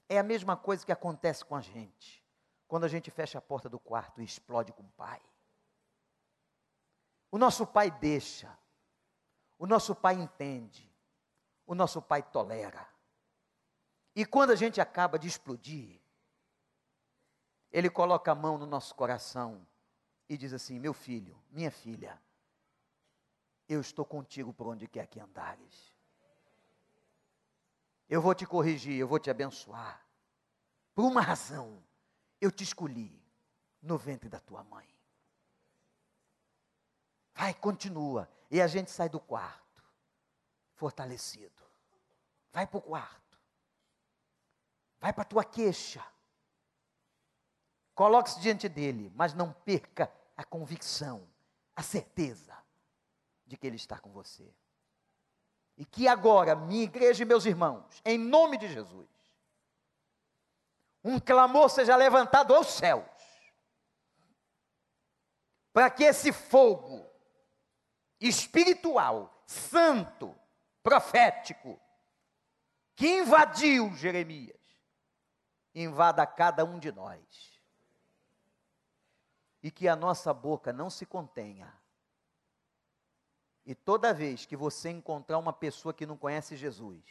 É 0.08 0.18
a 0.18 0.22
mesma 0.22 0.56
coisa 0.56 0.84
que 0.84 0.92
acontece 0.92 1.44
com 1.44 1.56
a 1.56 1.60
gente. 1.60 2.22
Quando 2.68 2.84
a 2.84 2.88
gente 2.88 3.10
fecha 3.10 3.38
a 3.38 3.42
porta 3.42 3.68
do 3.68 3.78
quarto 3.78 4.20
e 4.20 4.24
explode 4.24 4.72
com 4.72 4.82
o 4.82 4.92
pai. 4.96 5.20
O 7.30 7.38
nosso 7.38 7.66
pai 7.66 7.90
deixa. 7.90 8.56
O 9.58 9.66
nosso 9.66 9.94
pai 9.94 10.14
entende. 10.14 10.88
O 11.66 11.74
nosso 11.74 12.02
pai 12.02 12.22
tolera. 12.22 12.86
E 14.20 14.26
quando 14.26 14.50
a 14.50 14.54
gente 14.54 14.82
acaba 14.82 15.18
de 15.18 15.26
explodir, 15.26 15.98
ele 17.72 17.88
coloca 17.88 18.30
a 18.30 18.34
mão 18.34 18.58
no 18.58 18.66
nosso 18.66 18.94
coração 18.94 19.66
e 20.28 20.36
diz 20.36 20.52
assim: 20.52 20.78
Meu 20.78 20.92
filho, 20.92 21.42
minha 21.50 21.70
filha, 21.70 22.20
eu 23.66 23.80
estou 23.80 24.04
contigo 24.04 24.52
por 24.52 24.66
onde 24.66 24.86
quer 24.86 25.06
que 25.06 25.18
andares. 25.18 25.96
Eu 28.10 28.20
vou 28.20 28.34
te 28.34 28.44
corrigir, 28.44 28.98
eu 28.98 29.08
vou 29.08 29.18
te 29.18 29.30
abençoar. 29.30 30.06
Por 30.94 31.06
uma 31.06 31.22
razão, 31.22 31.82
eu 32.42 32.50
te 32.50 32.62
escolhi 32.62 33.18
no 33.80 33.96
ventre 33.96 34.28
da 34.28 34.38
tua 34.38 34.62
mãe. 34.62 34.86
Vai, 37.32 37.54
continua. 37.54 38.28
E 38.50 38.60
a 38.60 38.66
gente 38.66 38.90
sai 38.90 39.08
do 39.08 39.18
quarto, 39.18 39.82
fortalecido. 40.74 41.62
Vai 42.52 42.66
para 42.66 42.76
o 42.76 42.82
quarto. 42.82 43.19
Vai 45.00 45.12
para 45.12 45.22
a 45.22 45.26
tua 45.26 45.44
queixa. 45.44 46.04
Coloque-se 47.94 48.40
diante 48.40 48.68
dele, 48.68 49.10
mas 49.14 49.34
não 49.34 49.52
perca 49.52 50.12
a 50.36 50.44
convicção, 50.44 51.26
a 51.74 51.82
certeza 51.82 52.56
de 53.46 53.56
que 53.56 53.66
ele 53.66 53.76
está 53.76 53.98
com 53.98 54.10
você. 54.10 54.54
E 55.76 55.84
que 55.84 56.06
agora, 56.06 56.54
minha 56.54 56.84
igreja 56.84 57.22
e 57.22 57.26
meus 57.26 57.46
irmãos, 57.46 58.00
em 58.04 58.18
nome 58.18 58.58
de 58.58 58.68
Jesus, 58.68 59.08
um 61.02 61.18
clamor 61.18 61.70
seja 61.70 61.96
levantado 61.96 62.54
aos 62.54 62.68
céus, 62.68 63.04
para 65.72 65.88
que 65.88 66.04
esse 66.04 66.32
fogo 66.32 67.08
espiritual, 68.20 69.42
santo, 69.46 70.36
profético, 70.82 71.80
que 72.94 73.20
invadiu 73.20 73.94
Jeremias, 73.96 74.59
invada 75.74 76.26
cada 76.26 76.64
um 76.64 76.78
de 76.78 76.90
nós. 76.92 77.60
E 79.62 79.70
que 79.70 79.86
a 79.86 79.94
nossa 79.94 80.32
boca 80.32 80.72
não 80.72 80.88
se 80.88 81.04
contenha 81.04 81.80
e 83.70 83.74
toda 83.74 84.14
vez 84.14 84.46
que 84.46 84.56
você 84.56 84.90
encontrar 84.90 85.38
uma 85.38 85.52
pessoa 85.52 85.92
que 85.92 86.06
não 86.06 86.16
conhece 86.16 86.56
Jesus, 86.56 87.04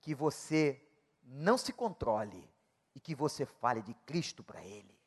que 0.00 0.14
você 0.14 0.84
não 1.22 1.58
se 1.58 1.72
controle 1.72 2.50
e 2.94 3.00
que 3.00 3.14
você 3.14 3.44
fale 3.44 3.82
de 3.82 3.94
Cristo 3.94 4.42
para 4.42 4.64
ele. 4.64 4.98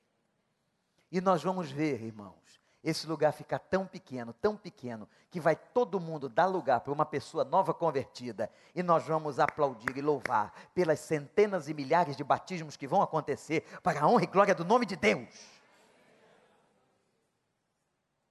E 1.11 1.19
nós 1.19 1.41
vamos 1.41 1.71
ver, 1.71 2.01
irmãos, 2.01 2.58
esse 2.83 3.05
lugar 3.05 3.33
ficar 3.33 3.59
tão 3.59 3.85
pequeno, 3.85 4.33
tão 4.33 4.55
pequeno, 4.55 5.07
que 5.29 5.39
vai 5.39 5.55
todo 5.55 5.99
mundo 5.99 6.29
dar 6.29 6.45
lugar 6.45 6.79
para 6.79 6.93
uma 6.93 7.05
pessoa 7.05 7.43
nova 7.43 7.73
convertida, 7.73 8.49
e 8.73 8.81
nós 8.81 9.05
vamos 9.05 9.39
aplaudir 9.39 9.97
e 9.97 10.01
louvar 10.01 10.53
pelas 10.73 10.99
centenas 10.99 11.67
e 11.67 11.73
milhares 11.73 12.15
de 12.15 12.23
batismos 12.23 12.77
que 12.77 12.87
vão 12.87 13.01
acontecer 13.01 13.63
para 13.83 14.01
a 14.01 14.07
honra 14.07 14.23
e 14.23 14.27
glória 14.27 14.55
do 14.55 14.63
nome 14.63 14.85
de 14.85 14.95
Deus. 14.95 15.59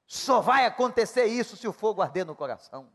Só 0.06 0.40
vai 0.40 0.64
acontecer 0.64 1.26
isso 1.26 1.54
se 1.54 1.68
o 1.68 1.72
fogo 1.72 2.00
arder 2.00 2.24
no 2.24 2.34
coração. 2.34 2.90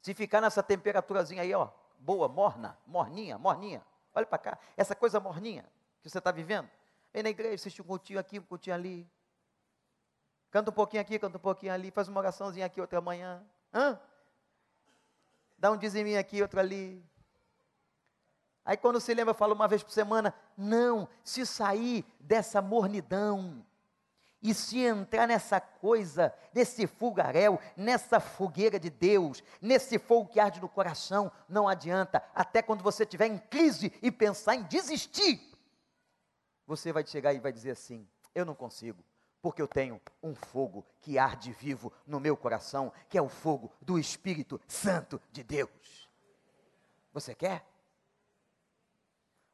Se 0.00 0.14
ficar 0.14 0.40
nessa 0.40 0.62
temperaturazinha 0.62 1.42
aí, 1.42 1.52
ó, 1.52 1.68
boa, 1.98 2.28
morna, 2.28 2.78
morninha, 2.86 3.36
morninha. 3.36 3.84
Olha 4.14 4.26
para 4.26 4.38
cá, 4.38 4.58
essa 4.76 4.94
coisa 4.94 5.18
morninha 5.18 5.64
que 6.00 6.08
você 6.08 6.18
está 6.18 6.30
vivendo. 6.30 6.70
Vem 7.12 7.24
na 7.24 7.30
igreja, 7.30 7.54
assiste 7.54 7.82
um 7.82 7.84
cultinho 7.84 8.18
aqui, 8.18 8.38
um 8.38 8.42
cultinho 8.42 8.74
ali. 8.74 9.08
Canta 10.52 10.70
um 10.70 10.74
pouquinho 10.74 11.00
aqui, 11.00 11.18
canta 11.18 11.38
um 11.38 11.40
pouquinho 11.40 11.72
ali, 11.72 11.90
faz 11.90 12.06
uma 12.06 12.20
oraçãozinha 12.20 12.66
aqui 12.66 12.80
outra 12.80 13.00
manhã. 13.00 13.42
Hã? 13.74 13.98
Dá 15.58 15.72
um 15.72 15.76
diziminho 15.76 16.20
aqui, 16.20 16.40
outro 16.42 16.60
ali. 16.60 17.04
Aí 18.64 18.76
quando 18.76 19.00
se 19.00 19.12
lembra, 19.12 19.34
fala 19.34 19.54
uma 19.54 19.66
vez 19.66 19.82
por 19.82 19.90
semana, 19.90 20.32
não, 20.56 21.08
se 21.24 21.44
sair 21.44 22.04
dessa 22.20 22.62
mornidão, 22.62 23.64
e 24.42 24.52
se 24.52 24.80
entrar 24.80 25.26
nessa 25.26 25.60
coisa, 25.60 26.34
nesse 26.52 26.86
fogaréu, 26.86 27.60
nessa 27.76 28.18
fogueira 28.18 28.78
de 28.78 28.90
Deus, 28.90 29.42
nesse 29.60 29.98
fogo 29.98 30.28
que 30.28 30.40
arde 30.40 30.60
no 30.60 30.68
coração, 30.68 31.30
não 31.48 31.68
adianta. 31.68 32.22
Até 32.34 32.60
quando 32.60 32.82
você 32.82 33.04
estiver 33.04 33.26
em 33.26 33.38
crise 33.38 33.92
e 34.02 34.10
pensar 34.10 34.56
em 34.56 34.64
desistir, 34.64 35.40
você 36.66 36.92
vai 36.92 37.06
chegar 37.06 37.32
e 37.32 37.38
vai 37.38 37.52
dizer 37.52 37.70
assim: 37.70 38.06
Eu 38.34 38.44
não 38.44 38.54
consigo, 38.54 39.02
porque 39.42 39.60
eu 39.60 39.66
tenho 39.66 40.00
um 40.22 40.34
fogo 40.36 40.86
que 41.00 41.18
arde 41.18 41.52
vivo 41.52 41.92
no 42.06 42.20
meu 42.20 42.36
coração, 42.36 42.92
que 43.08 43.18
é 43.18 43.22
o 43.22 43.28
fogo 43.28 43.72
do 43.80 43.98
Espírito 43.98 44.60
Santo 44.68 45.20
de 45.32 45.42
Deus. 45.42 46.08
Você 47.12 47.34
quer? 47.34 47.66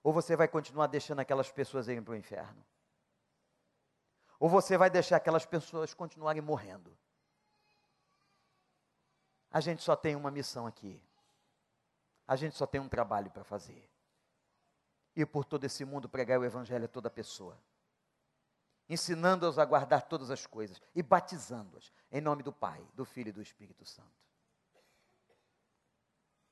Ou 0.02 0.12
você 0.12 0.36
vai 0.36 0.46
continuar 0.46 0.86
deixando 0.88 1.20
aquelas 1.20 1.50
pessoas 1.50 1.88
irem 1.88 2.02
para 2.02 2.12
o 2.12 2.16
inferno? 2.16 2.62
Ou 4.38 4.48
você 4.48 4.76
vai 4.76 4.90
deixar 4.90 5.16
aquelas 5.16 5.46
pessoas 5.46 5.94
continuarem 5.94 6.42
morrendo? 6.42 6.96
A 9.50 9.60
gente 9.60 9.82
só 9.82 9.96
tem 9.96 10.14
uma 10.14 10.30
missão 10.30 10.66
aqui. 10.66 11.02
A 12.26 12.36
gente 12.36 12.54
só 12.54 12.66
tem 12.66 12.80
um 12.80 12.88
trabalho 12.88 13.30
para 13.30 13.42
fazer. 13.42 13.88
Ir 15.16 15.26
por 15.26 15.46
todo 15.46 15.64
esse 15.64 15.84
mundo 15.84 16.08
pregar 16.08 16.38
o 16.38 16.44
evangelho 16.44 16.84
a 16.84 16.88
toda 16.88 17.08
pessoa. 17.08 17.58
Ensinando-os 18.88 19.58
a 19.58 19.64
guardar 19.64 20.02
todas 20.02 20.30
as 20.30 20.46
coisas 20.46 20.80
e 20.94 21.02
batizando-as 21.02 21.92
em 22.10 22.20
nome 22.20 22.42
do 22.42 22.52
Pai, 22.52 22.82
do 22.94 23.04
Filho 23.04 23.28
e 23.28 23.32
do 23.32 23.42
Espírito 23.42 23.84
Santo. 23.84 24.08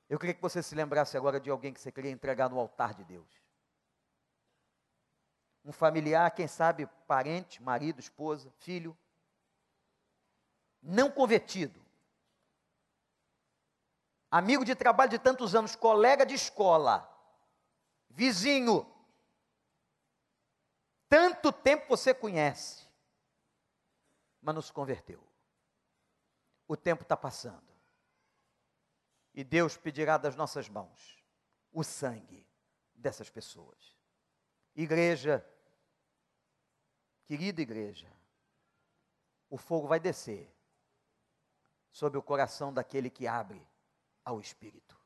Eu 0.09 0.19
queria 0.19 0.35
que 0.35 0.41
você 0.41 0.61
se 0.61 0.75
lembrasse 0.75 1.17
agora 1.17 1.39
de 1.39 1.49
alguém 1.49 1.73
que 1.73 1.81
você 1.81 1.91
queria 1.91 2.11
entregar 2.11 2.49
no 2.49 2.59
altar 2.59 2.93
de 2.93 3.03
Deus 3.03 3.27
um 5.67 5.71
familiar, 5.73 6.31
quem 6.31 6.47
sabe 6.47 6.87
parente, 7.05 7.61
marido, 7.61 7.99
esposa, 7.99 8.49
filho, 8.59 8.97
não 10.81 11.11
convertido, 11.11 11.81
amigo 14.31 14.63
de 14.63 14.73
trabalho 14.73 15.11
de 15.11 15.19
tantos 15.19 15.53
anos, 15.53 15.75
colega 15.75 16.25
de 16.25 16.35
escola, 16.35 17.05
vizinho, 18.09 18.89
tanto 21.09 21.51
tempo 21.51 21.87
você 21.87 22.13
conhece, 22.13 22.87
mas 24.41 24.55
não 24.55 24.61
se 24.61 24.71
converteu. 24.71 25.21
O 26.67 26.75
tempo 26.75 27.03
está 27.03 27.15
passando. 27.15 27.67
E 29.33 29.43
Deus 29.43 29.77
pedirá 29.77 30.17
das 30.17 30.35
nossas 30.35 30.67
mãos 30.67 31.23
o 31.71 31.83
sangue 31.83 32.45
dessas 32.95 33.29
pessoas. 33.29 33.95
Igreja, 34.75 35.45
Querida 37.27 37.61
igreja, 37.61 38.09
o 39.49 39.57
fogo 39.57 39.85
vai 39.85 39.99
descer 39.99 40.49
sobre 41.91 42.17
o 42.17 42.23
coração 42.23 42.73
daquele 42.73 43.09
que 43.09 43.27
abre 43.27 43.67
ao 44.23 44.39
Espírito. 44.39 44.97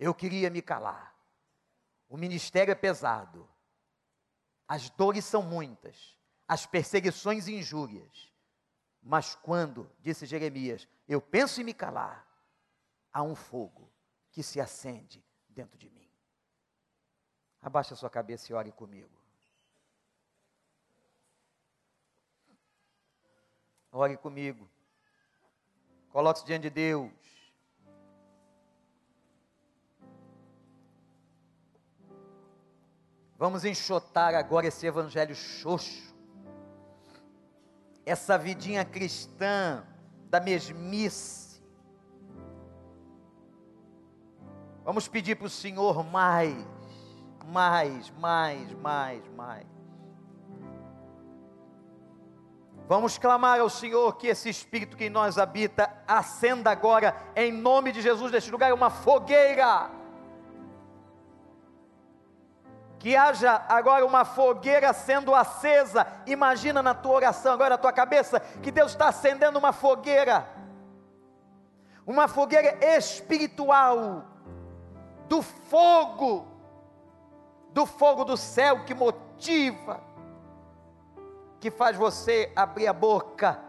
Eu 0.00 0.12
queria 0.12 0.50
me 0.50 0.60
calar. 0.60 1.16
O 2.08 2.16
ministério 2.16 2.72
é 2.72 2.74
pesado. 2.74 3.48
As 4.68 4.90
dores 4.90 5.24
são 5.24 5.42
muitas. 5.42 6.14
As 6.46 6.66
perseguições 6.66 7.48
e 7.48 7.54
injúrias. 7.54 8.30
Mas 9.02 9.34
quando, 9.34 9.90
disse 10.00 10.26
Jeremias, 10.26 10.86
eu 11.08 11.20
penso 11.20 11.60
em 11.60 11.64
me 11.64 11.72
calar, 11.72 12.26
há 13.10 13.22
um 13.22 13.34
fogo 13.34 13.90
que 14.30 14.42
se 14.42 14.60
acende 14.60 15.24
dentro 15.48 15.78
de 15.78 15.88
mim. 15.88 16.08
Abaixe 17.62 17.94
a 17.94 17.96
sua 17.96 18.10
cabeça 18.10 18.52
e 18.52 18.54
ore 18.54 18.70
comigo. 18.70 19.18
Ore 23.90 24.16
comigo. 24.18 24.68
Coloque-se 26.10 26.44
diante 26.46 26.62
de 26.64 26.70
Deus. 26.70 27.17
Vamos 33.38 33.64
enxotar 33.64 34.34
agora 34.34 34.66
esse 34.66 34.84
evangelho 34.84 35.32
xoxo, 35.32 36.12
essa 38.04 38.36
vidinha 38.36 38.84
cristã 38.84 39.84
da 40.28 40.40
mesmice. 40.40 41.62
Vamos 44.84 45.06
pedir 45.06 45.36
para 45.36 45.46
o 45.46 45.50
Senhor 45.50 46.02
mais, 46.02 46.56
mais, 47.46 48.10
mais, 48.18 48.72
mais, 48.72 49.22
mais. 49.36 49.66
Vamos 52.88 53.18
clamar 53.18 53.60
ao 53.60 53.70
Senhor 53.70 54.16
que 54.16 54.26
esse 54.26 54.48
Espírito 54.48 54.96
que 54.96 55.04
em 55.04 55.10
nós 55.10 55.38
habita 55.38 55.94
acenda 56.08 56.72
agora, 56.72 57.14
em 57.36 57.52
nome 57.52 57.92
de 57.92 58.02
Jesus, 58.02 58.32
neste 58.32 58.50
lugar, 58.50 58.72
uma 58.72 58.90
fogueira. 58.90 59.97
Que 62.98 63.16
haja 63.16 63.64
agora 63.68 64.04
uma 64.04 64.24
fogueira 64.24 64.92
sendo 64.92 65.34
acesa. 65.34 66.06
Imagina 66.26 66.82
na 66.82 66.94
tua 66.94 67.14
oração, 67.14 67.52
agora 67.52 67.70
na 67.70 67.78
tua 67.78 67.92
cabeça, 67.92 68.40
que 68.62 68.70
Deus 68.70 68.92
está 68.92 69.08
acendendo 69.08 69.58
uma 69.58 69.72
fogueira. 69.72 70.48
Uma 72.06 72.26
fogueira 72.26 72.78
espiritual, 72.96 74.24
do 75.28 75.42
fogo, 75.42 76.46
do 77.70 77.86
fogo 77.86 78.24
do 78.24 78.36
céu 78.36 78.84
que 78.84 78.94
motiva, 78.94 80.00
que 81.60 81.70
faz 81.70 81.96
você 81.96 82.50
abrir 82.56 82.86
a 82.88 82.92
boca, 82.92 83.60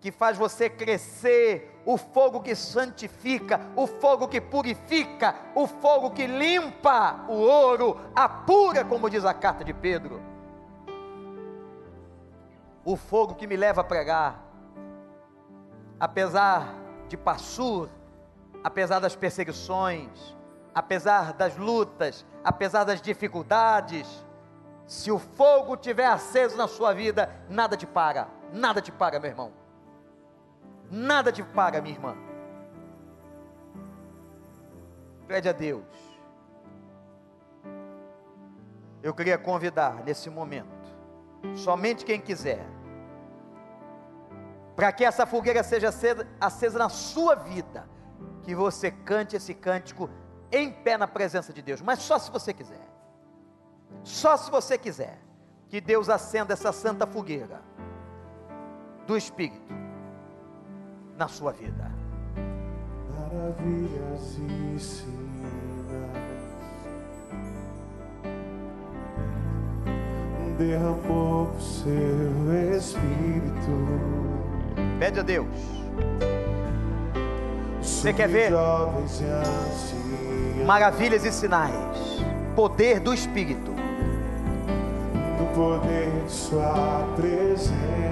que 0.00 0.10
faz 0.10 0.36
você 0.36 0.68
crescer, 0.68 1.71
o 1.84 1.96
fogo 1.96 2.40
que 2.40 2.54
santifica, 2.54 3.60
o 3.74 3.86
fogo 3.86 4.28
que 4.28 4.40
purifica, 4.40 5.34
o 5.54 5.66
fogo 5.66 6.10
que 6.10 6.26
limpa 6.26 7.24
o 7.28 7.34
ouro, 7.34 7.98
apura, 8.14 8.84
como 8.84 9.10
diz 9.10 9.24
a 9.24 9.34
carta 9.34 9.64
de 9.64 9.74
Pedro. 9.74 10.20
O 12.84 12.96
fogo 12.96 13.34
que 13.34 13.46
me 13.46 13.56
leva 13.56 13.80
a 13.80 13.84
pregar, 13.84 14.40
apesar 15.98 16.74
de 17.08 17.16
passur, 17.16 17.88
apesar 18.62 19.00
das 19.00 19.16
perseguições, 19.16 20.36
apesar 20.74 21.32
das 21.32 21.56
lutas, 21.56 22.24
apesar 22.44 22.84
das 22.84 23.00
dificuldades, 23.00 24.24
se 24.86 25.10
o 25.10 25.18
fogo 25.18 25.76
tiver 25.76 26.06
aceso 26.06 26.56
na 26.56 26.68
sua 26.68 26.92
vida, 26.92 27.30
nada 27.48 27.76
te 27.76 27.86
para, 27.86 28.28
nada 28.52 28.80
te 28.80 28.92
para, 28.92 29.18
meu 29.18 29.30
irmão. 29.30 29.61
Nada 30.92 31.32
te 31.32 31.42
para, 31.42 31.80
minha 31.80 31.94
irmã. 31.94 32.14
Pede 35.26 35.48
a 35.48 35.52
Deus. 35.52 35.86
Eu 39.02 39.14
queria 39.14 39.38
convidar 39.38 40.04
nesse 40.04 40.28
momento, 40.28 40.68
somente 41.56 42.04
quem 42.04 42.20
quiser, 42.20 42.64
para 44.76 44.92
que 44.92 45.02
essa 45.02 45.24
fogueira 45.24 45.62
seja 45.62 45.88
acesa, 45.88 46.28
acesa 46.38 46.78
na 46.78 46.90
sua 46.90 47.36
vida, 47.36 47.88
que 48.42 48.54
você 48.54 48.90
cante 48.90 49.34
esse 49.34 49.54
cântico 49.54 50.10
em 50.52 50.70
pé 50.70 50.98
na 50.98 51.08
presença 51.08 51.54
de 51.54 51.62
Deus, 51.62 51.80
mas 51.80 52.00
só 52.00 52.18
se 52.18 52.30
você 52.30 52.52
quiser. 52.52 52.86
Só 54.04 54.36
se 54.36 54.50
você 54.50 54.76
quiser 54.76 55.18
que 55.68 55.80
Deus 55.80 56.10
acenda 56.10 56.52
essa 56.52 56.70
santa 56.70 57.06
fogueira 57.06 57.62
do 59.06 59.16
Espírito 59.16 59.81
na 61.22 61.28
sua 61.28 61.52
vida. 61.52 61.88
Maravilhas 63.16 64.38
e 64.38 64.80
sinais 64.80 65.12
derramou 70.58 71.44
o 71.44 71.60
seu 71.60 72.76
Espírito. 72.76 73.70
Pede 74.98 75.20
a 75.20 75.22
Deus. 75.22 75.46
Você 77.80 78.12
quer 78.12 78.28
ver? 78.28 78.50
Maravilhas 80.66 81.24
e 81.24 81.30
sinais, 81.30 82.20
poder 82.56 82.98
do 82.98 83.14
Espírito 83.14 83.70
poder 85.54 86.24
de 86.24 86.32
Sua 86.32 87.06
presença. 87.14 88.11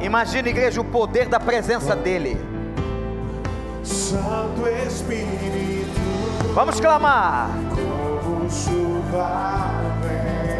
Imagina, 0.00 0.48
igreja, 0.48 0.80
o 0.80 0.84
poder 0.84 1.28
da 1.28 1.40
presença 1.40 1.96
dEle. 1.96 2.38
Santo 3.82 4.68
Espírito. 4.86 6.00
Vamos 6.54 6.78
clamar. 6.78 7.48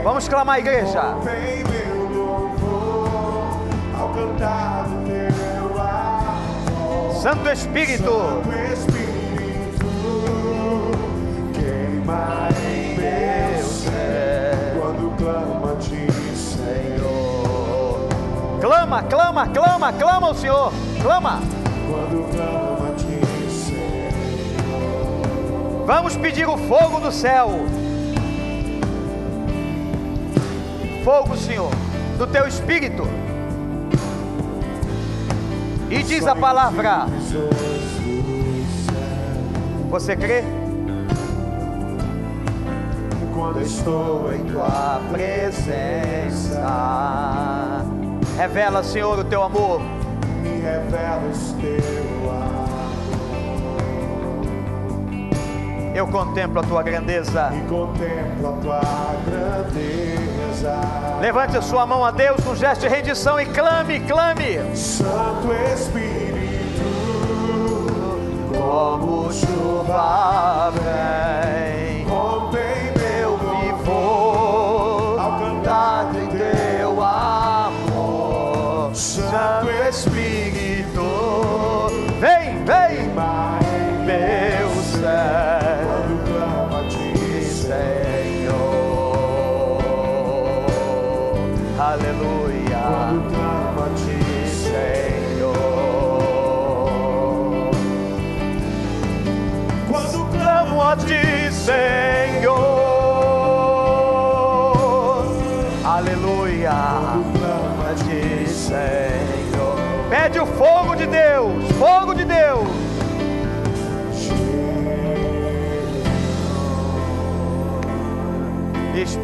Vamos 0.02 0.28
clamar, 0.28 0.58
igreja. 0.58 1.14
Santo 7.22 7.48
Espírito. 7.50 8.10
Santo 8.10 8.52
Espírito. 8.72 9.86
Queima 11.54 12.48
em 12.66 12.96
meu 12.96 13.64
ser. 13.64 14.74
Quando 14.78 15.16
clama 15.16 15.72
a 15.72 15.76
ti. 15.76 16.03
Clama, 18.64 19.02
clama, 19.02 19.46
clama, 19.48 19.92
clama 19.92 20.28
ao 20.28 20.34
Senhor. 20.34 20.72
Clama. 21.02 21.42
Vamos 25.84 26.16
pedir 26.16 26.48
o 26.48 26.56
fogo 26.56 26.98
do 26.98 27.12
céu. 27.12 27.50
Fogo, 31.04 31.36
Senhor, 31.36 31.70
do 32.16 32.26
teu 32.26 32.48
espírito. 32.48 33.06
E 35.90 36.02
diz 36.02 36.26
a 36.26 36.34
palavra: 36.34 37.06
céu. 37.30 37.50
Você 39.90 40.16
crê? 40.16 40.42
Quando 43.34 43.60
estou 43.60 44.32
em 44.32 44.42
Tua 44.44 45.02
presença. 45.12 46.64
Revela, 48.36 48.82
Senhor, 48.82 49.18
o 49.18 49.24
teu 49.24 49.42
amor. 49.42 49.80
me 50.42 50.60
revelas 50.60 51.54
teu 51.60 52.30
amor 52.30 52.54
Eu 55.94 56.06
contemplo 56.08 56.60
a 56.60 56.62
tua 56.64 56.82
grandeza. 56.82 57.50
e 57.54 57.60
contemplo 57.68 58.48
a 58.48 58.52
tua 58.60 58.80
grandeza. 59.26 60.80
Levante 61.20 61.56
a 61.56 61.62
sua 61.62 61.86
mão 61.86 62.04
a 62.04 62.10
Deus 62.10 62.40
com 62.42 62.54
gesto 62.56 62.80
de 62.82 62.88
rendição 62.88 63.40
e 63.40 63.46
clame, 63.46 64.00
clame. 64.00 64.58
Santo 64.76 65.52
Espírito, 65.72 66.84
Como 68.52 69.32
chuva 69.32 70.72
vem, 70.72 72.06
ontem 72.10 72.83
clama 86.24 86.80
a 86.80 86.84
ti, 86.88 87.44
Senhor, 87.44 88.54
aleluia, 91.78 92.80
quando 93.28 93.84
a 93.84 93.88
ti, 93.96 94.48
Senhor. 94.48 95.74
quando 99.90 100.18
Senhor, 101.52 102.54
aleluia, 105.84 106.72
Senhor. 108.48 109.76
Pede 110.08 110.40
o 110.40 110.46
fogo 110.46 110.94
de 110.94 111.06
Deus, 111.06 111.70
fogo 111.72 112.14
de 112.14 112.23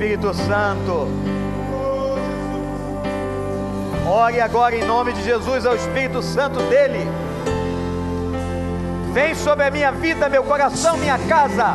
Espírito 0.00 0.32
Santo, 0.32 1.08
ore 4.08 4.40
agora 4.40 4.74
em 4.74 4.82
nome 4.82 5.12
de 5.12 5.22
Jesus 5.22 5.66
ao 5.66 5.76
Espírito 5.76 6.22
Santo 6.22 6.58
dele. 6.70 7.06
Vem 9.12 9.34
sobre 9.34 9.66
a 9.66 9.70
minha 9.70 9.92
vida, 9.92 10.26
meu 10.30 10.42
coração, 10.42 10.96
minha 10.96 11.18
casa. 11.18 11.74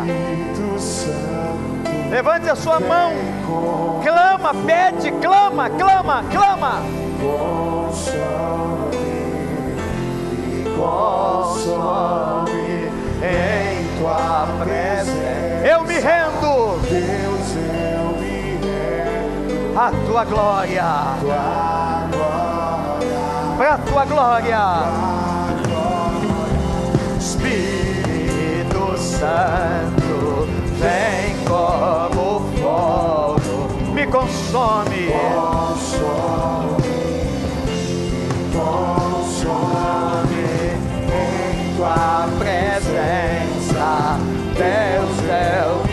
Levante 2.10 2.50
a 2.50 2.56
sua 2.56 2.80
mão, 2.80 3.14
clama, 4.04 4.56
pede, 4.66 5.12
clama, 5.22 5.70
clama, 5.70 6.24
clama. 6.32 6.82
em 13.22 14.00
tua 14.00 14.48
presença. 14.64 15.68
Eu 15.68 15.84
me 15.84 15.94
rendo 15.94 16.80
Deus, 16.90 17.56
eu 17.92 17.95
à 19.76 19.92
tua 20.08 20.24
glória. 20.24 20.84
para 23.58 23.74
a 23.74 23.78
tua 23.78 24.06
glória. 24.06 24.60
Espírito 27.20 28.98
Santo, 28.98 30.48
vem 30.80 31.36
como 31.46 32.40
fogo, 32.58 33.94
me 33.94 34.08
consome. 34.08 35.10
Consome 38.54 39.56
em 41.12 41.76
tua 41.76 42.28
presença, 42.40 44.18
Deus, 44.56 45.20
eu 45.30 45.85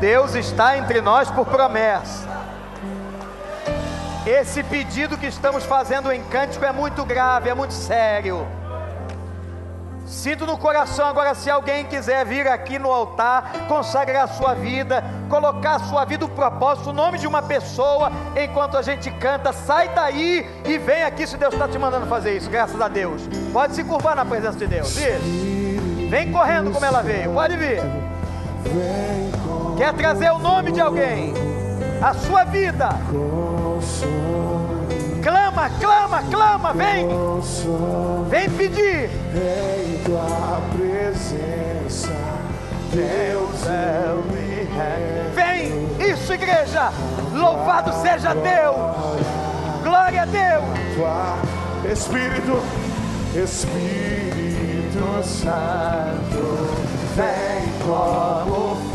Deus 0.00 0.34
está 0.34 0.78
entre 0.78 1.00
nós 1.00 1.30
por 1.30 1.46
promessa. 1.46 2.28
Esse 4.26 4.62
pedido 4.62 5.16
que 5.16 5.26
estamos 5.26 5.64
fazendo 5.64 6.12
em 6.12 6.22
cântico 6.24 6.64
é 6.64 6.72
muito 6.72 7.04
grave, 7.04 7.48
é 7.48 7.54
muito 7.54 7.74
sério. 7.74 8.46
Sinto 10.06 10.46
no 10.46 10.56
coração 10.56 11.06
agora, 11.06 11.34
se 11.34 11.50
alguém 11.50 11.84
quiser 11.84 12.24
vir 12.24 12.48
aqui 12.48 12.78
no 12.78 12.90
altar, 12.90 13.66
consagrar 13.68 14.26
sua 14.28 14.54
vida, 14.54 15.04
colocar 15.28 15.78
sua 15.80 16.04
vida, 16.06 16.24
o 16.24 16.28
propósito, 16.28 16.90
o 16.90 16.92
nome 16.94 17.18
de 17.18 17.26
uma 17.26 17.42
pessoa, 17.42 18.10
enquanto 18.34 18.78
a 18.78 18.82
gente 18.82 19.10
canta, 19.10 19.52
sai 19.52 19.88
daí 19.90 20.48
e 20.64 20.78
vem 20.78 21.02
aqui 21.02 21.26
se 21.26 21.36
Deus 21.36 21.52
está 21.52 21.68
te 21.68 21.78
mandando 21.78 22.06
fazer 22.06 22.36
isso, 22.36 22.48
graças 22.48 22.80
a 22.80 22.88
Deus. 22.88 23.22
Pode 23.52 23.74
se 23.74 23.84
curvar 23.84 24.16
na 24.16 24.24
presença 24.24 24.56
de 24.56 24.66
Deus, 24.66 24.96
isso. 24.96 26.08
Vem 26.08 26.32
correndo 26.32 26.70
como 26.70 26.86
ela 26.86 27.02
veio, 27.02 27.30
pode 27.32 27.56
vir. 27.56 27.82
Quer 29.78 29.94
trazer 29.94 30.32
o 30.32 30.40
nome 30.40 30.72
de 30.72 30.80
alguém, 30.80 31.32
a 32.02 32.12
sua 32.12 32.42
vida, 32.42 32.88
clama, 35.22 35.70
clama, 35.80 36.22
clama, 36.28 36.72
vem, 36.72 37.06
vem 38.28 38.50
pedir. 38.50 39.08
em 39.36 40.02
tua 40.04 40.60
presença. 40.76 42.12
Deus 42.92 43.66
é 43.68 44.14
o. 44.14 44.28
Vem, 45.32 46.10
isso 46.12 46.32
igreja, 46.32 46.90
louvado 47.32 47.92
seja 48.02 48.34
Deus, 48.34 49.22
glória 49.84 50.22
a 50.22 50.26
Deus. 50.26 50.64
Espírito, 51.88 52.60
Espírito 53.32 55.22
Santo, 55.22 56.66
vem 57.14 57.72
como 57.86 58.87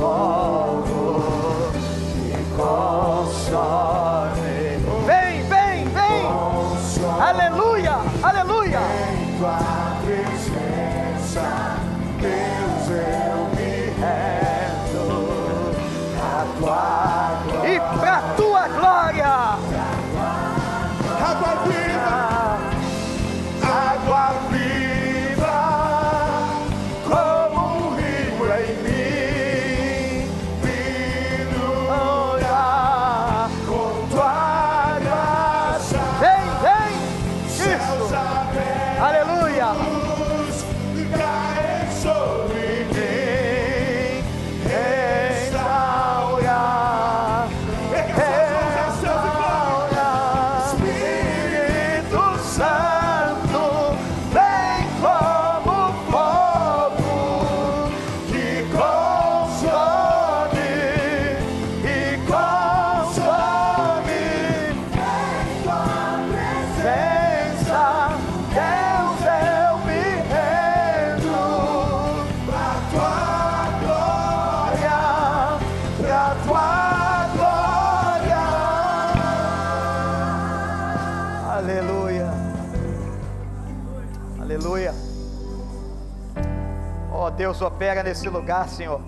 opera 87.64 88.03
nesse 88.03 88.28
lugar, 88.30 88.68
Senhor. 88.70 89.01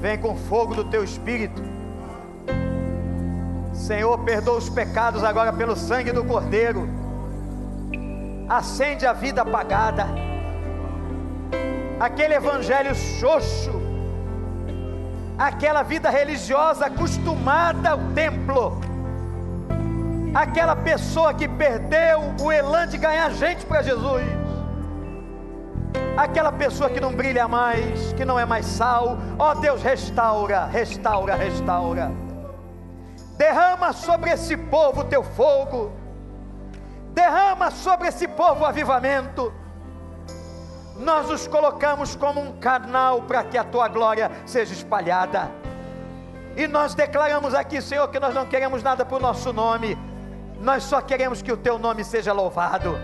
Vem 0.00 0.18
com 0.18 0.36
fogo 0.36 0.74
do 0.74 0.84
teu 0.84 1.04
espírito. 1.04 1.62
Senhor, 3.72 4.18
perdoa 4.24 4.58
os 4.58 4.68
pecados 4.68 5.22
agora 5.22 5.52
pelo 5.52 5.76
sangue 5.76 6.12
do 6.12 6.24
Cordeiro. 6.24 6.88
Acende 8.48 9.06
a 9.06 9.12
vida 9.12 9.42
apagada. 9.42 10.06
Aquele 12.00 12.34
evangelho 12.34 12.94
xoxo 12.94 13.88
aquela 15.38 15.84
vida 15.84 16.10
religiosa 16.10 16.86
acostumada 16.86 17.90
ao 17.90 17.98
templo, 18.12 18.80
aquela 20.34 20.74
pessoa 20.74 21.32
que 21.32 21.46
perdeu 21.46 22.34
o 22.40 22.50
elan 22.50 22.88
de 22.88 22.98
ganhar 22.98 23.30
gente 23.30 23.64
para 23.64 23.82
Jesus, 23.82 24.24
aquela 26.18 26.50
pessoa 26.50 26.90
que 26.90 27.00
não 27.00 27.12
brilha 27.12 27.46
mais, 27.46 28.12
que 28.14 28.24
não 28.24 28.36
é 28.36 28.44
mais 28.44 28.66
sal, 28.66 29.16
ó 29.38 29.54
Deus, 29.54 29.80
restaura, 29.80 30.64
restaura, 30.66 31.36
restaura, 31.36 32.10
derrama 33.36 33.92
sobre 33.92 34.30
esse 34.30 34.56
povo 34.56 35.02
o 35.02 35.04
teu 35.04 35.22
fogo, 35.22 35.92
derrama 37.12 37.70
sobre 37.70 38.08
esse 38.08 38.26
povo 38.26 38.62
o 38.62 38.66
avivamento. 38.66 39.52
Nós 40.98 41.28
nos 41.28 41.46
colocamos 41.46 42.16
como 42.16 42.40
um 42.40 42.58
canal 42.58 43.22
para 43.22 43.44
que 43.44 43.56
a 43.56 43.62
tua 43.62 43.86
glória 43.86 44.28
seja 44.44 44.72
espalhada. 44.72 45.48
E 46.56 46.66
nós 46.66 46.96
declaramos 46.96 47.54
aqui, 47.54 47.80
Senhor, 47.80 48.08
que 48.08 48.18
nós 48.18 48.34
não 48.34 48.44
queremos 48.44 48.82
nada 48.82 49.06
o 49.08 49.20
nosso 49.20 49.52
nome, 49.52 49.96
nós 50.58 50.82
só 50.82 51.00
queremos 51.00 51.40
que 51.40 51.52
o 51.52 51.56
teu 51.56 51.78
nome 51.78 52.02
seja 52.02 52.32
louvado, 52.32 52.98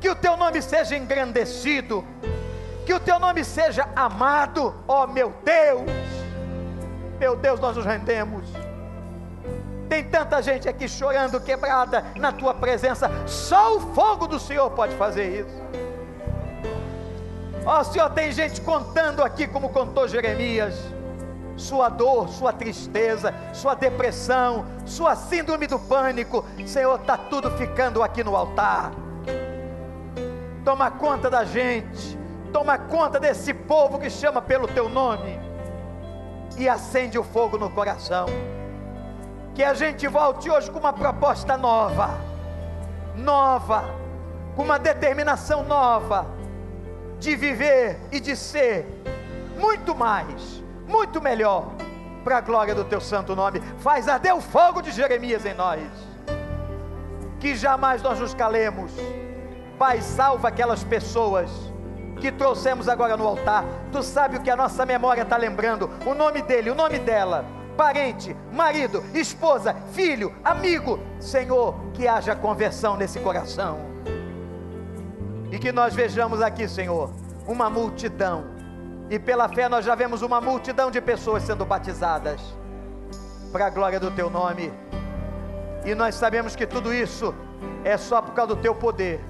que 0.00 0.08
o 0.08 0.14
teu 0.14 0.36
nome 0.36 0.62
seja 0.62 0.96
engrandecido, 0.96 2.04
que 2.86 2.94
o 2.94 2.98
teu 2.98 3.18
nome 3.18 3.44
seja 3.44 3.88
amado, 3.94 4.74
ó 4.88 5.06
meu 5.06 5.32
Deus. 5.44 5.90
Meu 7.18 7.36
Deus, 7.36 7.60
nós 7.60 7.76
nos 7.76 7.84
rendemos. 7.84 8.48
Tem 9.88 10.02
tanta 10.04 10.40
gente 10.40 10.68
aqui 10.68 10.88
chorando, 10.88 11.40
quebrada 11.40 12.04
na 12.16 12.32
tua 12.32 12.54
presença. 12.54 13.10
Só 13.26 13.76
o 13.76 13.80
fogo 13.94 14.26
do 14.26 14.38
Senhor 14.38 14.70
pode 14.70 14.94
fazer 14.96 15.40
isso. 15.40 15.60
Ó 17.66 17.84
Senhor, 17.84 18.08
tem 18.10 18.32
gente 18.32 18.60
contando 18.62 19.22
aqui, 19.22 19.46
como 19.46 19.68
contou 19.68 20.08
Jeremias, 20.08 20.74
sua 21.56 21.90
dor, 21.90 22.28
sua 22.30 22.52
tristeza, 22.52 23.34
sua 23.52 23.74
depressão, 23.74 24.64
sua 24.86 25.14
síndrome 25.14 25.66
do 25.66 25.78
pânico. 25.78 26.44
Senhor, 26.66 26.98
está 26.98 27.18
tudo 27.18 27.50
ficando 27.58 28.02
aqui 28.02 28.24
no 28.24 28.34
altar. 28.34 28.92
Toma 30.64 30.90
conta 30.90 31.30
da 31.30 31.44
gente, 31.44 32.18
toma 32.52 32.76
conta 32.76 33.18
desse 33.18 33.54
povo 33.54 33.98
que 33.98 34.10
chama 34.10 34.42
pelo 34.42 34.68
teu 34.68 34.88
nome. 34.88 35.38
E 36.56 36.68
acende 36.68 37.18
o 37.18 37.24
fogo 37.24 37.56
no 37.56 37.70
coração. 37.70 38.26
Que 39.54 39.64
a 39.64 39.72
gente 39.72 40.06
volte 40.06 40.50
hoje 40.50 40.70
com 40.70 40.78
uma 40.78 40.92
proposta 40.92 41.56
nova, 41.56 42.10
nova, 43.16 43.84
com 44.54 44.62
uma 44.62 44.78
determinação 44.78 45.64
nova. 45.64 46.26
De 47.18 47.36
viver 47.36 47.98
e 48.10 48.18
de 48.18 48.34
ser 48.34 48.86
muito 49.58 49.94
mais, 49.94 50.62
muito 50.88 51.20
melhor, 51.20 51.66
para 52.24 52.38
a 52.38 52.40
glória 52.40 52.74
do 52.74 52.84
teu 52.84 53.00
santo 53.00 53.36
nome. 53.36 53.60
Faz 53.78 54.08
arder 54.08 54.34
o 54.34 54.40
fogo 54.40 54.80
de 54.80 54.90
Jeremias 54.90 55.44
em 55.44 55.54
nós, 55.54 55.82
que 57.38 57.54
jamais 57.54 58.02
nós 58.02 58.18
nos 58.18 58.34
calemos. 58.34 58.90
Pai, 59.80 60.02
salva 60.02 60.48
aquelas 60.48 60.84
pessoas 60.84 61.50
que 62.20 62.30
trouxemos 62.30 62.86
agora 62.86 63.16
no 63.16 63.26
altar. 63.26 63.64
Tu 63.90 64.02
sabe 64.02 64.36
o 64.36 64.42
que 64.42 64.50
a 64.50 64.54
nossa 64.54 64.84
memória 64.84 65.22
está 65.22 65.38
lembrando: 65.38 65.88
o 66.04 66.12
nome 66.12 66.42
dele, 66.42 66.68
o 66.68 66.74
nome 66.74 66.98
dela 66.98 67.46
parente, 67.78 68.36
marido, 68.52 69.02
esposa, 69.14 69.74
filho, 69.94 70.34
amigo. 70.44 71.00
Senhor, 71.18 71.74
que 71.94 72.06
haja 72.06 72.36
conversão 72.36 72.94
nesse 72.94 73.18
coração. 73.20 73.78
E 75.50 75.58
que 75.58 75.72
nós 75.72 75.94
vejamos 75.94 76.42
aqui, 76.42 76.68
Senhor, 76.68 77.10
uma 77.48 77.70
multidão. 77.70 78.44
E 79.08 79.18
pela 79.18 79.48
fé 79.48 79.66
nós 79.66 79.86
já 79.86 79.94
vemos 79.94 80.20
uma 80.20 80.42
multidão 80.42 80.90
de 80.90 81.00
pessoas 81.00 81.42
sendo 81.42 81.64
batizadas. 81.64 82.38
Para 83.50 83.68
a 83.68 83.70
glória 83.70 83.98
do 83.98 84.10
teu 84.10 84.28
nome. 84.28 84.70
E 85.86 85.94
nós 85.94 86.16
sabemos 86.16 86.54
que 86.54 86.66
tudo 86.66 86.92
isso 86.92 87.34
é 87.82 87.96
só 87.96 88.20
por 88.20 88.34
causa 88.34 88.54
do 88.54 88.60
teu 88.60 88.74
poder. 88.74 89.24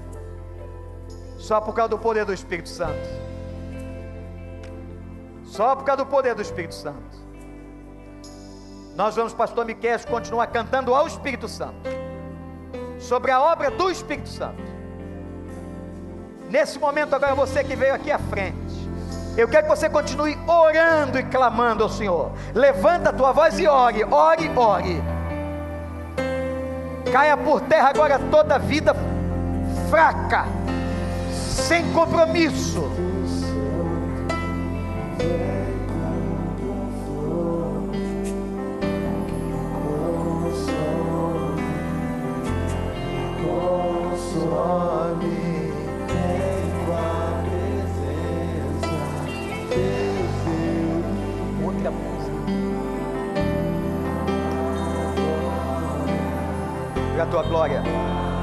Só 1.41 1.59
por 1.59 1.73
causa 1.73 1.89
do 1.89 1.97
poder 1.97 2.23
do 2.23 2.31
Espírito 2.31 2.69
Santo. 2.69 3.09
Só 5.43 5.75
por 5.75 5.83
causa 5.83 6.03
do 6.03 6.09
poder 6.09 6.35
do 6.35 6.41
Espírito 6.41 6.75
Santo. 6.75 7.19
Nós 8.95 9.15
vamos, 9.15 9.33
pastor 9.33 9.65
Miquel, 9.65 9.99
continuar 10.07 10.47
cantando 10.47 10.93
ao 10.93 11.07
Espírito 11.07 11.47
Santo. 11.47 11.89
Sobre 12.99 13.31
a 13.31 13.41
obra 13.41 13.71
do 13.71 13.89
Espírito 13.89 14.29
Santo. 14.29 14.61
Nesse 16.47 16.77
momento, 16.77 17.15
agora 17.15 17.33
você 17.33 17.63
que 17.63 17.75
veio 17.75 17.95
aqui 17.95 18.11
à 18.11 18.19
frente. 18.19 18.79
Eu 19.35 19.47
quero 19.47 19.63
que 19.63 19.75
você 19.75 19.89
continue 19.89 20.37
orando 20.47 21.17
e 21.17 21.23
clamando 21.23 21.83
ao 21.83 21.89
Senhor. 21.89 22.31
Levanta 22.53 23.09
a 23.09 23.13
tua 23.13 23.31
voz 23.31 23.57
e 23.57 23.65
ore, 23.65 24.03
ore, 24.03 24.51
ore. 24.55 25.01
Caia 27.11 27.35
por 27.35 27.61
terra 27.61 27.89
agora 27.89 28.19
toda 28.29 28.59
vida 28.59 28.93
fraca, 29.91 30.45
sem 31.51 31.91
compromisso 31.91 32.89
tua 57.31 57.43
glória. 57.43 57.81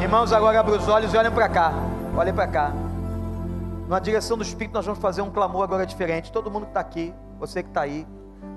Irmãos, 0.00 0.32
agora 0.32 0.58
abra 0.58 0.76
os 0.76 0.88
olhos 0.88 1.12
e 1.12 1.16
olhem 1.16 1.30
para 1.30 1.48
cá. 1.48 1.72
Olhem 2.16 2.32
para 2.32 2.48
cá. 2.48 2.87
Na 3.88 3.98
direção 3.98 4.36
do 4.36 4.42
Espírito, 4.42 4.74
nós 4.74 4.84
vamos 4.84 5.00
fazer 5.00 5.22
um 5.22 5.30
clamor 5.30 5.62
agora 5.62 5.86
diferente. 5.86 6.30
Todo 6.30 6.50
mundo 6.50 6.64
que 6.64 6.70
está 6.72 6.80
aqui, 6.80 7.14
você 7.38 7.62
que 7.62 7.70
está 7.70 7.80
aí, 7.80 8.06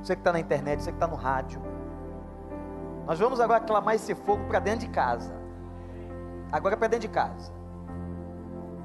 você 0.04 0.14
que 0.14 0.20
está 0.20 0.34
na 0.34 0.42
internet, 0.42 0.84
você 0.84 0.92
que 0.92 0.98
está 0.98 1.08
no 1.08 1.16
rádio. 1.16 1.62
Nós 3.08 3.18
vamos 3.18 3.40
agora 3.40 3.62
clamar 3.62 3.96
esse 3.96 4.14
fogo 4.14 4.44
para 4.50 4.60
dentro 4.60 4.82
de 4.82 4.90
casa. 4.90 5.34
Agora 6.52 6.76
para 6.76 6.90
dentro 6.90 7.08
de 7.08 7.14
casa. 7.14 7.50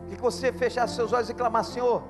Que 0.09 0.15
você 0.15 0.53
fechasse 0.53 0.95
seus 0.95 1.13
olhos 1.13 1.29
e 1.29 1.35
clamar, 1.35 1.65
Senhor, 1.65 2.05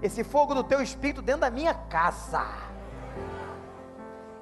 esse 0.00 0.22
fogo 0.22 0.54
do 0.54 0.62
teu 0.62 0.80
espírito 0.80 1.20
dentro 1.20 1.40
da 1.40 1.50
minha 1.50 1.74
casa. 1.74 2.46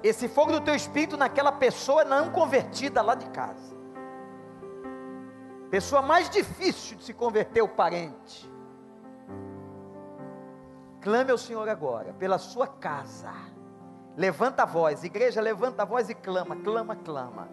Esse 0.02 0.28
fogo 0.28 0.52
do 0.52 0.60
teu 0.60 0.74
espírito 0.74 1.16
naquela 1.16 1.50
pessoa 1.50 2.04
não 2.04 2.28
convertida 2.28 3.00
lá 3.00 3.14
de 3.14 3.24
casa. 3.30 3.74
Pessoa 5.70 6.02
mais 6.02 6.28
difícil 6.28 6.98
de 6.98 7.04
se 7.04 7.14
converter, 7.14 7.62
o 7.62 7.68
parente. 7.68 8.57
Clame 11.00 11.30
ao 11.30 11.38
Senhor 11.38 11.68
agora, 11.68 12.12
pela 12.14 12.38
sua 12.38 12.66
casa. 12.66 13.32
Levanta 14.16 14.64
a 14.64 14.66
voz, 14.66 15.04
igreja, 15.04 15.40
levanta 15.40 15.82
a 15.82 15.86
voz 15.86 16.08
e 16.08 16.14
clama, 16.14 16.56
clama, 16.56 16.96
clama. 16.96 17.48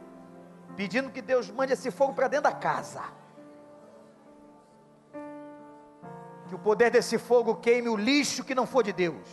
Pedindo 0.75 1.11
que 1.11 1.21
Deus 1.21 1.51
mande 1.51 1.73
esse 1.73 1.91
fogo 1.91 2.13
para 2.13 2.27
dentro 2.27 2.49
da 2.49 2.51
casa. 2.51 3.03
Que 6.47 6.55
o 6.55 6.59
poder 6.59 6.89
desse 6.89 7.17
fogo 7.17 7.55
queime 7.55 7.89
o 7.89 7.95
lixo 7.95 8.43
que 8.43 8.55
não 8.55 8.65
for 8.65 8.83
de 8.83 8.91
Deus. 8.91 9.27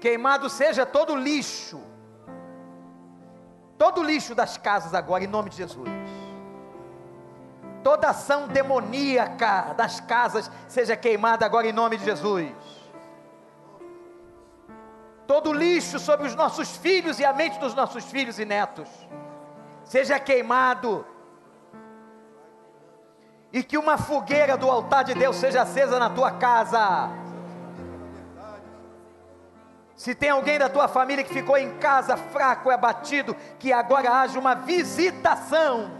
Queimado 0.00 0.50
seja 0.50 0.84
todo 0.84 1.14
lixo. 1.14 1.80
Todo 3.78 4.02
lixo 4.02 4.34
das 4.34 4.58
casas 4.58 4.92
agora, 4.92 5.24
em 5.24 5.28
nome 5.28 5.50
de 5.50 5.56
Jesus 5.56 5.99
toda 7.82 8.10
ação 8.10 8.48
demoníaca 8.48 9.74
das 9.76 10.00
casas 10.00 10.50
seja 10.68 10.96
queimada 10.96 11.44
agora 11.44 11.66
em 11.66 11.72
nome 11.72 11.96
de 11.96 12.04
Jesus. 12.04 12.52
Todo 15.26 15.52
lixo 15.52 15.98
sobre 15.98 16.26
os 16.26 16.34
nossos 16.34 16.76
filhos 16.76 17.20
e 17.20 17.24
a 17.24 17.32
mente 17.32 17.58
dos 17.58 17.74
nossos 17.74 18.04
filhos 18.04 18.38
e 18.38 18.44
netos 18.44 18.88
seja 19.84 20.18
queimado. 20.18 21.06
E 23.52 23.62
que 23.62 23.76
uma 23.76 23.98
fogueira 23.98 24.56
do 24.56 24.70
altar 24.70 25.02
de 25.02 25.14
Deus 25.14 25.36
seja 25.36 25.62
acesa 25.62 25.98
na 25.98 26.08
tua 26.08 26.30
casa. 26.32 27.10
Se 29.96 30.14
tem 30.14 30.30
alguém 30.30 30.58
da 30.58 30.68
tua 30.68 30.86
família 30.88 31.24
que 31.24 31.34
ficou 31.34 31.56
em 31.56 31.76
casa 31.78 32.16
fraco 32.16 32.70
abatido, 32.70 33.36
que 33.58 33.72
agora 33.72 34.20
haja 34.20 34.38
uma 34.38 34.54
visitação 34.54 35.99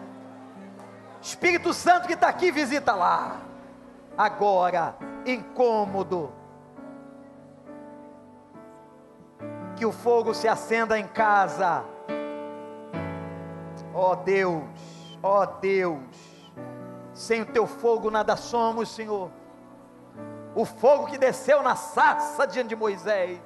Espírito 1.23 1.75
Santo 1.75 2.07
que 2.07 2.15
está 2.15 2.29
aqui, 2.29 2.51
visita 2.51 2.95
lá. 2.95 3.41
Agora, 4.17 4.97
incômodo. 5.27 6.33
Que 9.77 9.85
o 9.85 9.93
fogo 9.93 10.35
se 10.35 10.49
acenda 10.49 10.99
em 10.99 11.07
casa. 11.07 11.85
Ó 13.95 14.13
oh 14.13 14.17
Deus, 14.17 14.65
ó 15.23 15.43
oh 15.43 15.47
Deus. 15.61 16.01
Sem 17.13 17.43
o 17.43 17.47
teu 17.47 17.67
fogo 17.67 18.11
nada 18.11 18.37
somos, 18.37 18.89
Senhor. 18.91 19.31
O 20.55 20.65
fogo 20.65 21.07
que 21.07 21.19
desceu 21.19 21.63
na 21.63 21.77
sarça 21.77 22.47
diante 22.47 22.71
de 22.71 22.77
Moisés. 22.77 23.41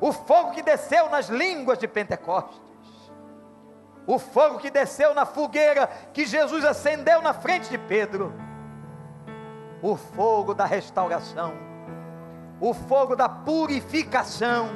O 0.00 0.12
fogo 0.12 0.52
que 0.52 0.62
desceu 0.62 1.08
nas 1.08 1.28
línguas 1.28 1.78
de 1.78 1.88
Pentecostes 1.88 2.67
o 4.08 4.18
fogo 4.18 4.58
que 4.58 4.70
desceu 4.70 5.12
na 5.12 5.26
fogueira 5.26 5.86
que 6.14 6.24
Jesus 6.24 6.64
acendeu 6.64 7.20
na 7.20 7.34
frente 7.34 7.68
de 7.68 7.76
Pedro, 7.76 8.32
o 9.82 9.96
fogo 9.96 10.54
da 10.54 10.64
restauração, 10.64 11.52
o 12.58 12.72
fogo 12.72 13.14
da 13.14 13.28
purificação, 13.28 14.70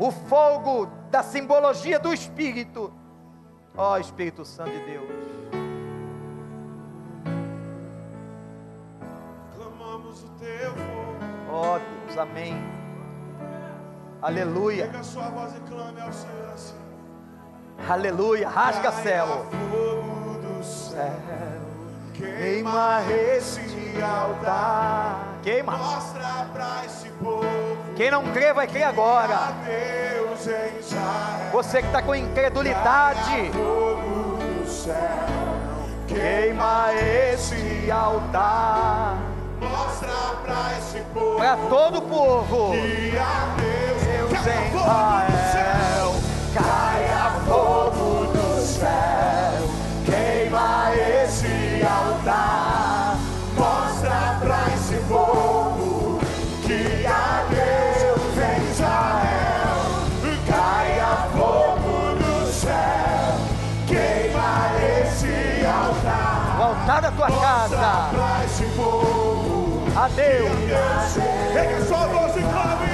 o 0.00 0.10
fogo 0.10 0.86
da 1.12 1.22
simbologia 1.22 1.96
do 2.00 2.12
Espírito, 2.12 2.92
ó 3.76 3.92
oh, 3.92 3.98
Espírito 3.98 4.44
Santo 4.44 4.72
de 4.72 4.84
Deus. 4.84 5.08
Clamamos 9.54 10.24
o 10.24 10.28
teu 10.40 10.72
fogo. 10.72 11.52
Ó 11.52 11.76
oh, 11.76 11.78
Deus, 11.78 12.18
amém. 12.18 12.56
Aleluia. 14.20 14.86
Pega 14.86 14.98
a 14.98 15.04
sua 15.04 15.28
voz 15.28 15.54
e 15.54 15.60
clame 15.60 16.00
ao 16.00 16.12
Senhor 16.12 16.50
assim. 16.52 16.91
Aleluia, 17.88 18.48
rasga 18.48 18.92
céu. 18.92 19.46
Fogo 19.70 20.38
do 20.38 20.64
céu 20.64 21.42
Queima 22.14 23.00
esse 23.10 24.00
altar. 24.00 25.38
Queima. 25.42 25.76
Mostra 25.76 26.46
pra 26.52 26.82
esse 26.86 27.08
povo. 27.08 27.44
Quem 27.96 28.10
não 28.10 28.24
crê 28.32 28.52
vai 28.52 28.66
crer 28.68 28.84
agora. 28.84 29.52
Você 31.52 31.80
que 31.80 31.86
está 31.86 32.00
com 32.00 32.14
incredulidade, 32.14 33.50
Fogo 33.52 34.38
do 34.38 34.68
céu. 34.68 34.94
Queima 36.06 36.92
esse 36.94 37.90
altar. 37.90 39.16
Mostra 39.60 40.08
pra 40.44 40.78
esse 40.78 41.00
povo. 41.12 41.36
para 41.36 41.56
todo 41.56 41.98
o 41.98 42.02
povo. 42.02 42.72
Que 42.72 43.18
a 43.18 43.54
Deus, 43.56 44.02
Deus 44.02 44.46
em 44.46 44.68
Israel. 45.48 46.12
Caia 46.54 47.11
fogo 47.46 48.26
do 48.32 48.60
céu, 48.60 49.68
queima 50.04 50.92
esse 50.94 51.82
altar, 51.84 53.16
mostra 53.56 54.38
pra 54.40 54.58
esse 54.74 54.96
povo 55.08 56.20
que 56.66 57.06
há 57.06 57.44
Deus 57.50 58.36
em 58.38 58.70
Israel. 58.70 59.42
Caia 60.48 61.16
fogo 61.32 62.16
do 62.18 62.52
céu, 62.52 63.34
queima 63.86 64.70
esse 65.02 65.64
altar, 65.66 66.56
O 66.58 66.62
altar 66.62 67.02
da 67.02 67.10
tua 67.12 67.28
mostra 67.28 67.46
casa. 67.48 68.08
pra 68.12 68.44
esse 68.44 68.64
povo 68.76 69.82
A 69.96 70.08
Deus. 70.08 70.52
Pega 71.52 71.84
sua 71.84 72.06
voz 72.06 72.36
e 72.36 72.40
clame. 72.40 72.92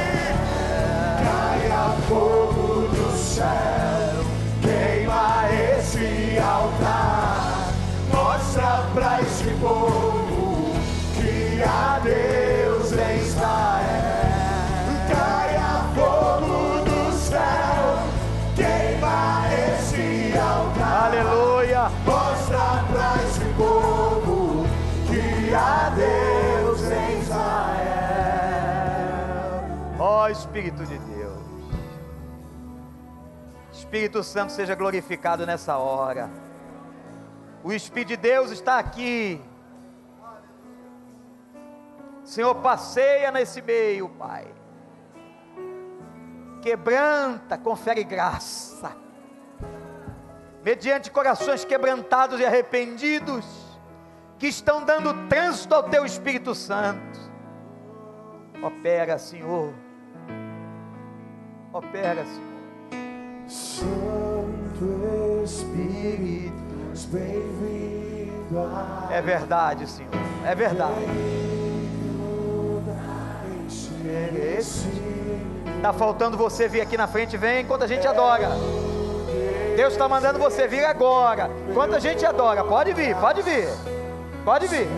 Caia 1.24 1.94
fogo 2.08 2.88
do 2.88 3.16
céu, 3.16 3.97
altar, 6.78 7.72
mostra 8.12 8.84
pra 8.94 9.20
esse 9.20 9.50
povo 9.60 10.72
que 11.14 11.62
há 11.62 11.98
Deus 12.02 12.92
em 12.92 13.18
Israel. 13.18 14.28
Caia 15.08 15.84
fogo 15.94 16.84
do 16.84 17.12
céu, 17.12 17.98
queima 18.54 19.44
esse 19.74 20.38
altar. 20.38 21.06
Aleluia. 21.06 21.90
Mostra 22.04 22.84
pra 22.90 23.16
esse 23.24 23.44
povo 23.56 24.66
que 25.08 25.54
há 25.54 25.90
Deus 25.90 26.82
em 26.82 27.20
Israel. 27.20 27.88
Ó 29.98 30.28
Espírito 30.28 30.86
de 30.86 30.98
Deus. 30.98 31.18
Espírito 33.72 34.22
Santo 34.22 34.52
seja 34.52 34.74
glorificado 34.74 35.46
nessa 35.46 35.76
hora. 35.78 36.47
O 37.68 37.72
Espírito 37.74 38.08
de 38.08 38.16
Deus 38.16 38.50
está 38.50 38.78
aqui. 38.78 39.38
Senhor, 42.24 42.54
passeia 42.54 43.30
nesse 43.30 43.60
meio, 43.60 44.08
Pai. 44.08 44.46
Quebranta, 46.62 47.58
confere 47.58 48.02
graça. 48.04 48.96
Mediante 50.64 51.10
corações 51.10 51.62
quebrantados 51.62 52.40
e 52.40 52.46
arrependidos, 52.46 53.44
que 54.38 54.46
estão 54.46 54.82
dando 54.82 55.28
trânsito 55.28 55.74
ao 55.74 55.82
Teu 55.82 56.06
Espírito 56.06 56.54
Santo. 56.54 57.20
Opera, 58.62 59.18
Senhor. 59.18 59.74
Opera, 61.70 62.24
Senhor. 62.24 62.48
Santo 63.46 65.44
Espírito, 65.44 66.47
É 69.10 69.20
verdade, 69.20 69.86
Senhor. 69.86 70.10
É 70.44 70.54
verdade. 70.54 70.94
Está 75.76 75.92
faltando 75.92 76.36
você 76.36 76.66
vir 76.68 76.80
aqui 76.80 76.96
na 76.96 77.06
frente, 77.06 77.36
vem 77.36 77.62
enquanto 77.62 77.82
a 77.82 77.86
gente 77.86 78.06
adora. 78.06 78.48
Deus 79.76 79.92
está 79.92 80.08
mandando 80.08 80.38
você 80.38 80.66
vir 80.66 80.84
agora. 80.84 81.48
Enquanto 81.68 81.94
a 81.94 82.00
gente 82.00 82.26
adora, 82.26 82.64
pode 82.64 82.92
vir, 82.92 83.14
pode 83.16 83.42
vir. 83.42 83.68
Pode 84.44 84.66
vir. 84.66 84.88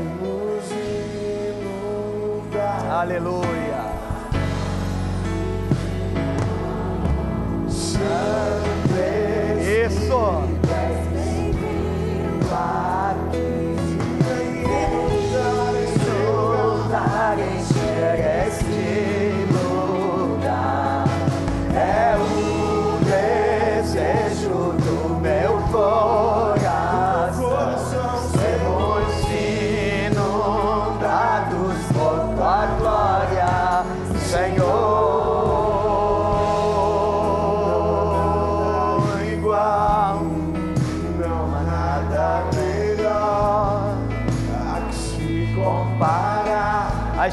Aleluia. 2.91 3.91
Isso. 9.85 11.10
Lugar, 12.61 13.10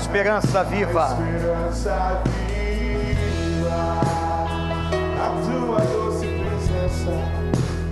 esperança 0.07 0.63
viva. 0.63 1.17
Esperança 1.19 2.23
viva, 2.47 3.99
a 5.19 5.27
tua 5.43 5.81
doce 5.81 6.27
presença, 6.27 7.11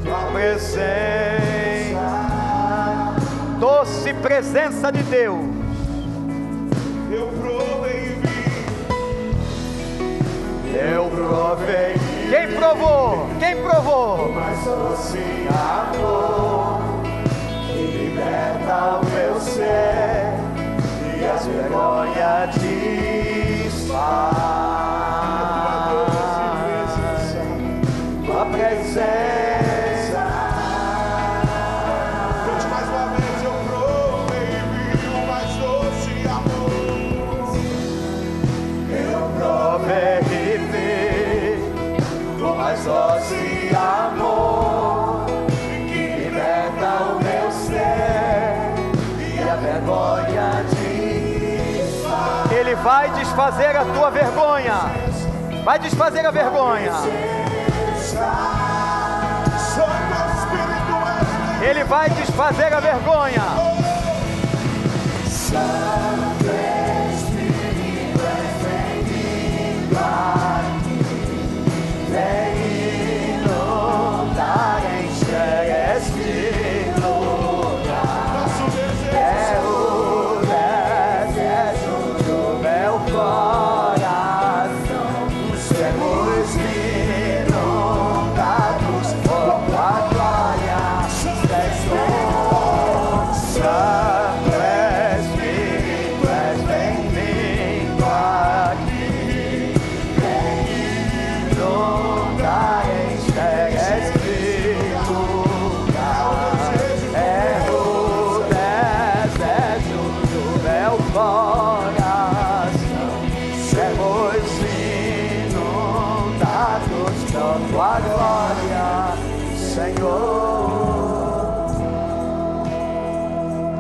tua 0.02 0.20
Presença. 0.32 2.08
Doce 3.60 4.14
presença 4.14 4.94
de 4.94 5.04
Deus. 5.04 5.44
Eu 7.12 7.28
provei 7.28 8.16
vi, 8.24 8.66
Eu 10.78 11.10
provei. 11.10 11.96
Quem 12.30 12.48
provou? 12.56 13.28
Quem 13.40 13.62
provou? 13.62 14.32
mas 14.34 14.64
doce 14.64 15.20
amor 15.50 16.80
que 17.68 17.74
liberta 17.74 19.02
o 19.02 19.06
meu 19.06 19.38
ser 19.42 20.25
e 21.36 22.45
desfazer 53.36 53.76
a 53.76 53.84
tua 53.84 54.10
vergonha. 54.12 54.80
Vai 55.66 55.78
desfazer 55.78 56.26
a 56.26 56.32
vergonha. 56.32 56.94
Ele 61.62 61.84
vai 61.84 62.10
desfazer 62.12 62.74
a 62.74 62.80
vergonha. 62.80 63.44
Vem 72.10 73.36
inundar, 73.36 74.82
encher 75.04 76.65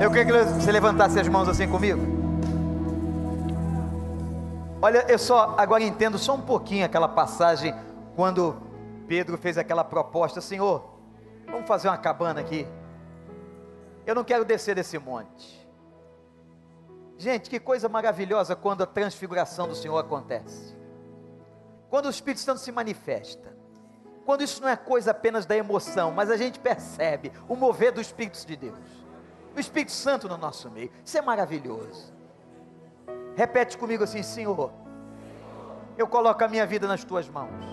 Eu 0.01 0.11
queria 0.11 0.25
que 0.25 0.53
você 0.53 0.71
levantasse 0.71 1.19
as 1.19 1.27
mãos 1.27 1.47
assim 1.47 1.67
comigo. 1.67 2.01
Olha, 4.81 5.05
eu 5.09 5.17
só 5.17 5.55
agora 5.57 5.83
entendo 5.83 6.17
só 6.17 6.35
um 6.35 6.41
pouquinho 6.41 6.85
aquela 6.85 7.07
passagem 7.07 7.73
quando 8.15 8.55
Pedro 9.07 9.37
fez 9.37 9.57
aquela 9.57 9.83
proposta, 9.83 10.41
Senhor, 10.41 10.83
vamos 11.47 11.67
fazer 11.67 11.87
uma 11.87 11.97
cabana 11.97 12.41
aqui. 12.41 12.67
Eu 14.05 14.13
não 14.13 14.23
quero 14.23 14.45
descer 14.45 14.75
desse 14.75 14.99
monte. 14.99 15.67
Gente, 17.17 17.49
que 17.49 17.59
coisa 17.59 17.89
maravilhosa 17.89 18.55
quando 18.55 18.83
a 18.83 18.85
transfiguração 18.85 19.67
do 19.67 19.75
Senhor 19.75 19.97
acontece. 19.97 20.75
Quando 21.89 22.05
o 22.05 22.09
Espírito 22.09 22.41
Santo 22.41 22.59
se 22.59 22.71
manifesta. 22.71 23.54
Quando 24.25 24.41
isso 24.41 24.61
não 24.61 24.69
é 24.69 24.75
coisa 24.75 25.11
apenas 25.11 25.45
da 25.45 25.55
emoção, 25.55 26.11
mas 26.11 26.31
a 26.31 26.37
gente 26.37 26.59
percebe 26.59 27.31
o 27.47 27.55
mover 27.55 27.91
do 27.91 28.01
Espírito 28.01 28.45
de 28.45 28.55
Deus. 28.55 29.05
O 29.55 29.59
Espírito 29.59 29.91
Santo 29.91 30.27
no 30.27 30.37
nosso 30.37 30.69
meio. 30.69 30.91
Isso 31.03 31.17
é 31.17 31.21
maravilhoso. 31.21 32.13
Repete 33.35 33.77
comigo 33.77 34.03
assim, 34.03 34.23
Senhor. 34.23 34.71
Eu 35.97 36.07
coloco 36.07 36.43
a 36.43 36.47
minha 36.47 36.65
vida 36.65 36.87
nas 36.87 37.03
tuas 37.03 37.29
mãos. 37.29 37.63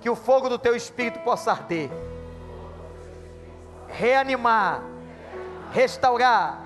Que 0.00 0.08
o 0.08 0.16
fogo 0.16 0.48
do 0.48 0.58
teu 0.58 0.74
espírito 0.74 1.18
possa 1.20 1.50
arder 1.50 1.90
reanimar, 3.92 4.82
restaurar, 5.70 6.62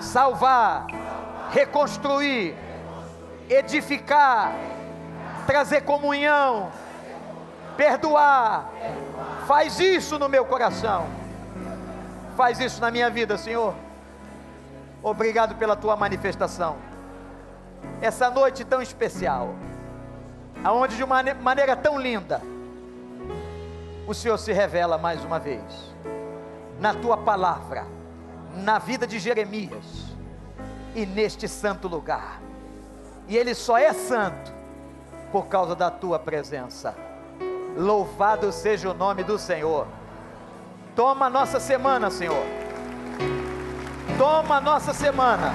salvar, 0.00 0.86
reconstruir, 1.50 2.54
edificar, 3.48 4.54
trazer 5.46 5.82
comunhão, 5.82 6.70
perdoar. 7.82 8.70
Faz 9.44 9.80
isso 9.80 10.16
no 10.16 10.28
meu 10.28 10.44
coração. 10.44 11.06
Faz 12.36 12.60
isso 12.60 12.80
na 12.80 12.92
minha 12.92 13.10
vida, 13.10 13.36
Senhor. 13.36 13.74
Obrigado 15.02 15.56
pela 15.56 15.74
tua 15.74 15.96
manifestação. 15.96 16.76
Essa 18.00 18.30
noite 18.30 18.64
tão 18.64 18.80
especial, 18.80 19.56
aonde 20.62 20.96
de 20.96 21.02
uma 21.02 21.20
maneira 21.34 21.74
tão 21.74 21.98
linda, 21.98 22.40
o 24.06 24.14
Senhor 24.14 24.38
se 24.38 24.52
revela 24.52 24.96
mais 24.96 25.24
uma 25.24 25.40
vez 25.40 25.62
na 26.78 26.94
tua 26.94 27.16
palavra, 27.16 27.84
na 28.54 28.78
vida 28.78 29.08
de 29.08 29.18
Jeremias 29.18 30.14
e 30.94 31.04
neste 31.04 31.48
santo 31.48 31.88
lugar. 31.88 32.40
E 33.26 33.36
ele 33.36 33.54
só 33.54 33.76
é 33.76 33.92
santo 33.92 34.52
por 35.32 35.48
causa 35.48 35.74
da 35.74 35.90
tua 35.90 36.18
presença. 36.20 37.11
Louvado 37.76 38.52
seja 38.52 38.90
o 38.90 38.94
nome 38.94 39.24
do 39.24 39.38
Senhor. 39.38 39.86
Toma 40.94 41.26
a 41.26 41.30
nossa 41.30 41.58
semana, 41.58 42.10
Senhor. 42.10 42.44
Toma 44.18 44.60
nossa 44.60 44.92
semana. 44.92 45.52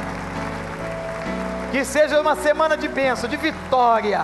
Que 1.71 1.85
seja 1.85 2.19
uma 2.19 2.35
semana 2.35 2.75
de 2.75 2.87
bênção, 2.87 3.29
de 3.29 3.37
vitória. 3.37 4.21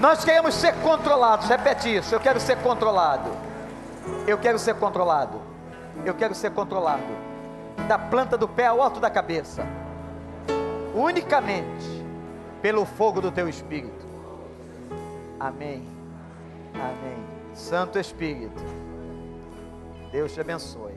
Nós 0.00 0.24
queremos 0.24 0.54
ser 0.54 0.74
controlados. 0.82 1.48
Repete 1.48 1.94
isso. 1.94 2.14
Eu 2.14 2.20
quero 2.20 2.40
ser 2.40 2.58
controlado. 2.58 3.30
Eu 4.26 4.36
quero 4.36 4.58
ser 4.58 4.74
controlado. 4.74 5.40
Eu 6.04 6.14
quero 6.14 6.34
ser 6.34 6.50
controlado. 6.50 7.02
Da 7.88 7.98
planta 7.98 8.36
do 8.36 8.48
pé 8.48 8.66
ao 8.66 8.82
alto 8.82 9.00
da 9.00 9.08
cabeça. 9.08 9.64
Unicamente 10.94 12.04
pelo 12.60 12.84
fogo 12.84 13.20
do 13.20 13.30
teu 13.30 13.48
espírito. 13.48 14.06
Amém. 15.38 15.91
Amém. 16.74 17.24
Santo 17.54 17.98
Espírito. 17.98 18.62
Deus 20.10 20.32
te 20.32 20.40
abençoe. 20.40 20.91